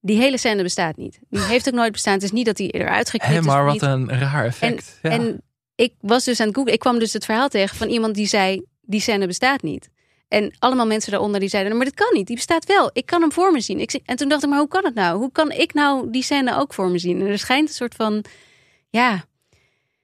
Die 0.00 0.16
hele 0.16 0.38
scène 0.38 0.62
bestaat 0.62 0.96
niet. 0.96 1.18
Die 1.30 1.40
heeft 1.42 1.68
ook 1.68 1.74
nooit 1.74 1.92
bestaan. 1.92 2.14
Het 2.14 2.22
is 2.22 2.30
niet 2.32 2.46
dat 2.46 2.56
die 2.56 2.70
eruit 2.70 3.10
geknipt 3.10 3.32
Hé, 3.32 3.38
is. 3.38 3.46
maar 3.46 3.64
wat 3.64 3.72
niet. 3.72 3.82
een 3.82 4.08
raar 4.18 4.44
effect. 4.44 4.98
ja. 5.02 5.10
En 5.10 5.42
ik 5.74 5.92
was 6.00 6.24
dus 6.24 6.40
aan 6.40 6.46
het 6.46 6.54
googlen. 6.56 6.74
Ik 6.74 6.80
kwam 6.80 6.98
dus 6.98 7.12
het 7.12 7.24
verhaal 7.24 7.48
tegen 7.48 7.76
van 7.76 7.88
iemand 7.88 8.14
die 8.14 8.26
zei: 8.26 8.62
die 8.80 9.00
scène 9.00 9.26
bestaat 9.26 9.62
niet. 9.62 9.88
En 10.28 10.54
allemaal 10.58 10.86
mensen 10.86 11.10
daaronder 11.10 11.40
die 11.40 11.48
zeiden: 11.48 11.76
maar 11.76 11.84
dit 11.84 11.94
kan 11.94 12.10
niet. 12.12 12.26
Die 12.26 12.36
bestaat 12.36 12.66
wel. 12.66 12.90
Ik 12.92 13.06
kan 13.06 13.20
hem 13.20 13.32
voor 13.32 13.52
me 13.52 13.60
zien. 13.60 13.80
Ik, 13.80 13.90
zie- 13.90 14.02
en 14.04 14.16
toen 14.16 14.28
dacht 14.28 14.42
ik: 14.42 14.48
maar 14.48 14.58
hoe 14.58 14.68
kan 14.68 14.84
het 14.84 14.94
nou? 14.94 15.18
Hoe 15.18 15.32
kan 15.32 15.50
ik 15.50 15.74
nou 15.74 16.10
die 16.10 16.22
scène 16.22 16.56
ook 16.58 16.74
voor 16.74 16.90
me 16.90 16.98
zien? 16.98 17.20
En 17.20 17.26
er 17.26 17.38
schijnt 17.38 17.68
een 17.68 17.74
soort 17.74 17.94
van 17.94 18.24
ja 18.90 19.24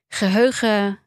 geheugen 0.08 0.98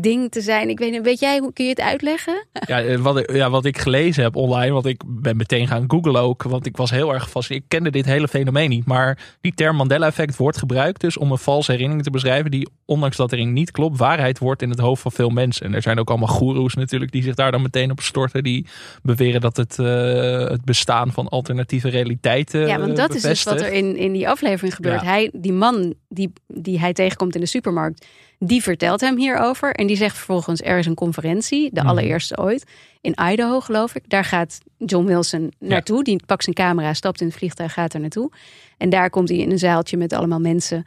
ding 0.00 0.30
te 0.30 0.40
zijn. 0.40 0.68
Ik 0.68 0.78
weet 0.78 0.90
niet. 0.90 1.02
Weet 1.02 1.20
jij 1.20 1.38
hoe 1.38 1.52
kun 1.52 1.64
je 1.64 1.70
het 1.70 1.80
uitleggen? 1.80 2.46
Ja, 2.66 2.82
eh, 2.82 2.98
wat 2.98 3.18
ik, 3.18 3.32
ja, 3.32 3.50
wat 3.50 3.64
ik 3.64 3.78
gelezen 3.78 4.22
heb 4.22 4.36
online, 4.36 4.72
want 4.72 4.86
ik 4.86 5.02
ben 5.06 5.36
meteen 5.36 5.66
gaan 5.66 5.84
googlen 5.88 6.20
ook, 6.20 6.42
want 6.42 6.66
ik 6.66 6.76
was 6.76 6.90
heel 6.90 7.12
erg 7.12 7.22
gefascineerd. 7.22 7.62
Ik 7.64 7.68
kende 7.68 7.90
dit 7.90 8.04
hele 8.04 8.28
fenomeen 8.28 8.68
niet, 8.68 8.86
maar 8.86 9.36
die 9.40 9.54
term 9.54 9.76
Mandela-effect 9.76 10.36
wordt 10.36 10.58
gebruikt 10.58 11.00
dus 11.00 11.16
om 11.16 11.32
een 11.32 11.38
valse 11.38 11.70
herinnering 11.70 12.04
te 12.04 12.10
beschrijven 12.10 12.50
die, 12.50 12.68
ondanks 12.84 13.16
dat 13.16 13.32
erin 13.32 13.52
niet 13.52 13.70
klopt, 13.70 13.98
waarheid 13.98 14.38
wordt 14.38 14.62
in 14.62 14.70
het 14.70 14.78
hoofd 14.78 15.02
van 15.02 15.12
veel 15.12 15.30
mensen. 15.30 15.66
En 15.66 15.74
er 15.74 15.82
zijn 15.82 15.98
ook 15.98 16.08
allemaal 16.08 16.28
goeroes 16.28 16.74
natuurlijk 16.74 17.12
die 17.12 17.22
zich 17.22 17.34
daar 17.34 17.50
dan 17.50 17.62
meteen 17.62 17.90
op 17.90 18.00
storten, 18.00 18.42
die 18.42 18.66
beweren 19.02 19.40
dat 19.40 19.56
het, 19.56 19.78
eh, 19.78 20.48
het 20.48 20.64
bestaan 20.64 21.12
van 21.12 21.28
alternatieve 21.28 21.88
realiteiten 21.88 22.66
ja, 22.66 22.78
want 22.78 22.96
dat 22.96 23.14
is 23.14 23.22
dus 23.22 23.42
wat 23.42 23.60
er 23.60 23.72
in, 23.72 23.96
in 23.96 24.12
die 24.12 24.28
aflevering 24.28 24.74
gebeurt. 24.74 25.00
Ja. 25.00 25.06
Hij, 25.06 25.30
die 25.32 25.52
man 25.52 25.94
die, 26.08 26.32
die 26.46 26.78
hij 26.78 26.92
tegenkomt 26.92 27.34
in 27.34 27.40
de 27.40 27.46
supermarkt, 27.46 28.06
die 28.46 28.62
vertelt 28.62 29.00
hem 29.00 29.16
hierover. 29.16 29.72
En 29.74 29.86
die 29.86 29.96
zegt 29.96 30.16
vervolgens, 30.16 30.60
er 30.62 30.78
is 30.78 30.86
een 30.86 30.94
conferentie, 30.94 31.70
de 31.72 31.80
Mhm. 31.80 31.88
allereerste 31.88 32.38
ooit, 32.38 32.64
in 33.00 33.14
Idaho 33.30 33.60
geloof 33.60 33.94
ik. 33.94 34.08
Daar 34.10 34.24
gaat 34.24 34.58
John 34.78 35.06
Wilson 35.06 35.52
naartoe. 35.58 36.04
Die 36.04 36.20
pakt 36.26 36.42
zijn 36.44 36.56
camera, 36.56 36.94
stapt 36.94 37.20
in 37.20 37.26
het 37.26 37.36
vliegtuig, 37.36 37.72
gaat 37.72 37.94
er 37.94 38.00
naartoe. 38.00 38.30
En 38.78 38.90
daar 38.90 39.10
komt 39.10 39.28
hij 39.28 39.38
in 39.38 39.50
een 39.50 39.58
zaaltje 39.58 39.96
met 39.96 40.12
allemaal 40.12 40.40
mensen, 40.40 40.84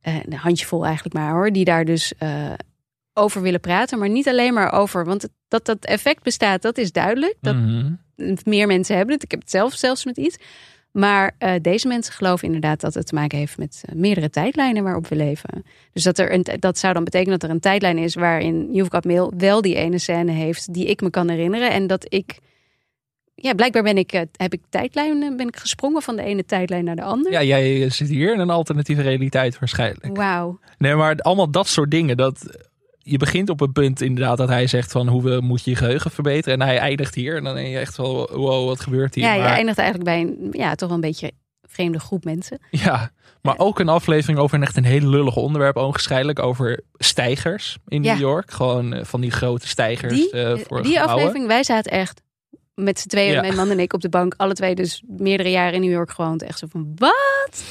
eh, 0.00 0.14
een 0.24 0.32
handjevol 0.32 0.84
eigenlijk 0.84 1.14
maar 1.14 1.32
hoor, 1.32 1.50
die 1.52 1.64
daar 1.64 1.84
dus 1.84 2.12
eh, 2.18 2.52
over 3.14 3.42
willen 3.42 3.60
praten. 3.60 3.98
Maar 3.98 4.08
niet 4.08 4.28
alleen 4.28 4.54
maar 4.54 4.72
over, 4.72 5.04
want 5.04 5.22
het- 5.22 5.30
dat 5.48 5.64
dat 5.66 5.84
effect 5.84 6.22
bestaat, 6.22 6.62
dat 6.62 6.78
is 6.78 6.92
duidelijk. 6.92 7.36
Dat, 7.40 7.54
Mhm. 7.54 7.92
meer 8.44 8.66
mensen 8.66 8.96
hebben 8.96 9.14
het. 9.14 9.22
Ik 9.24 9.30
heb 9.30 9.40
het 9.40 9.50
zelf 9.50 9.74
zelfs 9.74 10.04
met 10.04 10.16
iets. 10.16 10.36
Maar 10.92 11.34
eh, 11.38 11.54
deze 11.62 11.88
mensen 11.88 12.12
geloven 12.12 12.46
inderdaad 12.46 12.80
dat 12.80 12.94
het 12.94 13.06
te 13.06 13.14
maken 13.14 13.38
heeft 13.38 13.58
met 13.58 13.82
eh, 13.86 13.94
meerdere 13.94 14.30
tijdlijnen 14.30 14.82
waarop 14.82 15.06
we 15.06 15.16
leven. 15.16 15.64
Dus 15.92 16.02
dat, 16.02 16.18
er 16.18 16.32
een, 16.32 16.46
dat 16.58 16.78
zou 16.78 16.94
dan 16.94 17.04
betekenen 17.04 17.38
dat 17.38 17.48
er 17.48 17.54
een 17.54 17.60
tijdlijn 17.60 17.98
is 17.98 18.14
waarin 18.14 18.68
You've 18.72 19.00
Mail 19.06 19.32
wel 19.36 19.62
die 19.62 19.74
ene 19.74 19.98
scène 19.98 20.32
heeft 20.32 20.74
die 20.74 20.86
ik 20.86 21.00
me 21.00 21.10
kan 21.10 21.28
herinneren. 21.28 21.70
En 21.70 21.86
dat 21.86 22.06
ik, 22.08 22.38
ja, 23.34 23.54
blijkbaar 23.54 23.82
ben 23.82 23.98
ik, 23.98 24.12
eh, 24.12 24.22
heb 24.36 24.52
ik 24.52 24.60
tijdlijnen, 24.68 25.36
ben 25.36 25.48
ik 25.48 25.56
gesprongen 25.56 26.02
van 26.02 26.16
de 26.16 26.22
ene 26.22 26.44
tijdlijn 26.44 26.84
naar 26.84 26.96
de 26.96 27.02
andere. 27.02 27.34
Ja, 27.34 27.42
jij 27.42 27.90
zit 27.90 28.08
hier 28.08 28.32
in 28.32 28.40
een 28.40 28.50
alternatieve 28.50 29.02
realiteit 29.02 29.58
waarschijnlijk. 29.58 30.16
Wauw. 30.16 30.58
Nee, 30.78 30.94
maar 30.94 31.16
allemaal 31.16 31.50
dat 31.50 31.68
soort 31.68 31.90
dingen. 31.90 32.16
Dat, 32.16 32.68
je 33.02 33.16
begint 33.18 33.48
op 33.48 33.60
een 33.60 33.72
punt 33.72 34.00
inderdaad 34.00 34.36
dat 34.38 34.48
hij 34.48 34.66
zegt 34.66 34.92
van 34.92 35.08
hoe 35.08 35.22
we, 35.22 35.40
moet 35.40 35.64
je 35.64 35.70
je 35.70 35.76
geheugen 35.76 36.10
verbeteren. 36.10 36.60
En 36.60 36.66
hij 36.66 36.78
eindigt 36.78 37.14
hier. 37.14 37.36
En 37.36 37.44
dan 37.44 37.54
denk 37.54 37.68
je 37.68 37.78
echt 37.78 37.96
wel, 37.96 38.30
wow, 38.32 38.66
wat 38.66 38.80
gebeurt 38.80 39.14
hier? 39.14 39.24
Ja, 39.24 39.34
je 39.34 39.40
maar, 39.40 39.52
eindigt 39.52 39.78
eigenlijk 39.78 40.08
bij 40.10 40.20
een, 40.20 40.48
ja, 40.50 40.74
toch 40.74 40.88
wel 40.88 40.96
een 40.96 41.04
beetje 41.04 41.32
vreemde 41.62 42.00
groep 42.00 42.24
mensen. 42.24 42.58
ja, 42.70 43.10
maar 43.42 43.58
ook 43.58 43.78
een 43.78 43.88
aflevering 43.88 44.38
over 44.38 44.56
een 44.56 44.62
echt 44.62 44.76
een 44.76 44.84
heel 44.84 45.08
lullig 45.08 45.36
onderwerp. 45.36 45.76
Ogenschijnlijk 45.76 46.38
over 46.38 46.80
stijgers 46.98 47.78
in 47.88 48.02
Ja. 48.02 48.12
New 48.12 48.20
York. 48.20 48.50
Gewoon 48.50 48.92
eh, 48.94 49.04
van 49.04 49.20
die 49.20 49.30
grote 49.30 49.68
stijgers 49.68 50.14
Die, 50.14 50.30
eh, 50.30 50.58
voor 50.66 50.82
die 50.82 51.00
aflevering, 51.00 51.46
wij 51.46 51.64
zaten 51.64 51.92
echt 51.92 52.22
met 52.74 53.00
z'n 53.00 53.08
tweeën, 53.08 53.32
Ja. 53.32 53.40
mijn 53.40 53.56
man 53.56 53.70
en 53.70 53.80
ik, 53.80 53.92
op 53.92 54.00
de 54.00 54.08
bank. 54.08 54.34
Alle 54.36 54.52
twee 54.54 54.74
dus 54.74 55.02
meerdere 55.06 55.50
jaren 55.50 55.74
in 55.74 55.80
New 55.80 55.90
York 55.90 56.10
gewoond. 56.10 56.42
Echt 56.42 56.58
zo 56.58 56.66
van, 56.70 56.92
wat? 56.94 57.64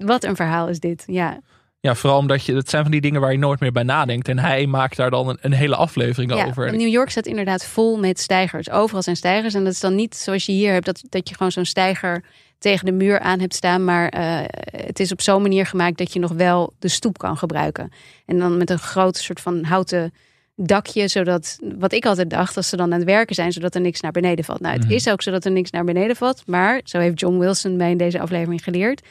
Wat 0.00 0.24
een 0.24 0.36
verhaal 0.36 0.68
is 0.68 0.80
dit. 0.80 1.02
Ja, 1.06 1.40
Ja, 1.88 1.94
vooral 1.94 2.18
omdat 2.18 2.44
je, 2.44 2.52
dat 2.54 2.68
zijn 2.68 2.82
van 2.82 2.90
die 2.92 3.00
dingen 3.00 3.20
waar 3.20 3.32
je 3.32 3.38
nooit 3.38 3.60
meer 3.60 3.72
bij 3.72 3.82
nadenkt. 3.82 4.28
En 4.28 4.38
hij 4.38 4.66
maakt 4.66 4.96
daar 4.96 5.10
dan 5.10 5.28
een, 5.28 5.38
een 5.40 5.52
hele 5.52 5.76
aflevering 5.76 6.34
ja 6.34 6.46
over. 6.46 6.76
New 6.76 6.88
York 6.88 7.10
staat 7.10 7.26
inderdaad 7.26 7.64
vol 7.64 7.98
met 7.98 8.20
stijgers. 8.20 8.70
Overal 8.70 9.02
zijn 9.02 9.16
stijgers. 9.16 9.54
En 9.54 9.64
dat 9.64 9.72
is 9.72 9.80
dan 9.80 9.94
niet 9.94 10.16
zoals 10.16 10.46
je 10.46 10.52
hier 10.52 10.72
hebt, 10.72 10.86
dat, 10.86 11.02
dat 11.08 11.28
je 11.28 11.34
gewoon 11.34 11.52
zo'n 11.52 11.64
stijger 11.64 12.24
tegen 12.58 12.86
de 12.86 12.92
muur 12.92 13.18
aan 13.20 13.40
hebt 13.40 13.54
staan. 13.54 13.84
Maar 13.84 14.08
eh, 14.08 14.40
het 14.86 15.00
is 15.00 15.12
op 15.12 15.20
zo'n 15.20 15.42
manier 15.42 15.66
gemaakt 15.66 15.98
dat 15.98 16.12
je 16.12 16.18
nog 16.18 16.32
wel 16.32 16.72
de 16.78 16.88
stoep 16.88 17.18
kan 17.18 17.36
gebruiken. 17.36 17.92
En 18.26 18.38
dan 18.38 18.56
met 18.56 18.70
een 18.70 18.78
groot 18.78 19.16
soort 19.16 19.40
van 19.40 19.64
houten 19.64 20.12
dakje, 20.56 21.08
zodat, 21.08 21.58
wat 21.78 21.92
ik 21.92 22.06
altijd 22.06 22.30
dacht, 22.30 22.56
als 22.56 22.68
ze 22.68 22.76
dan 22.76 22.92
aan 22.92 22.98
het 22.98 23.08
werken 23.08 23.34
zijn, 23.34 23.52
zodat 23.52 23.74
er 23.74 23.80
niks 23.80 24.00
naar 24.00 24.12
beneden 24.12 24.44
valt. 24.44 24.60
Nou, 24.60 24.74
het 24.74 24.84
Mhm. 24.84 24.92
is 24.92 25.08
ook 25.08 25.22
zodat 25.22 25.44
er 25.44 25.50
niks 25.50 25.70
naar 25.70 25.84
beneden 25.84 26.16
valt, 26.16 26.42
maar 26.46 26.80
zo 26.84 26.98
heeft 26.98 27.20
John 27.20 27.38
Wilson 27.38 27.76
mij 27.76 27.90
in 27.90 27.96
deze 27.96 28.20
aflevering 28.20 28.64
geleerd. 28.64 29.02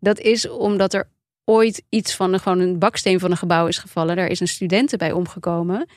Dat 0.00 0.18
is 0.18 0.48
omdat 0.48 0.94
er 0.94 1.08
ooit 1.44 1.82
iets 1.88 2.14
van 2.14 2.32
een, 2.32 2.40
gewoon 2.40 2.58
een 2.58 2.78
baksteen 2.78 3.20
van 3.20 3.30
een 3.30 3.36
gebouw 3.36 3.66
is 3.66 3.78
gevallen. 3.78 4.16
Daar 4.16 4.26
is 4.26 4.40
een 4.40 4.48
studenten 4.48 4.98
bij 4.98 5.12
omgekomen. 5.12 5.88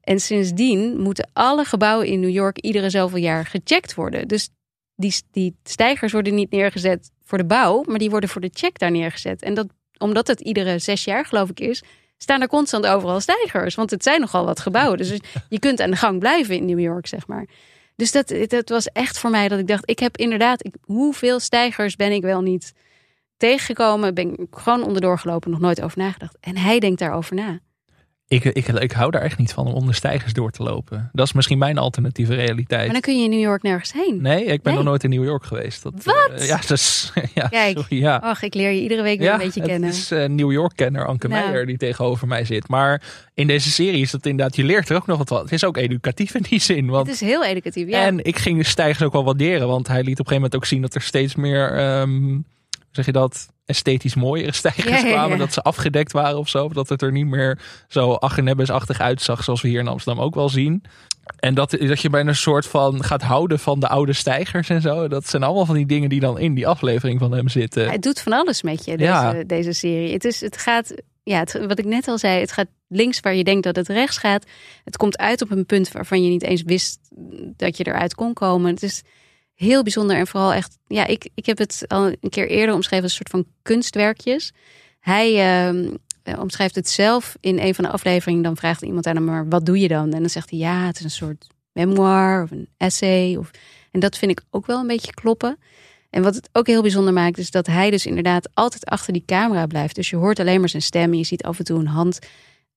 En 0.00 0.20
sindsdien 0.20 1.00
moeten 1.00 1.30
alle 1.32 1.64
gebouwen 1.64 2.06
in 2.06 2.20
New 2.20 2.30
York 2.30 2.58
iedere 2.58 2.90
zoveel 2.90 3.18
jaar 3.18 3.46
gecheckt 3.46 3.94
worden. 3.94 4.28
Dus 4.28 4.48
die, 4.96 5.14
die 5.30 5.56
stijgers 5.62 6.12
worden 6.12 6.34
niet 6.34 6.50
neergezet 6.50 7.10
voor 7.24 7.38
de 7.38 7.44
bouw, 7.44 7.82
maar 7.86 7.98
die 7.98 8.10
worden 8.10 8.28
voor 8.28 8.40
de 8.40 8.50
check 8.52 8.78
daar 8.78 8.90
neergezet. 8.90 9.42
En 9.42 9.54
dat, 9.54 9.66
omdat 9.98 10.26
het 10.26 10.40
iedere 10.40 10.78
zes 10.78 11.04
jaar, 11.04 11.24
geloof 11.26 11.50
ik, 11.50 11.60
is, 11.60 11.82
staan 12.16 12.40
er 12.40 12.48
constant 12.48 12.86
overal 12.86 13.20
stijgers. 13.20 13.74
Want 13.74 13.90
het 13.90 14.02
zijn 14.02 14.20
nogal 14.20 14.44
wat 14.44 14.60
gebouwen. 14.60 14.98
Dus 14.98 15.18
je 15.48 15.58
kunt 15.58 15.80
aan 15.80 15.90
de 15.90 15.96
gang 15.96 16.18
blijven 16.18 16.56
in 16.56 16.64
New 16.64 16.80
York, 16.80 17.06
zeg 17.06 17.26
maar. 17.26 17.46
Dus 17.96 18.12
dat, 18.12 18.34
dat 18.46 18.68
was 18.68 18.86
echt 18.86 19.18
voor 19.18 19.30
mij 19.30 19.48
dat 19.48 19.58
ik 19.58 19.66
dacht, 19.66 19.90
ik 19.90 19.98
heb 19.98 20.16
inderdaad, 20.16 20.64
ik, 20.64 20.74
hoeveel 20.80 21.40
stijgers 21.40 21.96
ben 21.96 22.12
ik 22.12 22.22
wel 22.22 22.40
niet 22.40 22.72
tegengekomen? 23.48 24.14
Ben 24.14 24.30
ik 24.32 24.46
gewoon 24.50 24.82
onderdoor 24.82 25.18
gelopen, 25.18 25.50
nog 25.50 25.60
nooit 25.60 25.82
over 25.82 25.98
nagedacht. 25.98 26.36
En 26.40 26.56
hij 26.56 26.78
denkt 26.78 26.98
daarover 26.98 27.34
na. 27.34 27.58
Ik, 28.28 28.44
ik, 28.44 28.66
ik 28.68 28.92
hou 28.92 29.10
daar 29.10 29.22
echt 29.22 29.38
niet 29.38 29.52
van 29.52 29.66
om 29.66 29.72
onder 29.72 29.94
stijgers 29.94 30.32
door 30.32 30.50
te 30.50 30.62
lopen. 30.62 31.10
Dat 31.12 31.26
is 31.26 31.32
misschien 31.32 31.58
mijn 31.58 31.78
alternatieve 31.78 32.34
realiteit. 32.34 32.82
Maar 32.84 32.92
dan 32.92 33.00
kun 33.00 33.18
je 33.18 33.24
in 33.24 33.30
New 33.30 33.40
York 33.40 33.62
nergens 33.62 33.92
heen. 33.92 34.22
Nee, 34.22 34.44
ik 34.44 34.62
ben 34.62 34.72
Nee. 34.72 34.74
nog 34.74 34.84
nooit 34.84 35.04
in 35.04 35.10
New 35.10 35.24
York 35.24 35.44
geweest. 35.44 35.82
Dat, 35.82 35.92
Wat? 36.04 36.30
eh, 36.40 36.46
ja, 36.46 36.56
dat 36.56 36.70
is, 36.70 37.12
ja, 37.34 37.48
Kijk. 37.48 37.76
sorry, 37.78 37.98
ja. 38.00 38.16
Ach, 38.16 38.42
ik 38.42 38.54
leer 38.54 38.70
je 38.70 38.80
iedere 38.80 39.02
week 39.02 39.18
weer 39.18 39.26
ja, 39.26 39.32
een 39.34 39.38
beetje 39.40 39.60
het 39.60 39.68
kennen. 39.70 39.88
is 39.88 40.10
eh, 40.10 40.28
New 40.28 40.52
York-kenner 40.52 41.06
Anke 41.06 41.28
Nou. 41.28 41.44
Meijer 41.44 41.66
die 41.66 41.76
tegenover 41.76 42.26
mij 42.26 42.44
zit. 42.44 42.68
Maar 42.68 43.02
in 43.34 43.46
deze 43.46 43.70
serie 43.70 44.00
is 44.00 44.10
dat 44.10 44.26
inderdaad, 44.26 44.56
je 44.56 44.64
leert 44.64 44.88
er 44.88 44.96
ook 44.96 45.06
nog 45.06 45.18
wat 45.18 45.28
van. 45.28 45.40
Het 45.42 45.52
is 45.52 45.64
ook 45.64 45.76
educatief 45.76 46.34
in 46.34 46.42
die 46.48 46.60
zin. 46.60 46.86
Want, 46.86 47.06
Het 47.06 47.14
is 47.14 47.20
heel 47.28 47.44
educatief. 47.44 47.88
Ja. 47.88 48.04
En 48.06 48.24
ik 48.24 48.36
ging 48.38 48.58
de 48.58 48.64
stijgers 48.64 49.02
ook 49.02 49.12
wel 49.12 49.24
waarderen. 49.24 49.68
Want 49.68 49.88
hij 49.88 49.96
liet 50.02 50.04
op 50.04 50.10
een 50.10 50.16
gegeven 50.16 50.34
moment 50.34 50.56
ook 50.56 50.64
zien 50.64 50.82
dat 50.82 50.94
er 50.94 51.02
steeds 51.02 51.34
meer, 51.34 51.72
ehm, 51.76 52.38
zeg 52.94 53.06
je 53.06 53.12
dat, 53.12 53.48
esthetisch 53.66 54.14
mooiere 54.14 54.52
stijgers 54.52 54.84
Ja, 54.84 54.96
ja, 54.96 55.06
ja. 55.06 55.12
kwamen. 55.12 55.38
Dat 55.38 55.52
ze 55.52 55.62
afgedekt 55.62 56.12
waren 56.12 56.38
of 56.38 56.48
zo. 56.48 56.68
Dat 56.68 56.88
het 56.88 57.02
er 57.02 57.12
niet 57.12 57.26
meer 57.26 57.58
zo 57.88 58.12
achternebbesachtig 58.12 59.00
uitzag 59.00 59.44
zoals 59.44 59.62
we 59.62 59.68
hier 59.68 59.80
in 59.80 59.88
Amsterdam 59.88 60.24
ook 60.24 60.34
wel 60.34 60.48
zien. 60.48 60.82
En 61.38 61.54
dat, 61.54 61.70
dat 61.70 62.00
je 62.00 62.10
bijna 62.10 62.28
een 62.28 62.36
soort 62.36 62.66
van 62.66 63.04
gaat 63.04 63.22
houden 63.22 63.58
van 63.58 63.80
de 63.80 63.88
oude 63.88 64.12
stijgers 64.12 64.68
en 64.68 64.80
zo. 64.80 65.08
Dat 65.08 65.28
zijn 65.28 65.42
allemaal 65.42 65.66
van 65.66 65.74
die 65.74 65.86
dingen 65.86 66.08
die 66.08 66.20
dan 66.20 66.38
in 66.38 66.54
die 66.54 66.66
aflevering 66.66 67.20
van 67.20 67.32
hem 67.32 67.48
zitten. 67.48 67.90
Het 67.90 68.02
doet 68.02 68.20
van 68.20 68.32
alles 68.32 68.62
met 68.62 68.84
je, 68.84 68.96
deze, 68.96 69.44
deze 69.46 69.72
serie. 69.72 70.12
Het, 70.12 70.24
is, 70.24 70.40
het 70.40 70.56
gaat, 70.56 70.94
ja, 71.22 71.38
het, 71.38 71.66
wat 71.66 71.78
ik 71.78 71.84
net 71.84 72.08
al 72.08 72.18
zei, 72.18 72.40
het 72.40 72.52
gaat 72.52 72.68
links 72.88 73.20
waar 73.20 73.34
je 73.34 73.44
denkt 73.44 73.64
dat 73.64 73.76
het 73.76 73.88
rechts 73.88 74.18
gaat. 74.18 74.44
Het 74.84 74.96
komt 74.96 75.18
uit 75.18 75.42
op 75.42 75.50
een 75.50 75.66
punt 75.66 75.92
waarvan 75.92 76.22
je 76.22 76.28
niet 76.28 76.42
eens 76.42 76.62
wist 76.62 76.98
dat 77.56 77.76
je 77.76 77.86
eruit 77.86 78.14
kon 78.14 78.32
komen. 78.32 78.70
Het 78.70 78.82
is 78.82 79.02
heel 79.64 79.82
bijzonder 79.82 80.16
en 80.16 80.26
vooral 80.26 80.52
echt, 80.52 80.78
ja, 80.86 81.06
ik, 81.06 81.28
ik 81.34 81.46
heb 81.46 81.58
het 81.58 81.84
al 81.88 82.06
een 82.06 82.30
keer 82.30 82.48
eerder 82.48 82.74
omschreven 82.74 83.04
als 83.04 83.18
een 83.18 83.26
soort 83.26 83.44
van 83.44 83.52
kunstwerkjes. 83.62 84.52
Hij 85.00 85.34
ehm, 85.38 85.94
eh, 86.22 86.40
omschrijft 86.40 86.74
het 86.74 86.88
zelf 86.88 87.36
in 87.40 87.58
een 87.58 87.74
van 87.74 87.84
de 87.84 87.90
afleveringen. 87.90 88.42
Dan 88.42 88.56
vraagt 88.56 88.82
iemand 88.82 89.06
aan 89.06 89.14
hem, 89.16 89.24
maar 89.24 89.48
wat 89.48 89.66
doe 89.66 89.78
je 89.78 89.88
dan? 89.88 90.12
En 90.12 90.20
dan 90.20 90.30
zegt 90.30 90.50
hij, 90.50 90.58
ja, 90.58 90.86
het 90.86 90.98
is 90.98 91.04
een 91.04 91.10
soort 91.10 91.46
memoir 91.72 92.42
of 92.42 92.50
een 92.50 92.68
essay. 92.76 93.36
Of, 93.36 93.50
en 93.90 94.00
dat 94.00 94.18
vind 94.18 94.30
ik 94.30 94.42
ook 94.50 94.66
wel 94.66 94.80
een 94.80 94.86
beetje 94.86 95.14
kloppen. 95.14 95.58
En 96.10 96.22
wat 96.22 96.34
het 96.34 96.48
ook 96.52 96.66
heel 96.66 96.82
bijzonder 96.82 97.12
maakt, 97.12 97.38
is 97.38 97.50
dat 97.50 97.66
hij 97.66 97.90
dus 97.90 98.06
inderdaad 98.06 98.48
altijd 98.54 98.84
achter 98.84 99.12
die 99.12 99.24
camera 99.26 99.66
blijft. 99.66 99.94
Dus 99.94 100.10
je 100.10 100.16
hoort 100.16 100.38
alleen 100.38 100.60
maar 100.60 100.68
zijn 100.68 100.82
stem 100.82 101.14
je 101.14 101.24
ziet 101.24 101.42
af 101.42 101.58
en 101.58 101.64
toe 101.64 101.78
een 101.78 101.86
hand. 101.86 102.18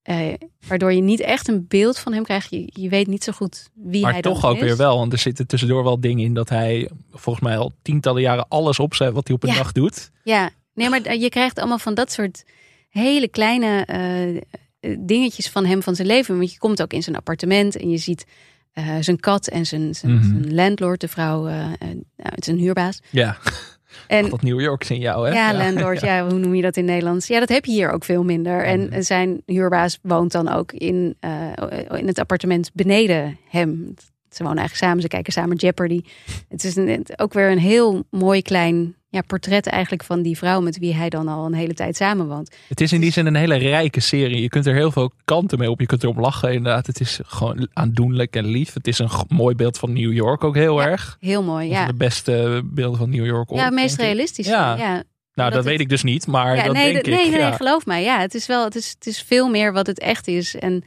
Eh, 0.08 0.34
waardoor 0.68 0.94
je 0.94 1.02
niet 1.02 1.20
echt 1.20 1.48
een 1.48 1.66
beeld 1.68 2.00
van 2.00 2.14
hem 2.14 2.24
krijgt. 2.24 2.50
Je, 2.50 2.70
je 2.74 2.90
weet 2.90 3.08
niet 3.08 3.24
zo 3.24 3.32
goed 3.32 3.70
wie 3.74 4.02
Maar 4.02 4.12
hij 4.12 4.22
dan 4.22 4.34
toch 4.34 4.46
ook 4.46 4.56
is. 4.56 4.62
weer 4.62 4.78
wel. 4.78 4.98
Want 4.98 5.14
er 5.14 5.20
zitten 5.20 5.48
tussendoor 5.48 5.84
wel 5.84 6.00
dingen 6.00 6.26
in 6.26 6.34
dat 6.34 6.50
hij 6.50 6.90
volgens 7.12 7.46
mij 7.46 7.58
al 7.58 7.74
tientallen 7.82 8.22
jaren 8.22 8.46
alles 8.48 8.80
opzet 8.80 9.14
wat 9.14 9.28
hij 9.28 9.36
op 9.36 9.44
een 9.44 9.50
Ja. 9.50 9.56
dag 9.56 9.72
doet. 9.72 10.12
Ja, 10.24 10.50
nee, 10.74 10.90
maar 10.90 11.16
je 11.18 11.30
krijgt 11.30 11.58
allemaal 11.60 11.80
van 11.80 11.94
dat 11.94 12.12
soort 12.12 12.44
hele 12.90 13.28
kleine 13.28 13.86
eh, 13.86 14.96
dingetjes 15.00 15.50
van 15.50 15.66
hem, 15.66 15.84
van 15.84 15.96
zijn 15.96 16.08
leven. 16.08 16.38
Want 16.38 16.52
je 16.52 16.58
komt 16.58 16.82
ook 16.82 16.94
in 16.94 17.04
zijn 17.04 17.16
appartement 17.16 17.76
en 17.78 17.90
je 17.90 17.98
ziet 17.98 18.26
eh, 18.72 18.96
zijn 19.00 19.20
kat 19.20 19.48
en 19.48 19.66
zijn, 19.66 19.96
zijn, 19.96 20.14
Mhm. 20.14 20.24
zijn 20.24 20.54
landlord, 20.56 21.02
de 21.02 21.08
vrouw, 21.08 21.44
nou, 21.44 21.76
het 22.16 22.48
is 22.48 22.54
een 22.54 22.60
huurbaas. 22.60 23.00
Ja. 23.10 23.38
En 24.08 24.30
Dat 24.30 24.42
New 24.42 24.62
York 24.62 24.84
hè? 25.26 25.30
ja, 25.30 25.54
landlord, 25.54 26.02
ja. 26.10 26.28
hoe 26.28 26.40
noem 26.40 26.56
je 26.56 26.62
dat 26.62 26.78
in 26.78 26.86
Nederlands? 26.86 27.28
Ja, 27.28 27.40
dat 27.40 27.50
heb 27.50 27.66
je 27.66 27.72
hier 27.72 27.92
ook 27.92 28.04
veel 28.04 28.24
minder. 28.24 28.64
En 28.64 29.04
zijn 29.04 29.42
huurbaas 29.46 30.00
woont 30.02 30.32
dan 30.32 30.50
ook 30.50 30.72
in, 30.72 31.16
eh, 31.20 31.30
in 31.92 32.08
het 32.08 32.20
appartement 32.20 32.70
beneden 32.74 33.38
hem. 33.50 33.94
Ze 34.30 34.44
wonen 34.44 34.58
eigenlijk 34.58 34.88
samen, 34.88 35.02
ze 35.02 35.08
kijken 35.08 35.34
samen 35.34 35.56
Jeopardy. 35.56 36.02
Het 36.50 36.64
is 36.64 36.76
een, 36.76 37.06
ook 37.16 37.34
weer 37.34 37.52
een 37.52 37.60
heel 37.60 38.04
mooi 38.10 38.42
klein 38.42 38.96
ja, 39.18 39.24
portret 39.28 39.68
eigenlijk 39.68 40.04
van 40.04 40.22
die 40.22 40.38
vrouw 40.38 40.62
met 40.62 40.78
wie 40.80 40.94
hij 40.96 41.10
dan 41.10 41.28
al 41.28 41.46
een 41.46 41.54
hele 41.54 41.74
tijd 41.74 41.96
samenwoont. 41.96 42.56
Het 42.68 42.82
is 42.82 42.92
in 42.94 43.02
die 43.02 43.12
zin 43.12 43.26
een 43.26 43.36
hele 43.36 43.56
rijke 43.56 44.00
serie. 44.00 44.42
Je 44.42 44.50
kunt 44.50 44.66
er 44.66 44.74
heel 44.74 44.92
veel 44.92 45.12
kanten 45.26 45.60
mee 45.60 45.70
op. 45.72 45.80
Je 45.80 45.86
kunt 45.86 46.04
erop 46.04 46.18
lachen, 46.18 46.54
inderdaad. 46.54 46.88
Het 46.88 47.00
is 47.00 47.20
gewoon 47.24 47.68
aandoenlijk 47.74 48.36
en 48.36 48.46
lief. 48.46 48.74
Het 48.74 48.88
is 48.88 49.00
een 49.00 49.10
mooi 49.28 49.56
beeld 49.56 49.78
van 49.78 49.94
New 49.94 50.14
York 50.14 50.44
ook 50.44 50.56
heel 50.56 50.80
Ja, 50.82 50.88
erg. 50.88 51.18
Heel 51.20 51.44
mooi, 51.44 51.68
ja. 51.70 51.86
de 51.86 51.94
beste 51.94 52.62
beelden 52.66 52.98
van 53.00 53.10
New 53.10 53.26
York 53.26 53.50
Ja, 53.50 53.70
meest 53.70 53.88
denk 53.88 54.00
ik. 54.00 54.06
realistisch. 54.06 54.48
Ja. 54.48 54.76
Ja. 54.78 55.04
Nou, 55.34 55.50
dat, 55.50 55.54
dat 55.54 55.64
weet 55.64 55.74
het- 55.74 55.82
ik 55.82 55.90
dus 55.90 56.04
niet, 56.04 56.28
maar 56.28 56.56
Ja, 56.56 56.64
dat 56.64 56.74
nee, 56.74 56.94
denk 56.94 57.06
ik. 57.06 57.14
nee, 57.14 57.30
nee, 57.42 57.52
geloof 57.52 57.86
mij. 57.86 58.04
Ja, 58.04 58.20
het 58.20 58.34
is 58.36 58.48
wel, 58.48 58.64
het 58.64 58.76
is, 58.76 58.90
het 58.90 59.08
is 59.08 59.22
veel 59.22 59.50
meer 59.50 59.74
wat 59.74 59.88
het 59.88 60.00
echt 60.00 60.28
is. 60.28 60.56
En 60.56 60.84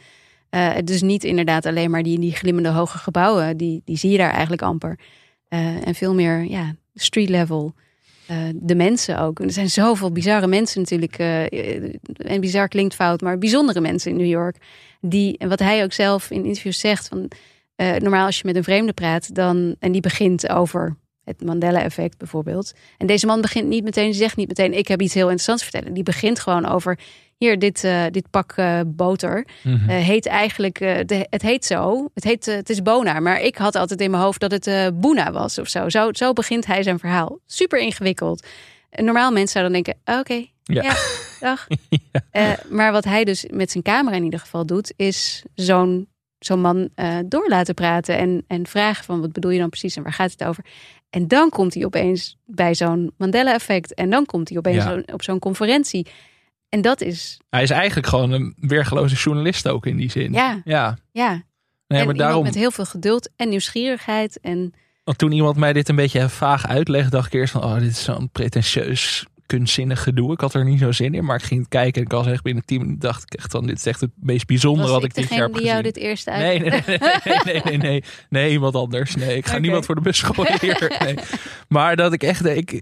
eh, 0.51 0.73
het 0.73 0.91
is 0.91 1.03
niet 1.03 1.25
inderdaad 1.25 1.67
alleen 1.67 1.91
maar 1.91 2.03
die, 2.03 2.19
die 2.19 2.33
glimmende 2.35 2.69
hoge 2.69 2.99
gebouwen. 2.99 3.57
Die, 3.57 3.83
die 3.85 3.97
zie 3.97 4.11
je 4.11 4.19
daar 4.19 4.31
eigenlijk 4.33 4.63
amper. 4.63 4.99
Eh, 5.49 5.87
en 5.87 5.95
veel 5.95 6.15
meer, 6.15 6.45
ja, 6.45 6.75
street 6.95 7.29
level. 7.29 7.75
Eh, 8.31 8.37
de 8.55 8.75
mensen 8.75 9.19
ook. 9.19 9.41
Er 9.41 9.53
zijn 9.53 9.71
zoveel 9.71 10.13
bizarre 10.13 10.47
mensen 10.47 10.81
natuurlijk. 10.81 11.19
eh, 11.19 11.83
en 12.17 12.41
bizar 12.41 12.69
klinkt 12.69 12.95
fout, 12.95 13.21
maar 13.21 13.39
bijzondere 13.39 13.81
mensen 13.81 14.11
in 14.11 14.17
New 14.17 14.27
York. 14.27 14.57
Die, 15.01 15.41
wat 15.49 15.59
hij 15.59 15.85
ook 15.85 15.93
zelf 15.93 16.31
in 16.31 16.45
interviews 16.45 16.79
zegt. 16.79 17.09
Van, 17.09 17.31
eh, 17.75 17.97
normaal 17.97 18.27
als 18.27 18.39
je 18.39 18.47
met 18.47 18.57
een 18.57 18.65
vreemde 18.65 18.93
praat, 18.93 19.35
dan, 19.35 19.77
en 19.79 19.93
die 19.93 20.01
begint 20.01 20.49
over 20.49 20.97
het 21.25 21.45
Mandela-effect 21.45 22.19
bijvoorbeeld. 22.19 22.73
En 22.99 23.07
deze 23.07 23.27
man 23.27 23.41
begint 23.41 23.69
niet 23.69 23.85
meteen, 23.85 24.15
zegt 24.15 24.37
niet 24.37 24.49
meteen: 24.49 24.73
Ik 24.73 24.89
heb 24.89 25.01
iets 25.01 25.15
heel 25.15 25.23
interessants 25.31 25.65
te 25.65 25.71
vertellen. 25.71 25.95
Die 25.95 26.05
begint 26.05 26.41
gewoon 26.41 26.67
over: 26.67 26.99
Hier, 27.41 27.59
dit, 27.59 27.85
eh, 27.85 28.05
dit 28.11 28.31
pak 28.31 28.53
eh, 28.57 28.81
boter 28.87 29.47
Mhm. 29.63 29.91
eh, 29.91 29.97
heet 29.97 30.27
eigenlijk, 30.27 30.79
de, 30.79 31.27
het 31.31 31.43
heet 31.43 31.65
zo. 31.65 32.09
Het, 32.15 32.25
heet, 32.25 32.47
het 32.47 32.71
is 32.71 32.83
Bona, 32.83 33.21
maar 33.21 33.41
ik 33.41 33.57
had 33.57 33.75
altijd 33.75 34.01
in 34.01 34.11
mijn 34.11 34.23
hoofd 34.23 34.41
dat 34.41 34.51
het 34.51 35.01
Boena 35.01 35.33
was 35.33 35.59
of 35.59 35.69
zo. 35.69 35.89
zo. 35.89 36.09
Zo 36.13 36.33
begint 36.33 36.67
hij 36.67 36.83
zijn 36.83 36.99
verhaal. 36.99 37.39
Super 37.47 37.79
ingewikkeld. 37.79 38.47
Normaal 38.91 39.33
mensen 39.33 39.61
zouden 39.61 39.73
dan 39.73 39.83
denken: 39.83 40.19
Oké, 40.21 40.47
Ja. 40.65 40.83
ja. 40.83 40.95
dag. 41.41 41.67
Maar 42.71 42.93
wat 42.93 43.05
hij 43.05 43.25
dus 43.25 43.45
met 43.51 43.71
zijn 43.71 43.83
camera 43.85 44.17
in 44.17 44.25
ieder 44.25 44.41
geval 44.41 44.67
doet, 44.67 44.93
is 44.97 45.43
zo'n 45.55 46.09
zo'n 46.39 46.61
man 46.61 46.89
eh, 46.95 47.17
door 47.27 47.49
laten 47.49 47.75
praten 47.75 48.19
en, 48.19 48.45
en 48.47 48.67
vragen 48.67 49.05
van 49.05 49.21
wat 49.21 49.33
bedoel 49.33 49.51
je 49.51 49.59
dan 49.59 49.69
precies 49.69 49.97
en 49.97 50.03
waar 50.03 50.13
gaat 50.13 50.31
het 50.31 50.45
over? 50.45 50.65
En 51.11 51.29
dan 51.29 51.49
komt 51.51 51.75
hij 51.75 51.85
opeens 51.85 52.37
bij 52.47 52.75
zo'n 52.75 53.13
Mandela-effect 53.17 53.95
en 53.95 54.11
dan 54.11 54.27
komt 54.27 54.49
hij 54.49 54.59
opeens 54.59 54.85
Ja. 54.85 54.91
zo- 54.91 55.13
op 55.13 55.23
zo'n 55.23 55.39
conferentie. 55.39 56.07
En 56.71 56.81
dat 56.81 57.01
is, 57.01 57.41
Hij 57.49 57.63
is 57.63 57.71
eigenlijk 57.71 58.07
gewoon 58.07 58.31
een 58.33 58.55
weergeloze 58.59 59.15
journalist 59.15 59.69
ook 59.69 59.87
in 59.87 59.97
die 59.97 60.11
zin. 60.11 60.33
ja, 60.33 60.61
Ja. 60.65 60.99
ja. 61.13 61.43
Nee, 61.87 62.01
en 62.01 62.07
maar 62.07 62.15
daarom, 62.15 62.43
met 62.43 62.55
heel 62.55 62.71
veel 62.71 62.85
geduld 62.85 63.31
en 63.37 63.49
nieuwsgierigheid. 63.49 64.41
En 64.41 64.75
want 65.05 65.19
toen 65.19 65.33
iemand 65.33 65.57
mij 65.57 65.73
dit 65.73 65.89
een 65.89 65.97
beetje 65.97 66.29
vaag 66.29 66.67
uitlegde, 66.67 67.11
dacht 67.11 67.27
ik 67.27 67.33
eerst 67.33 67.53
van, 67.53 67.65
oh, 67.65 67.79
dit 67.79 67.91
is 67.91 68.03
zo'n 68.03 68.31
pretentieus, 68.31 69.27
kunstzinnig 69.47 70.03
gedoe. 70.03 70.33
Ik 70.33 70.41
had 70.41 70.55
er 70.55 70.65
niet 70.65 70.79
zo 70.79 70.93
zin 70.93 71.15
in, 71.15 71.25
maar 71.25 71.37
ik 71.37 71.43
ging 71.43 71.61
het 71.61 71.69
kijken 71.69 71.95
en 71.95 72.07
ik 72.07 72.13
was 72.13 72.27
echt 72.27 72.43
binnen 72.43 72.65
tien 72.65 72.81
minuten, 72.81 73.01
dacht 73.01 73.23
ik 73.23 73.39
echt 73.39 73.51
van, 73.51 73.67
dit 73.67 73.77
is 73.77 73.87
echt 73.87 74.01
het 74.01 74.11
meest 74.21 74.47
bijzondere 74.47 74.89
was 74.89 74.97
wat 74.97 75.05
ik 75.05 75.15
dit 75.15 75.29
jaar 75.29 75.41
heb 75.41 75.55
die 75.55 75.65
jou 75.65 75.83
dit 75.83 75.97
eerste 75.97 76.31
uit... 76.31 76.43
Nee, 76.43 76.71
nee, 76.71 76.83
nee, 76.87 76.99
nee, 77.25 77.41
nee, 77.45 77.61
nee, 77.65 77.79
nee, 77.79 78.05
nee, 78.29 78.51
iemand 78.51 78.75
anders. 78.75 79.15
Nee, 79.15 79.37
ik 79.37 79.47
ga 79.47 79.59
niemand 79.65 79.87
voor 79.87 79.95
de 79.95 80.01
bus 80.01 80.23
gooien 80.23 80.61
hier. 80.61 80.97
Nee. 81.05 81.15
Maar 81.69 81.97
dat 81.97 82.13
ik 82.13 82.23
echt, 82.23 82.47
ik, 82.47 82.73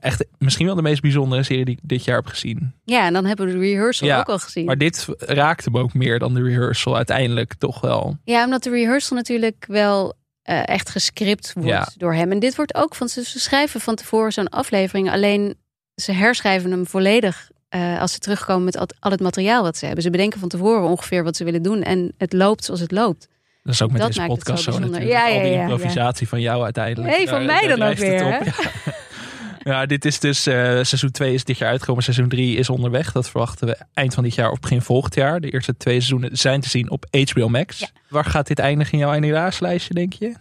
echt 0.00 0.24
misschien 0.38 0.66
wel 0.66 0.74
de 0.74 0.82
meest 0.82 1.00
bijzondere 1.00 1.42
serie 1.42 1.64
die 1.64 1.74
ik 1.74 1.88
dit 1.88 2.04
jaar 2.04 2.16
heb 2.16 2.26
gezien. 2.26 2.74
Ja, 2.84 3.06
en 3.06 3.12
dan 3.12 3.24
hebben 3.24 3.46
we 3.46 3.52
de 3.52 3.58
rehearsal 3.58 4.08
Ja, 4.08 4.18
ook 4.18 4.28
al 4.28 4.38
gezien. 4.38 4.64
Maar 4.64 4.78
dit 4.78 5.06
raakte 5.18 5.70
me 5.70 5.78
ook 5.80 5.94
meer 5.94 6.18
dan 6.18 6.34
de 6.34 6.42
rehearsal 6.42 6.96
uiteindelijk 6.96 7.54
toch 7.58 7.80
wel. 7.80 8.16
Ja, 8.24 8.44
omdat 8.44 8.62
de 8.62 8.70
rehearsal 8.70 9.16
natuurlijk 9.16 9.64
wel 9.68 10.14
eh, 10.42 10.68
echt 10.68 10.90
gescript 10.90 11.52
wordt 11.54 11.68
Ja. 11.68 11.88
door 11.96 12.14
hem. 12.14 12.32
En 12.32 12.38
dit 12.38 12.56
wordt 12.56 12.74
ook 12.74 12.94
van 12.94 13.08
ze 13.08 13.24
schrijven 13.24 13.80
van 13.80 13.94
tevoren 13.94 14.32
zo'n 14.32 14.48
aflevering. 14.48 15.10
Alleen 15.10 15.54
ze 15.94 16.12
herschrijven 16.12 16.70
hem 16.70 16.86
volledig 16.86 17.50
eh, 17.68 18.00
als 18.00 18.12
ze 18.12 18.18
terugkomen 18.18 18.64
met 18.64 18.76
al, 18.76 18.86
al 19.00 19.10
het 19.10 19.20
materiaal 19.20 19.62
wat 19.62 19.76
ze 19.76 19.84
hebben. 19.84 20.02
Ze 20.02 20.10
bedenken 20.10 20.40
van 20.40 20.48
tevoren 20.48 20.88
ongeveer 20.88 21.24
wat 21.24 21.36
ze 21.36 21.44
willen 21.44 21.62
doen. 21.62 21.82
En 21.82 22.12
het 22.18 22.32
loopt 22.32 22.64
zoals 22.64 22.80
het 22.80 22.90
loopt. 22.92 23.28
Dat 23.62 23.74
is 23.74 23.82
ook 23.82 23.90
met 23.92 24.00
Dat 24.00 24.12
deze 24.12 24.26
podcast 24.26 24.62
zo 24.62 24.70
zo, 24.70 24.78
bijzonder. 24.78 25.00
natuurlijk. 25.00 25.26
Ja, 25.30 25.34
Al 25.36 25.42
die 25.42 25.50
ja, 25.50 25.56
ja, 25.56 25.62
improvisatie 25.62 26.28
van 26.28 26.40
jou 26.40 26.64
uiteindelijk. 26.64 27.16
Nee, 27.16 27.28
van 27.28 27.44
mij 27.44 27.66
dan 27.66 27.82
ook 27.82 27.96
weer, 27.96 28.24
op. 28.40 28.46
Ja. 29.66 29.86
Dit 29.86 30.04
is 30.04 30.20
dus, 30.20 30.46
eh, 30.46 30.54
seizoen 30.54 31.10
2 31.10 31.34
is 31.34 31.44
dit 31.44 31.58
jaar 31.58 31.70
uitgekomen. 31.70 32.02
Seizoen 32.02 32.28
3 32.28 32.56
is 32.56 32.70
onderweg. 32.70 33.12
Dat 33.12 33.30
verwachten 33.30 33.66
we 33.66 33.78
eind 33.94 34.14
van 34.14 34.22
dit 34.22 34.34
jaar 34.34 34.50
of 34.50 34.60
begin 34.60 34.82
volgend 34.82 35.14
jaar. 35.14 35.40
De 35.40 35.50
eerste 35.50 35.76
twee 35.76 35.94
seizoenen 35.94 36.38
zijn 36.38 36.60
te 36.60 36.68
zien 36.68 36.90
op 36.90 37.06
HBO 37.10 37.48
Max. 37.48 37.78
Ja. 37.78 37.88
Waar 38.08 38.24
gaat 38.24 38.46
dit 38.46 38.58
eindigen 38.58 38.92
in 38.92 38.98
jouw 38.98 39.12
eindejaarslijstje, 39.12 39.94
denk 39.94 40.12
je? 40.12 40.34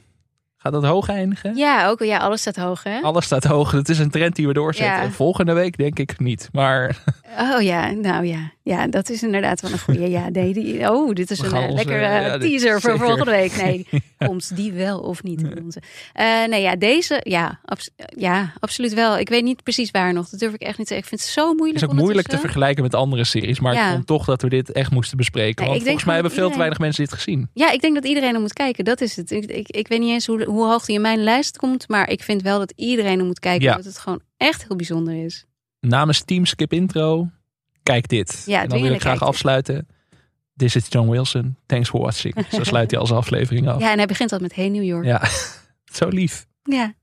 Gaat 0.65 0.73
dat 0.73 0.83
hoog 0.85 1.09
eindigen? 1.09 1.55
Ja, 1.55 1.87
ook, 1.87 2.03
ja 2.03 2.17
alles 2.17 2.41
staat 2.41 2.55
hoog 2.55 2.83
hè? 2.83 2.99
Alles 3.01 3.25
staat 3.25 3.43
hoog. 3.43 3.71
Dat 3.71 3.89
is 3.89 3.99
een 3.99 4.09
trend 4.09 4.35
die 4.35 4.47
we 4.47 4.53
doorzetten. 4.53 5.03
Ja. 5.03 5.11
Volgende 5.11 5.53
week 5.53 5.77
denk 5.77 5.99
ik 5.99 6.19
niet. 6.19 6.49
Maar 6.51 6.97
Oh 7.39 7.61
ja, 7.61 7.91
nou 7.91 8.25
ja. 8.25 8.51
Ja, 8.63 8.87
dat 8.87 9.09
is 9.09 9.23
inderdaad 9.23 9.61
wel 9.61 9.71
een 9.71 9.79
goede. 9.79 10.09
Ja, 10.09 10.29
nee, 10.29 10.53
die, 10.53 10.91
oh, 10.91 11.13
dit 11.13 11.31
is 11.31 11.39
een 11.39 11.53
eh, 11.53 11.73
lekkere 11.73 11.99
ja, 11.99 12.37
dit- 12.37 12.49
teaser 12.49 12.81
voor 12.81 12.91
zeker. 12.91 13.05
volgende 13.05 13.31
week. 13.31 13.61
Nee, 13.61 13.87
komt 14.27 14.55
die 14.55 14.73
wel 14.73 14.99
of 14.99 15.23
niet? 15.23 15.41
in 15.41 15.63
Onze. 15.63 15.81
Eh, 16.13 16.25
nee, 16.49 16.61
ja, 16.61 16.75
deze, 16.75 17.19
ja, 17.23 17.59
ja, 18.07 18.53
absoluut 18.59 18.93
wel. 18.93 19.17
Ik 19.17 19.29
weet 19.29 19.43
niet 19.43 19.63
precies 19.63 19.91
waar 19.91 20.13
nog. 20.13 20.29
Dat 20.29 20.39
durf 20.39 20.53
ik 20.53 20.61
echt 20.61 20.77
niet 20.77 20.87
te 20.87 20.93
zeggen. 20.93 21.11
Ik 21.13 21.19
vind 21.19 21.21
het 21.21 21.29
zo 21.29 21.53
moeilijk. 21.53 21.79
het 21.79 21.89
is 21.89 21.95
ook 21.95 22.03
moeilijk 22.03 22.27
te 22.27 22.37
vergelijken 22.37 22.83
met 22.83 22.95
andere 22.95 23.23
series. 23.23 23.59
Maar 23.59 23.73
ik 23.73 23.91
vond 23.91 24.07
toch 24.07 24.25
dat 24.25 24.41
we 24.41 24.49
dit 24.49 24.71
echt 24.71 24.91
moesten 24.91 25.17
bespreken. 25.17 25.63
Nee, 25.63 25.69
Want 25.69 25.83
volgens 25.83 26.05
mij 26.05 26.13
hebben 26.13 26.31
veel 26.31 26.49
te 26.49 26.57
weinig 26.57 26.79
mensen 26.79 27.03
dit 27.03 27.13
gezien. 27.13 27.49
Ja, 27.53 27.71
ik 27.71 27.81
denk 27.81 27.95
dat 27.95 28.05
iedereen 28.05 28.33
er 28.33 28.41
moet 28.41 28.53
kijken. 28.53 28.85
Dat 28.85 29.01
is 29.01 29.15
het. 29.15 29.31
Ik, 29.31 29.45
ik, 29.45 29.69
ik 29.69 29.87
weet 29.87 29.99
niet 29.99 30.09
eens 30.09 30.25
hoe, 30.25 30.43
hoe 30.43 30.54
hoog 30.63 30.85
die 30.85 30.95
in 30.95 31.01
mijn 31.01 31.23
lijst 31.23 31.57
komt. 31.57 31.87
Maar 31.89 32.09
ik 32.09 32.23
vind 32.23 32.41
wel 32.41 32.59
dat 32.59 32.73
iedereen 32.75 33.19
er 33.19 33.25
moet 33.25 33.39
kijken. 33.39 33.63
Ja. 33.63 33.69
omdat 33.71 33.85
het 33.85 33.97
gewoon 33.99 34.21
echt 34.37 34.65
heel 34.67 34.75
bijzonder 34.75 35.25
is. 35.25 35.45
Namens 35.79 36.23
Team 36.23 36.45
Skip 36.45 36.73
Intro, 36.73 37.29
kijk 37.83 38.07
dit. 38.07 38.43
Ja, 38.45 38.61
en 38.61 38.69
dan 38.69 38.81
wil 38.81 38.91
ik 38.91 38.99
graag 38.99 39.11
kijk 39.11 39.19
dit. 39.19 39.27
afsluiten. 39.29 39.87
This 40.55 40.75
is 40.75 40.85
John 40.89 41.09
Wilson. 41.09 41.55
Thanks 41.65 41.89
for 41.89 41.99
watching. 42.01 42.35
Zo 42.51 42.63
sluit 42.63 42.91
hij 42.91 42.99
als 42.99 43.11
aflevering 43.11 43.67
af. 43.67 43.79
Ja, 43.79 43.91
en 43.91 43.97
hij 43.97 44.05
begint 44.07 44.31
al 44.31 44.39
met 44.39 44.55
Hey 44.55 44.69
New 44.69 44.83
York. 44.83 45.05
Ja, 45.05 45.21
zo 45.97 46.07
lief. 46.07 46.45
ja. 46.63 46.93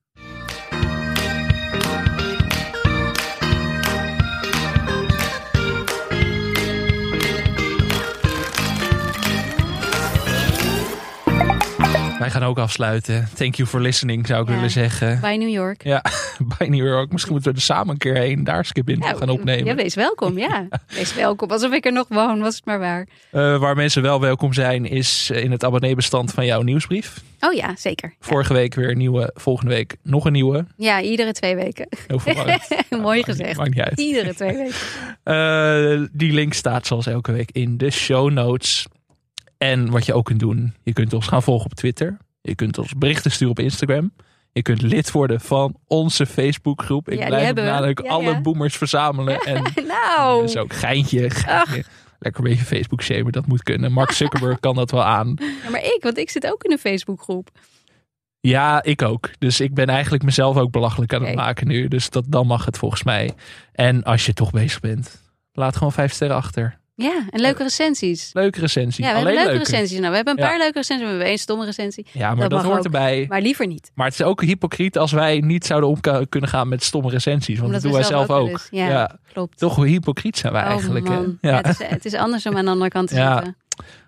Gaan 12.32 12.42
ook 12.44 12.58
afsluiten. 12.58 13.28
Thank 13.34 13.54
you 13.54 13.68
for 13.68 13.80
listening, 13.80 14.26
zou 14.26 14.42
ik 14.42 14.48
Ja. 14.48 14.54
willen 14.54 14.70
zeggen. 14.70 15.20
Bij 15.20 15.36
New 15.36 15.48
York. 15.48 15.84
Ja, 15.84 16.04
bij 16.58 16.68
New 16.68 16.86
York. 16.86 17.12
Misschien 17.12 17.32
moeten 17.32 17.50
we 17.52 17.56
er 17.58 17.64
samen 17.64 17.88
een 17.92 17.98
keer 17.98 18.14
heen. 18.14 18.44
Daar 18.44 18.64
Skip 18.64 18.88
Intro 18.88 19.16
gaan 19.16 19.28
opnemen. 19.28 19.64
Ja, 19.64 19.74
wees 19.74 19.94
welkom. 19.94 20.38
Ja, 20.48 20.68
wees 20.88 21.14
welkom. 21.14 21.50
Alsof 21.50 21.72
ik 21.72 21.86
er 21.86 21.92
nog 21.92 22.06
woon, 22.08 22.40
was 22.40 22.54
het 22.56 22.64
maar 22.64 22.78
waar. 22.78 23.06
Eh, 23.30 23.58
waar 23.58 23.76
mensen 23.76 24.02
wel 24.02 24.20
welkom 24.20 24.52
zijn, 24.52 24.84
is 24.86 25.30
in 25.30 25.50
het 25.50 25.64
abonneebestand 25.64 26.30
van 26.32 26.46
jouw 26.46 26.62
nieuwsbrief. 26.62 27.20
Oh 27.40 27.52
ja, 27.52 27.74
zeker. 27.76 28.08
Ja, 28.08 28.26
Vorige 28.26 28.52
week 28.52 28.74
weer 28.74 28.90
een 28.90 28.98
nieuwe, 28.98 29.30
volgende 29.34 29.72
week 29.74 29.96
nog 30.02 30.24
een 30.24 30.32
nieuwe. 30.32 30.64
ja 30.76 31.00
iedere 31.00 31.32
twee 31.32 31.54
weken. 31.56 31.88
Heel 32.06 32.18
verwarrend. 32.18 32.62
Mooi 33.02 33.22
gezegd. 33.22 33.56
Maakt 33.56 33.70
niet 33.74 33.80
uit. 33.84 33.98
Iedere 34.00 34.34
twee 34.34 34.56
weken. 34.56 34.74
Eh, 35.22 36.08
die 36.12 36.32
link 36.32 36.52
staat 36.54 36.86
zoals 36.86 37.06
elke 37.06 37.32
week 37.32 37.50
in 37.52 37.76
de 37.78 37.90
show 37.90 38.30
notes. 38.30 38.86
En 39.62 39.90
wat 39.90 40.06
je 40.06 40.14
ook 40.14 40.24
kunt 40.24 40.40
doen, 40.40 40.74
je 40.82 40.92
kunt 40.92 41.12
ons 41.12 41.26
gaan 41.26 41.42
volgen 41.42 41.64
op 41.70 41.74
Twitter. 41.74 42.16
Je 42.40 42.54
kunt 42.54 42.78
ons 42.78 42.94
berichten 42.94 43.30
sturen 43.30 43.50
op 43.50 43.58
Instagram. 43.58 44.12
Je 44.52 44.62
kunt 44.62 44.82
lid 44.82 45.10
worden 45.10 45.40
van 45.40 45.76
onze 45.86 46.26
Facebookgroep. 46.26 47.08
Ik 47.08 47.18
Ja, 47.18 47.26
blijf 47.26 47.54
namelijk 47.54 48.02
Ja, 48.02 48.10
alle 48.10 48.30
ja. 48.30 48.40
boomers 48.40 48.76
verzamelen. 48.76 49.40
En 49.54 49.62
Nou, 49.86 50.40
dat 50.40 50.48
is 50.48 50.56
ook 50.56 50.72
geintje. 50.72 51.30
geintje. 51.30 51.84
Lekker 52.18 52.44
een 52.44 52.50
beetje 52.50 52.64
Facebook 52.64 53.02
shamen, 53.02 53.32
dat 53.32 53.46
moet 53.46 53.62
kunnen. 53.62 53.92
Mark 53.92 54.10
Zuckerberg 54.10 54.60
kan 54.60 54.74
dat 54.74 54.90
wel 54.90 55.04
aan. 55.04 55.36
ja, 55.64 55.70
maar 55.70 55.84
ik, 55.84 55.98
want 56.00 56.18
ik 56.18 56.30
zit 56.30 56.46
ook 56.52 56.64
in 56.64 56.72
een 56.72 56.78
Facebookgroep. 56.78 57.50
Ja, 58.40 58.82
ik 58.82 59.02
ook. 59.02 59.30
Dus 59.38 59.60
ik 59.60 59.74
ben 59.74 59.86
eigenlijk 59.86 60.22
mezelf 60.22 60.56
ook 60.56 60.70
belachelijk 60.70 61.14
aan 61.14 61.24
het 61.24 61.34
maken 61.34 61.66
nu. 61.66 61.88
Dus 61.88 62.10
dat, 62.10 62.24
dan 62.28 62.46
mag 62.46 62.64
het 62.64 62.78
volgens 62.78 63.02
mij. 63.02 63.34
En 63.72 64.02
als 64.02 64.26
je 64.26 64.32
toch 64.32 64.50
bezig 64.50 64.80
bent, 64.80 65.22
laat 65.52 65.76
gewoon 65.76 65.92
vijf 65.92 66.12
sterren 66.12 66.36
achter. 66.36 66.80
Ja, 66.94 67.22
en 67.30 67.40
leuke 67.40 67.62
recensies. 67.62 68.30
Leuke 68.32 68.60
recensie. 68.60 69.04
Ja, 69.04 69.10
we 69.12 69.18
Alleen 69.18 69.34
leuke 69.34 69.48
leuke. 69.50 69.58
recensies. 69.70 69.98
Nou, 69.98 70.10
we 70.10 70.16
hebben 70.16 70.36
een 70.38 70.42
Ja. 70.42 70.48
paar 70.48 70.58
leuke 70.58 70.78
recensies. 70.78 71.04
We 71.04 71.10
hebben 71.10 71.28
één 71.28 71.38
stomme 71.38 71.64
recensie. 71.64 72.06
Ja, 72.12 72.34
maar 72.34 72.48
Dat 72.48 72.62
hoort 72.62 72.78
ook. 72.78 72.84
erbij. 72.84 73.26
Maar 73.28 73.40
liever 73.40 73.66
niet. 73.66 73.90
Maar 73.94 74.06
het 74.06 74.14
is 74.14 74.22
ook 74.22 74.42
hypocriet 74.42 74.98
als 74.98 75.12
wij 75.12 75.38
niet 75.40 75.66
zouden 75.66 75.88
om 75.90 76.00
kunnen 76.28 76.50
gaan 76.50 76.68
met 76.68 76.82
stomme 76.82 77.10
recensies. 77.10 77.58
Want 77.58 77.66
Omdat 77.66 77.82
dat 77.82 77.90
doen 77.92 78.00
wij 78.00 78.08
we 78.10 78.14
zelf 78.26 78.30
ook 78.40 78.60
ja. 78.70 78.88
ja. 78.88 79.18
Klopt. 79.32 79.58
Toch 79.58 79.74
hoe 79.76 79.86
hypocriet 79.86 80.38
zijn 80.38 80.52
wij 80.52 80.62
Oh, 80.62 80.68
eigenlijk. 80.70 81.08
Ja. 81.08 81.22
Ja. 81.40 81.56
het, 81.56 81.66
is, 81.80 81.86
het 81.86 82.04
is 82.04 82.14
anders 82.14 82.46
om 82.46 82.56
aan 82.56 82.64
de 82.64 82.70
andere 82.70 82.90
kant 82.90 83.08
te 83.08 83.14
Ja. 83.14 83.34
zitten. 83.34 83.56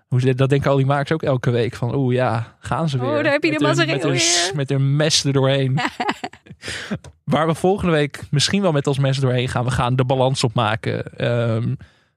Hoe 0.09 0.35
dat 0.35 0.49
denken 0.49 0.70
al 0.70 0.76
die 0.76 0.87
makers 0.87 1.12
ook 1.12 1.22
elke 1.22 1.51
week. 1.51 1.74
Van 1.74 1.95
oeh 1.95 2.14
ja, 2.14 2.57
gaan 2.61 2.89
ze 2.89 2.97
Oh, 2.99 3.03
weer. 3.03 3.22
daar 3.22 3.32
heb 3.32 3.43
je 3.45 3.51
de 3.59 3.66
hun- 3.66 4.11
weer. 4.11 4.51
Met 4.55 4.68
hun 4.68 4.97
mes 4.97 5.24
er 5.24 5.32
doorheen. 5.32 5.78
Waar 7.24 7.47
we 7.47 7.55
volgende 7.55 7.93
week 7.93 8.20
misschien 8.30 8.62
wel 8.62 8.72
met 8.72 8.87
ons 8.87 8.99
mes 8.99 9.18
doorheen 9.18 9.49
gaan. 9.49 9.64
We 9.64 9.70
gaan 9.70 9.97
de 9.97 10.05
balans 10.05 10.45
opmaken. 10.45 11.16
Ehm, 11.16 11.74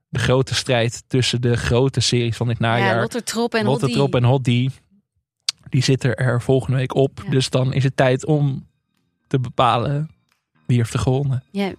de 0.09 0.19
grote 0.19 0.55
strijd 0.55 1.03
tussen 1.07 1.41
de 1.41 1.57
grote 1.57 1.99
series 1.99 2.37
van 2.37 2.47
dit 2.47 2.57
ja, 2.59 2.67
najaar. 2.67 3.01
Lottertrop 3.01 3.55
en 3.55 4.41
D. 4.41 4.45
Die 5.69 5.83
zitten 5.83 6.15
er 6.15 6.41
volgende 6.41 6.77
week 6.77 6.95
op. 6.95 7.21
Ja. 7.23 7.29
Dus 7.29 7.49
dan 7.49 7.73
is 7.73 7.83
het 7.83 7.97
tijd 7.97 8.25
om 8.25 8.67
te 9.27 9.39
bepalen 9.39 10.09
wie 10.65 10.77
heeft 10.77 10.93
er 10.93 10.99
gewonnen. 10.99 11.43
Ja, 11.51 11.71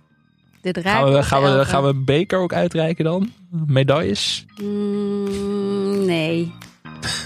de 0.60 0.72
draak 0.72 0.94
Gaan 0.94 1.12
we, 1.12 1.22
gaan, 1.22 1.42
we, 1.42 1.64
gaan 1.64 1.82
we 1.82 1.88
een 1.88 2.04
beker 2.04 2.38
ook 2.38 2.52
uitreiken 2.52 3.04
dan? 3.04 3.32
Medailles? 3.66 4.46
Mm, 4.62 6.04
nee. 6.04 6.52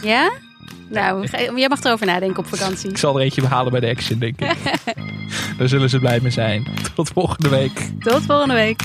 Ja? 0.03 0.33
Nou, 0.91 1.27
jij 1.57 1.69
mag 1.69 1.85
erover 1.85 2.07
nadenken 2.07 2.39
op 2.39 2.47
vakantie. 2.47 2.91
Ik 2.91 2.99
zal 2.99 3.17
er 3.17 3.23
eentje 3.23 3.41
behalen 3.41 3.73
bij 3.73 3.81
de 3.81 3.89
Action, 3.89 4.19
denk 4.19 4.41
ik. 4.41 4.57
Daar 5.59 5.69
zullen 5.69 5.91
ze 5.91 5.99
blij 5.99 6.21
mee 6.21 6.31
zijn. 6.31 6.67
Tot 6.95 7.09
volgende 7.09 7.49
week. 7.49 7.91
Tot 8.01 8.23
volgende 8.23 8.55
week. 8.55 8.83